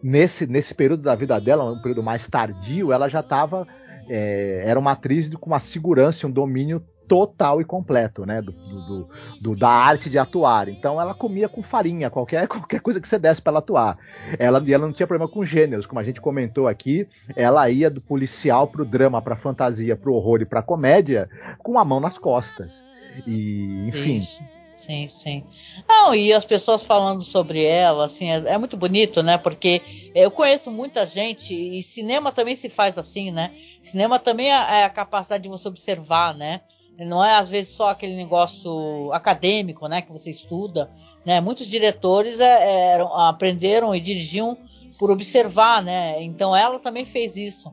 [0.03, 3.67] nesse, nesse período da vida dela, um período mais tardio, ela já estava
[4.09, 8.41] é, era uma atriz com uma segurança, um domínio total e completo, né?
[8.41, 9.09] Do, do,
[9.41, 10.69] do, da arte de atuar.
[10.69, 13.99] Então ela comia com farinha, qualquer, qualquer coisa que você desse para ela atuar.
[14.39, 17.07] Ela, e ela não tinha problema com gêneros, como a gente comentou aqui.
[17.37, 21.29] Ela ia do policial pro drama, pra fantasia, pro horror e pra comédia,
[21.59, 22.83] com a mão nas costas.
[23.27, 24.17] E, enfim.
[24.17, 24.43] Isso.
[24.77, 25.45] Sim, sim.
[25.89, 29.39] Não, e as pessoas falando sobre ela, assim, é, é, muito bonito, né?
[29.39, 29.81] Porque
[30.15, 33.53] eu conheço muita gente, e cinema também se faz assim, né?
[33.83, 36.61] Cinema também é, é a capacidade de você observar, né?
[36.99, 40.91] Não é às vezes só aquele negócio acadêmico, né, que você estuda,
[41.25, 41.41] né?
[41.41, 44.57] Muitos diretores é, é, aprenderam e dirigiam
[44.99, 46.23] por observar, né?
[46.23, 47.73] Então ela também fez isso.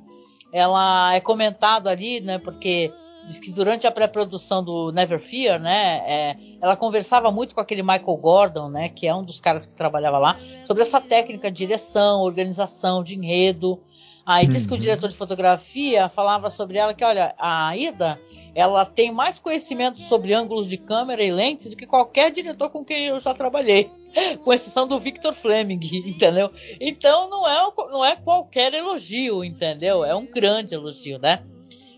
[0.54, 2.40] Ela é comentado ali, né?
[2.40, 2.92] Porque
[3.28, 6.02] diz que durante a pré-produção do Never Fear, né?
[6.08, 8.90] É, ela conversava muito com aquele Michael Gordon, né?
[8.90, 13.16] Que é um dos caras que trabalhava lá, sobre essa técnica de direção, organização, de
[13.16, 13.80] enredo.
[14.26, 14.52] Aí uhum.
[14.52, 14.82] diz que o uhum.
[14.82, 18.20] diretor de fotografia falava sobre ela que, olha, a Ida
[18.54, 22.84] ela tem mais conhecimento sobre ângulos de câmera e lentes do que qualquer diretor com
[22.84, 23.90] quem eu já trabalhei,
[24.44, 26.52] com exceção do Victor Fleming, entendeu?
[26.80, 30.04] Então não é, não é qualquer elogio, entendeu?
[30.04, 31.42] É um grande elogio, né?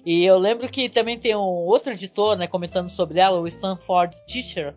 [0.06, 4.14] E eu lembro que também tem um outro editor, né, comentando sobre ela, o Stanford
[4.26, 4.76] Teacher,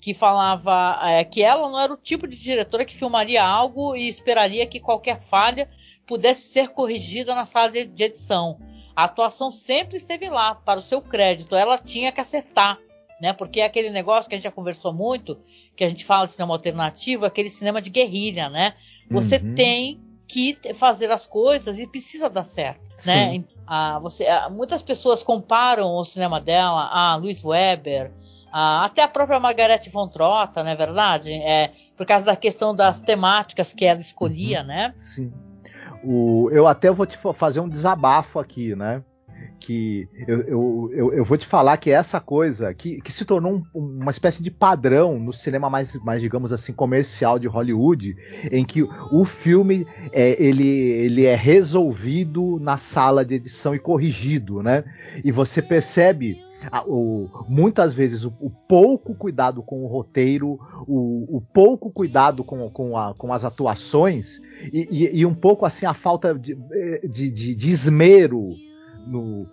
[0.00, 4.08] que falava é, que ela não era o tipo de diretora que filmaria algo e
[4.08, 5.70] esperaria que qualquer falha
[6.06, 8.58] pudesse ser corrigida na sala de, de edição.
[8.98, 11.54] A atuação sempre esteve lá, para o seu crédito.
[11.54, 12.76] Ela tinha que acertar,
[13.20, 13.32] né?
[13.32, 15.38] Porque é aquele negócio que a gente já conversou muito,
[15.76, 18.74] que a gente fala de cinema alternativo, aquele cinema de guerrilha, né?
[19.08, 19.54] Você uhum.
[19.54, 23.44] tem que fazer as coisas e precisa dar certo, né?
[23.64, 28.10] Ah, você, ah, muitas pessoas comparam o cinema dela a Louis Weber,
[28.50, 31.32] a, até a própria Margarete von Trotta, não é verdade?
[31.34, 34.66] É, por causa da questão das temáticas que ela escolhia, uhum.
[34.66, 34.94] né?
[34.96, 35.32] Sim.
[36.04, 39.02] O, eu até vou te fazer um desabafo aqui, né?
[39.60, 43.62] Que eu, eu, eu, eu vou te falar que essa coisa que, que se tornou
[43.74, 48.16] um, uma espécie de padrão no cinema mais, mais, digamos assim, comercial de Hollywood,
[48.50, 54.62] em que o filme é, ele, ele é resolvido na sala de edição e corrigido,
[54.62, 54.84] né?
[55.24, 56.40] E você percebe
[56.86, 62.68] o, muitas vezes o, o, pouco cuidado com o roteiro, o, o pouco cuidado com,
[62.70, 64.40] com, a, com as atuações
[64.72, 66.56] e, e, e, um pouco assim a falta de,
[67.08, 68.50] de, de, de esmero
[69.06, 69.46] no,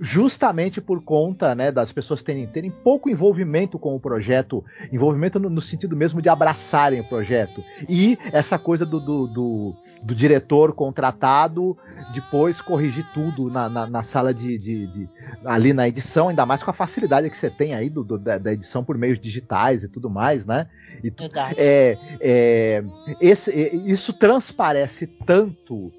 [0.00, 5.48] justamente por conta né, das pessoas terem, terem pouco envolvimento com o projeto, envolvimento no,
[5.48, 7.62] no sentido mesmo de abraçarem o projeto.
[7.88, 11.76] E essa coisa do, do, do, do diretor contratado
[12.12, 15.08] depois corrigir tudo na, na, na sala de, de, de,
[15.44, 18.38] ali na edição, ainda mais com a facilidade que você tem aí do, do da,
[18.38, 20.66] da, edição por meios digitais e tudo mais, né?
[21.02, 21.12] E,
[21.56, 22.84] é, é,
[23.20, 23.50] esse,
[23.86, 25.92] isso transparece tanto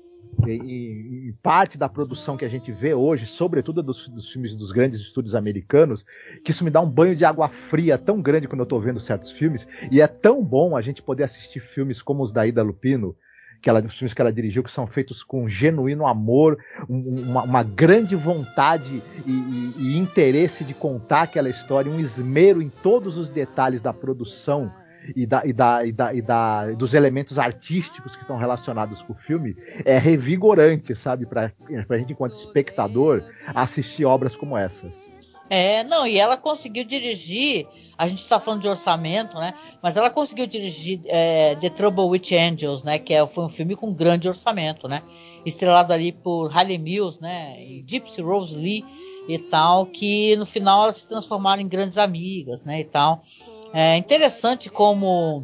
[0.47, 4.71] em, em, parte da produção que a gente vê hoje, sobretudo dos, dos, filmes dos
[4.71, 6.05] grandes estúdios americanos,
[6.43, 8.99] que isso me dá um banho de água fria tão grande quando eu estou vendo
[8.99, 12.63] certos filmes, e é tão bom a gente poder assistir filmes como os da Ida
[12.63, 13.15] Lupino,
[13.61, 16.57] que ela, os filmes que ela dirigiu, que são feitos com genuíno amor,
[16.89, 22.61] um, uma, uma, grande vontade e, e, e interesse de contar aquela história, um esmero
[22.61, 24.69] em todos os detalhes da produção
[25.15, 29.13] e, da, e, da, e, da, e da, dos elementos artísticos que estão relacionados com
[29.13, 29.55] o filme
[29.85, 31.25] é revigorante, sabe?
[31.25, 31.51] Pra,
[31.87, 33.23] pra gente, enquanto espectador,
[33.53, 35.11] assistir obras como essas.
[35.49, 37.67] É, não, e ela conseguiu dirigir.
[37.95, 39.53] A gente está falando de orçamento, né?
[39.81, 42.97] Mas ela conseguiu dirigir é, The Trouble with Angels, né?
[42.97, 45.03] Que é, foi um filme com grande orçamento, né?
[45.45, 47.61] Estrelado ali por Halle Mills, né?
[47.61, 48.83] E Gypsy Rose Lee
[49.27, 52.81] e tal, que no final elas se transformaram em grandes amigas, né?
[52.81, 53.21] E tal.
[53.73, 55.43] É interessante como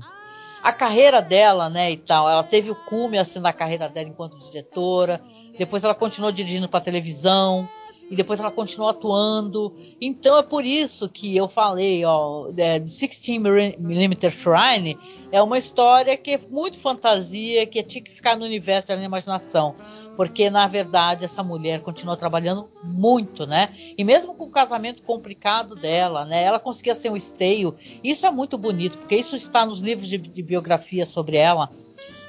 [0.61, 4.37] a carreira dela, né, e tal, ela teve o cume assim da carreira dela enquanto
[4.39, 5.21] diretora,
[5.57, 7.67] depois ela continuou dirigindo para televisão
[8.09, 9.73] e depois ela continuou atuando.
[10.01, 14.97] Então é por isso que eu falei, ó, é, 16mm Shrine
[15.31, 19.75] é uma história que é muito fantasia, que tinha que ficar no universo da imaginação
[20.19, 23.69] porque na verdade essa mulher continuou trabalhando muito, né?
[23.97, 26.43] E mesmo com o casamento complicado dela, né?
[26.43, 27.73] Ela conseguia ser um esteio.
[28.03, 31.69] Isso é muito bonito, porque isso está nos livros de, de biografia sobre ela.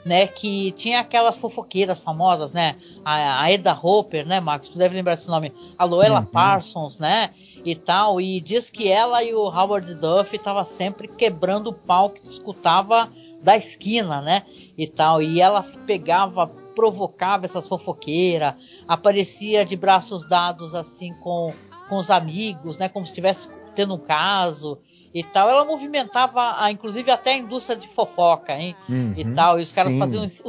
[0.02, 2.76] Né, que tinha aquelas fofoqueiras famosas, né?
[3.04, 4.68] A, a Eda Hopper, né, Marcos?
[4.68, 5.52] Tu deve lembrar esse nome.
[5.76, 6.26] A Loela uhum.
[6.26, 7.30] Parsons, né?
[7.64, 8.20] E tal.
[8.20, 12.34] E diz que ela e o Howard Duff estavam sempre quebrando o pau que se
[12.34, 13.10] escutava
[13.42, 14.42] da esquina, né?
[14.78, 15.20] E tal.
[15.20, 18.54] E ela pegava provocava essas fofoqueiras,
[18.86, 21.52] aparecia de braços dados assim com,
[21.88, 24.78] com os amigos, né, como se estivesse tendo um caso
[25.14, 25.48] e tal.
[25.48, 29.58] Ela movimentava, a, inclusive até a indústria de fofoca, hein, uhum, e tal.
[29.58, 29.98] E os caras sim.
[29.98, 30.42] faziam os,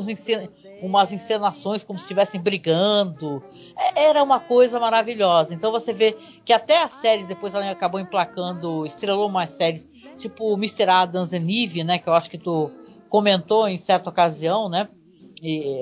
[0.81, 3.43] umas encenações como se estivessem brigando.
[3.77, 5.53] É, era uma coisa maravilhosa.
[5.53, 9.88] Então você vê que até as séries depois ela acabou emplacando, estrelou mais séries,
[10.18, 10.89] tipo Mr.
[10.89, 12.72] Adams and Eve, né, que eu acho que tu
[13.10, 14.88] comentou em certa ocasião, né?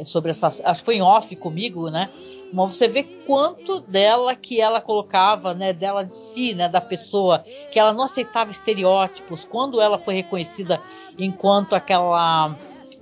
[0.05, 0.47] Sobre essa.
[0.47, 2.09] Acho que foi em off comigo, né?
[2.51, 5.73] Mas você vê quanto dela que ela colocava, né?
[5.73, 6.67] Dela de si, né?
[6.67, 9.45] Da pessoa, que ela não aceitava estereótipos.
[9.45, 10.81] Quando ela foi reconhecida
[11.17, 12.55] enquanto aquela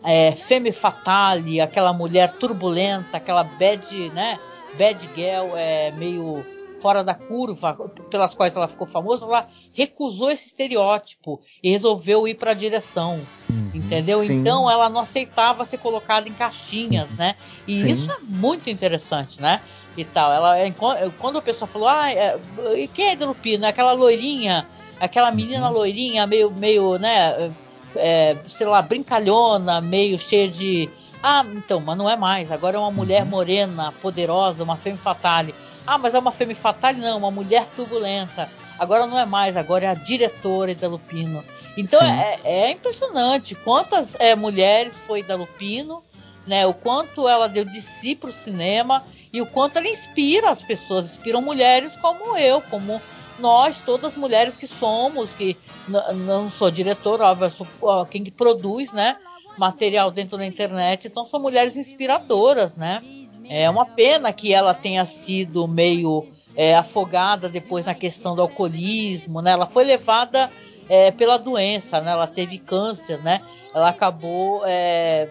[0.03, 4.39] é, femme fatale, aquela mulher turbulenta, aquela bad, né?
[4.77, 6.45] Bad girl, é, meio
[6.79, 7.73] fora da curva
[8.09, 13.25] pelas quais ela ficou famosa, ela recusou esse estereótipo e resolveu ir para a direção.
[13.49, 14.19] Uhum, entendeu?
[14.23, 14.39] Sim.
[14.39, 17.35] Então ela não aceitava ser colocada em caixinhas, né?
[17.67, 17.87] E sim.
[17.87, 19.61] isso é muito interessante, né?
[19.95, 20.31] E tal.
[20.31, 20.71] Ela, é,
[21.19, 22.39] quando a pessoa falou, ah, é,
[22.75, 23.65] e quem é Drupino?
[23.65, 24.67] Aquela loirinha,
[24.99, 25.73] aquela menina uhum.
[25.73, 27.51] loirinha, meio, meio, né?
[27.95, 30.89] É, sei lá, brincalhona, meio cheia de.
[31.23, 32.51] Ah, então, mas não é mais.
[32.51, 33.29] Agora é uma mulher uhum.
[33.29, 35.55] morena, poderosa, uma femme fatale.
[35.88, 36.99] Ah, mas é uma femme fatale?
[36.99, 38.51] Não, uma mulher turbulenta.
[38.77, 41.43] Agora não é mais, agora é a diretora da Lupino.
[41.77, 46.03] Então é, é, impressionante quantas é, mulheres foi da Lupino,
[46.45, 46.65] né?
[46.65, 50.61] O quanto ela deu de si para o cinema e o quanto ela inspira as
[50.61, 53.01] pessoas, inspiram mulheres como eu, como
[53.39, 55.55] nós, todas as mulheres que somos, que
[55.88, 57.68] não sou diretor, óbvio, sou
[58.09, 59.18] quem produz, né?
[59.57, 63.01] Material dentro da internet, então são mulheres inspiradoras, né?
[63.49, 69.41] É uma pena que ela tenha sido meio é, afogada depois na questão do alcoolismo,
[69.41, 69.52] né?
[69.52, 70.52] Ela foi levada
[70.90, 72.11] é, pela doença, né?
[72.11, 73.41] Ela teve câncer, né?
[73.74, 75.30] Ela acabou é,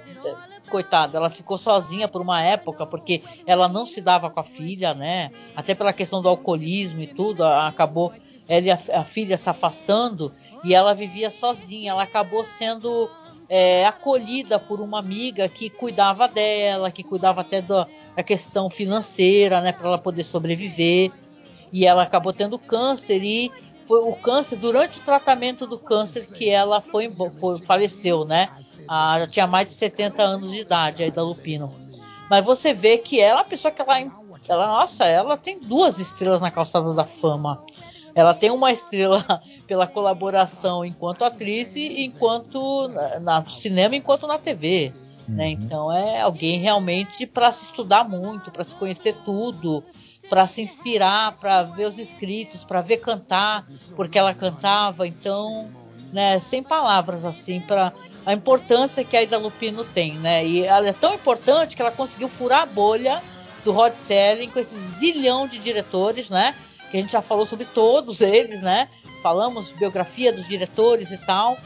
[0.70, 4.94] coitada, ela ficou sozinha por uma época, porque ela não se dava com a filha,
[4.94, 5.30] né?
[5.54, 8.12] Até pela questão do alcoolismo e tudo, acabou
[8.48, 10.32] ela e a, a filha se afastando
[10.64, 11.90] e ela vivia sozinha.
[11.92, 13.10] Ela acabou sendo
[13.48, 17.86] é, acolhida por uma amiga que cuidava dela, que cuidava até da,
[18.16, 21.12] da questão financeira, né, para ela poder sobreviver.
[21.72, 23.50] E ela acabou tendo câncer e
[23.86, 28.48] foi o câncer durante o tratamento do câncer que ela foi, foi faleceu, né?
[28.88, 31.72] Ah, já tinha mais de 70 anos de idade aí da Lupino.
[32.30, 33.98] Mas você vê que ela é uma pessoa que ela,
[34.48, 37.62] ela, nossa, ela tem duas estrelas na calçada da fama.
[38.14, 42.88] Ela tem uma estrela pela colaboração enquanto atriz e enquanto
[43.20, 44.92] na, no cinema, enquanto na TV.
[44.92, 44.94] Né?
[45.28, 45.34] Uhum.
[45.34, 45.48] Né?
[45.50, 49.82] Então é alguém realmente para se estudar muito, para se conhecer tudo,
[50.28, 55.06] para se inspirar, para ver os escritos, para ver cantar, porque ela cantava.
[55.06, 55.70] Então,
[56.12, 57.92] né, sem palavras assim para
[58.24, 60.44] a importância que a Ida Lupino tem, né?
[60.44, 63.22] E ela é tão importante que ela conseguiu furar a bolha
[63.64, 66.56] do Rod Selling com esse zilhão de diretores, né?
[66.90, 68.88] Que a gente já falou sobre todos eles, né?
[69.22, 71.58] Falamos biografia dos diretores e tal.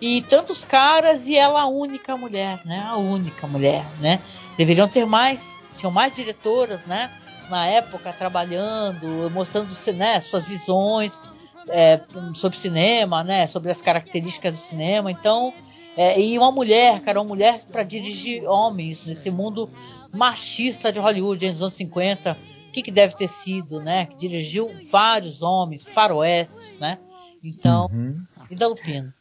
[0.00, 2.82] E tantos caras e ela a única mulher, né?
[2.86, 4.20] A única mulher, né?
[4.56, 7.10] Deveriam ter mais, tinham mais diretoras, né?
[7.50, 11.22] Na época trabalhando, mostrando né, suas visões
[11.68, 12.00] é,
[12.34, 13.46] sobre cinema, né?
[13.46, 15.10] Sobre as características do cinema.
[15.10, 15.52] Então
[15.96, 19.68] é, e uma mulher, cara, uma mulher para dirigir homens nesse mundo
[20.12, 22.38] machista de Hollywood nos anos 50.
[22.70, 24.06] O que, que deve ter sido, né?
[24.06, 27.00] Que dirigiu vários homens, faroestes, né?
[27.42, 28.22] Então, uhum.
[28.48, 29.12] e da Lupino.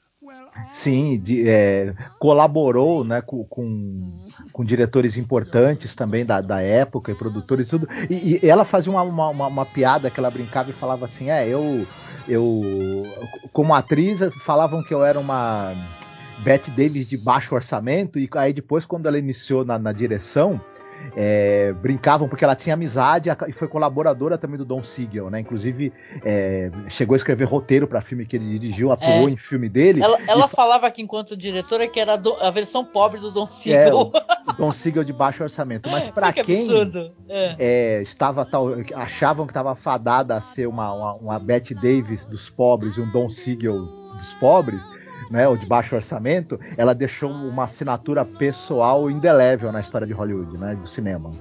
[0.70, 7.16] Sim, de, é, colaborou né, com, com, com, diretores importantes também da, da época e
[7.16, 7.88] produtores e tudo.
[8.08, 11.48] E, e ela fazia uma, uma, uma, piada que ela brincava e falava assim: é,
[11.48, 11.88] eu,
[12.28, 12.62] eu
[13.52, 15.74] como atriz, falavam que eu era uma
[16.44, 20.62] Bette Davis de baixo orçamento, e aí depois, quando ela iniciou na, na direção,
[21.16, 25.40] é, brincavam porque ela tinha amizade e foi colaboradora também do Don Siegel, né?
[25.40, 25.92] Inclusive
[26.24, 29.32] é, chegou a escrever roteiro para filme que ele dirigiu, atuou é.
[29.32, 30.02] em filme dele.
[30.02, 30.50] Ela, ela e...
[30.50, 33.96] falava que enquanto diretora que era a versão pobre do Don Siegel.
[33.98, 34.12] o,
[34.50, 35.90] o Don Siegel de baixo orçamento.
[35.90, 36.68] Mas para que quem
[37.28, 37.56] é.
[37.60, 42.50] É, estava tal, achavam que estava fadada a ser uma, uma, uma Bette Davis dos
[42.50, 43.78] pobres e um Don Siegel
[44.18, 44.82] dos pobres
[45.30, 50.58] né, ou de baixo orçamento, ela deixou uma assinatura pessoal indelével na história de Hollywood,
[50.58, 51.32] né, do cinema.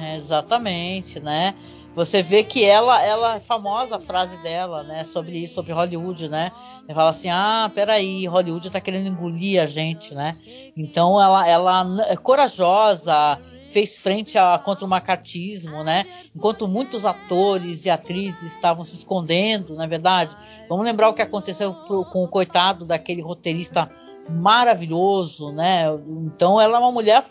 [0.00, 1.54] É, exatamente, né?
[1.94, 6.28] Você vê que ela, ela é famosa a frase dela, né, sobre isso, sobre Hollywood,
[6.28, 6.52] né?
[6.86, 10.36] Ela fala assim: "Ah, peraí, Hollywood tá querendo engolir a gente, né?"
[10.76, 13.38] Então ela ela é corajosa,
[13.76, 16.06] fez frente a, contra o macartismo, né?
[16.34, 20.34] Enquanto muitos atores e atrizes estavam se escondendo, na é verdade,
[20.68, 23.90] Vamos lembrar o que aconteceu pro, com o coitado daquele roteirista
[24.28, 25.84] maravilhoso, né?
[26.24, 27.24] Então ela é uma mulher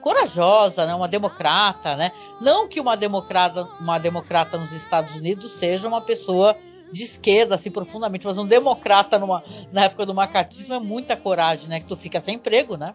[0.00, 0.94] corajosa, né?
[0.94, 2.12] Uma democrata, né?
[2.40, 6.56] Não que uma democrata, uma democrata nos Estados Unidos seja uma pessoa
[6.92, 9.42] de esquerda, assim, profundamente, mas um democrata numa,
[9.72, 11.80] na época do macartismo é muita coragem, né?
[11.80, 12.94] Que tu fica sem emprego, né?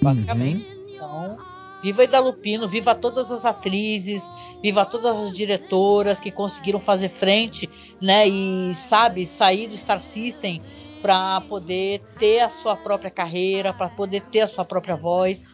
[0.00, 0.66] Basicamente.
[0.68, 0.94] Uhum.
[0.94, 1.38] Então,
[1.82, 4.28] viva Ida Lupino, viva todas as atrizes,
[4.62, 7.68] viva todas as diretoras que conseguiram fazer frente,
[8.00, 10.62] né, e sabe, sair do Star System
[11.00, 15.48] para poder ter a sua própria carreira, para poder ter a sua própria voz.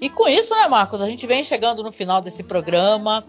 [0.00, 3.24] E com isso, né, Marcos, a gente vem chegando no final desse programa.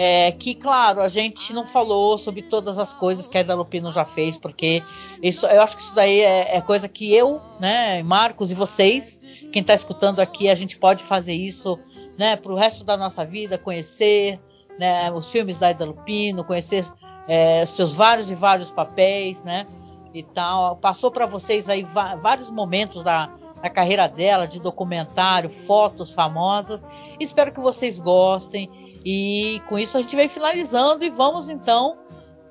[0.00, 3.90] É, que, claro, a gente não falou sobre todas as coisas que a Eda Lupino
[3.90, 4.80] já fez, porque
[5.20, 9.20] isso, eu acho que isso daí é, é coisa que eu, né, Marcos e vocês,
[9.50, 11.76] quem está escutando aqui, a gente pode fazer isso,
[12.18, 14.40] né, para o resto da nossa vida, conhecer,
[14.78, 16.84] né, os filmes da Ida Lupino, conhecer
[17.28, 19.66] é, seus vários e vários papéis, né?
[20.12, 20.76] E tal.
[20.76, 21.84] Passou para vocês aí
[22.22, 23.30] vários momentos da,
[23.62, 26.82] da carreira dela, de documentário, fotos famosas.
[27.20, 28.70] Espero que vocês gostem.
[29.04, 31.98] E com isso a gente vem finalizando e vamos então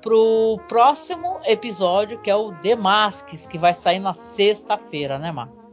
[0.00, 5.67] pro próximo episódio, que é o Masks, que vai sair na sexta-feira, né, Marcos?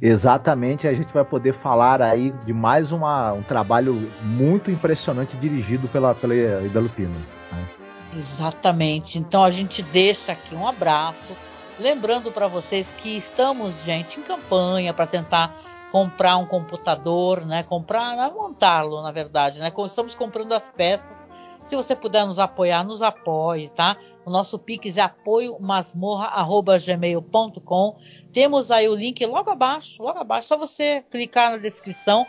[0.00, 5.88] Exatamente, a gente vai poder falar aí de mais uma, um trabalho muito impressionante dirigido
[5.88, 7.18] pela, pela Ida Lupino.
[7.18, 7.68] Né?
[8.14, 9.18] Exatamente.
[9.18, 11.34] Então a gente deixa aqui um abraço,
[11.78, 15.54] lembrando para vocês que estamos, gente, em campanha para tentar
[15.90, 17.62] comprar um computador, né?
[17.62, 18.30] Comprar, né?
[18.34, 19.72] montá-lo, na verdade, né?
[19.86, 21.26] Estamos comprando as peças.
[21.66, 23.96] Se você puder nos apoiar, nos apoie, tá?
[24.24, 27.96] O nosso Pix é apoio masmorra@gmail.com.
[28.32, 32.26] Temos aí o link logo abaixo, logo abaixo, só você clicar na descrição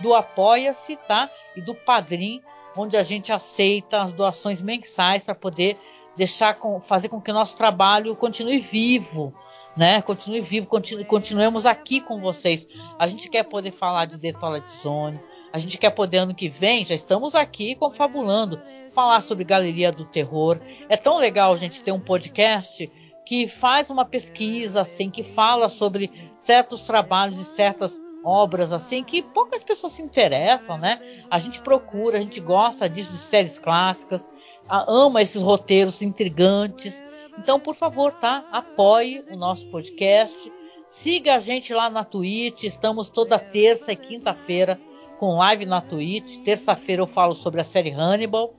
[0.00, 1.30] do Apoia-se, tá?
[1.56, 2.40] E do Padrim,
[2.76, 5.76] onde a gente aceita as doações mensais para poder
[6.16, 9.32] deixar com, fazer com que o nosso trabalho continue vivo,
[9.76, 10.02] né?
[10.02, 12.66] Continue vivo, continue, continuemos aqui com vocês.
[12.98, 15.20] A gente quer poder falar de The Twilight Zone,
[15.52, 18.60] a gente quer poder ano que vem, já estamos aqui confabulando,
[18.98, 20.60] falar sobre Galeria do Terror.
[20.88, 22.90] É tão legal a gente ter um podcast
[23.24, 29.22] que faz uma pesquisa assim, que fala sobre certos trabalhos e certas obras assim que
[29.22, 30.98] poucas pessoas se interessam, né?
[31.30, 34.28] A gente procura, a gente gosta disso de séries clássicas,
[34.68, 37.00] ama esses roteiros intrigantes.
[37.38, 38.44] Então, por favor, tá?
[38.50, 40.52] Apoie o nosso podcast.
[40.88, 42.64] Siga a gente lá na Twitch.
[42.64, 44.76] Estamos toda terça e quinta-feira
[45.20, 46.38] com live na Twitch.
[46.38, 48.52] Terça-feira eu falo sobre a série Hannibal.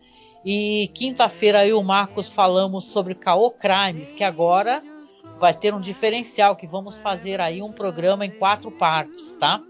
[0.44, 4.82] E quinta-feira eu e o Marcos falamos sobre Caô Crimes, que agora
[5.40, 9.62] vai ter um diferencial que vamos fazer aí um programa em quatro partes, tá?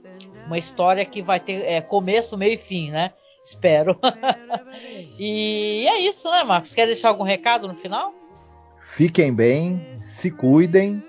[0.45, 3.13] Uma história que vai ter é, começo, meio e fim, né?
[3.43, 3.99] Espero.
[5.19, 6.73] e é isso, né, Marcos?
[6.73, 8.13] Quer deixar algum recado no final?
[8.95, 11.03] Fiquem bem, se cuidem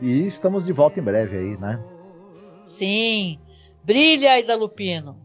[0.00, 1.80] e estamos de volta em breve aí, né?
[2.64, 3.38] Sim.
[3.84, 5.16] Brilha, Ida Lupino.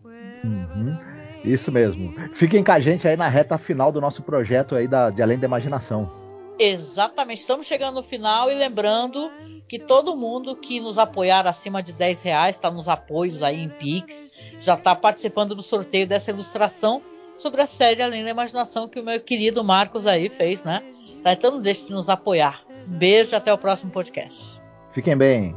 [1.53, 2.14] Isso mesmo.
[2.34, 5.40] Fiquem com a gente aí na reta final do nosso projeto aí da, de Além
[5.40, 6.11] da Imaginação.
[6.60, 9.32] Exatamente, estamos chegando no final e lembrando
[9.68, 13.69] que todo mundo que nos apoiar acima de 10 reais, está nos apoios aí em
[13.69, 14.26] Pix,
[14.60, 17.02] já está participando do sorteio dessa ilustração
[17.38, 20.82] sobre a série Além da Imaginação que o meu querido Marcos aí fez, né?
[21.22, 22.64] Tá, então não deixe de nos apoiar.
[22.88, 24.61] Um beijo até o próximo podcast.
[24.94, 25.56] Fiquem bem.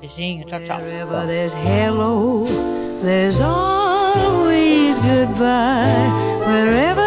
[0.00, 0.78] Beijinho, tchau, tchau.
[5.04, 6.08] goodbye
[6.46, 7.03] wherever.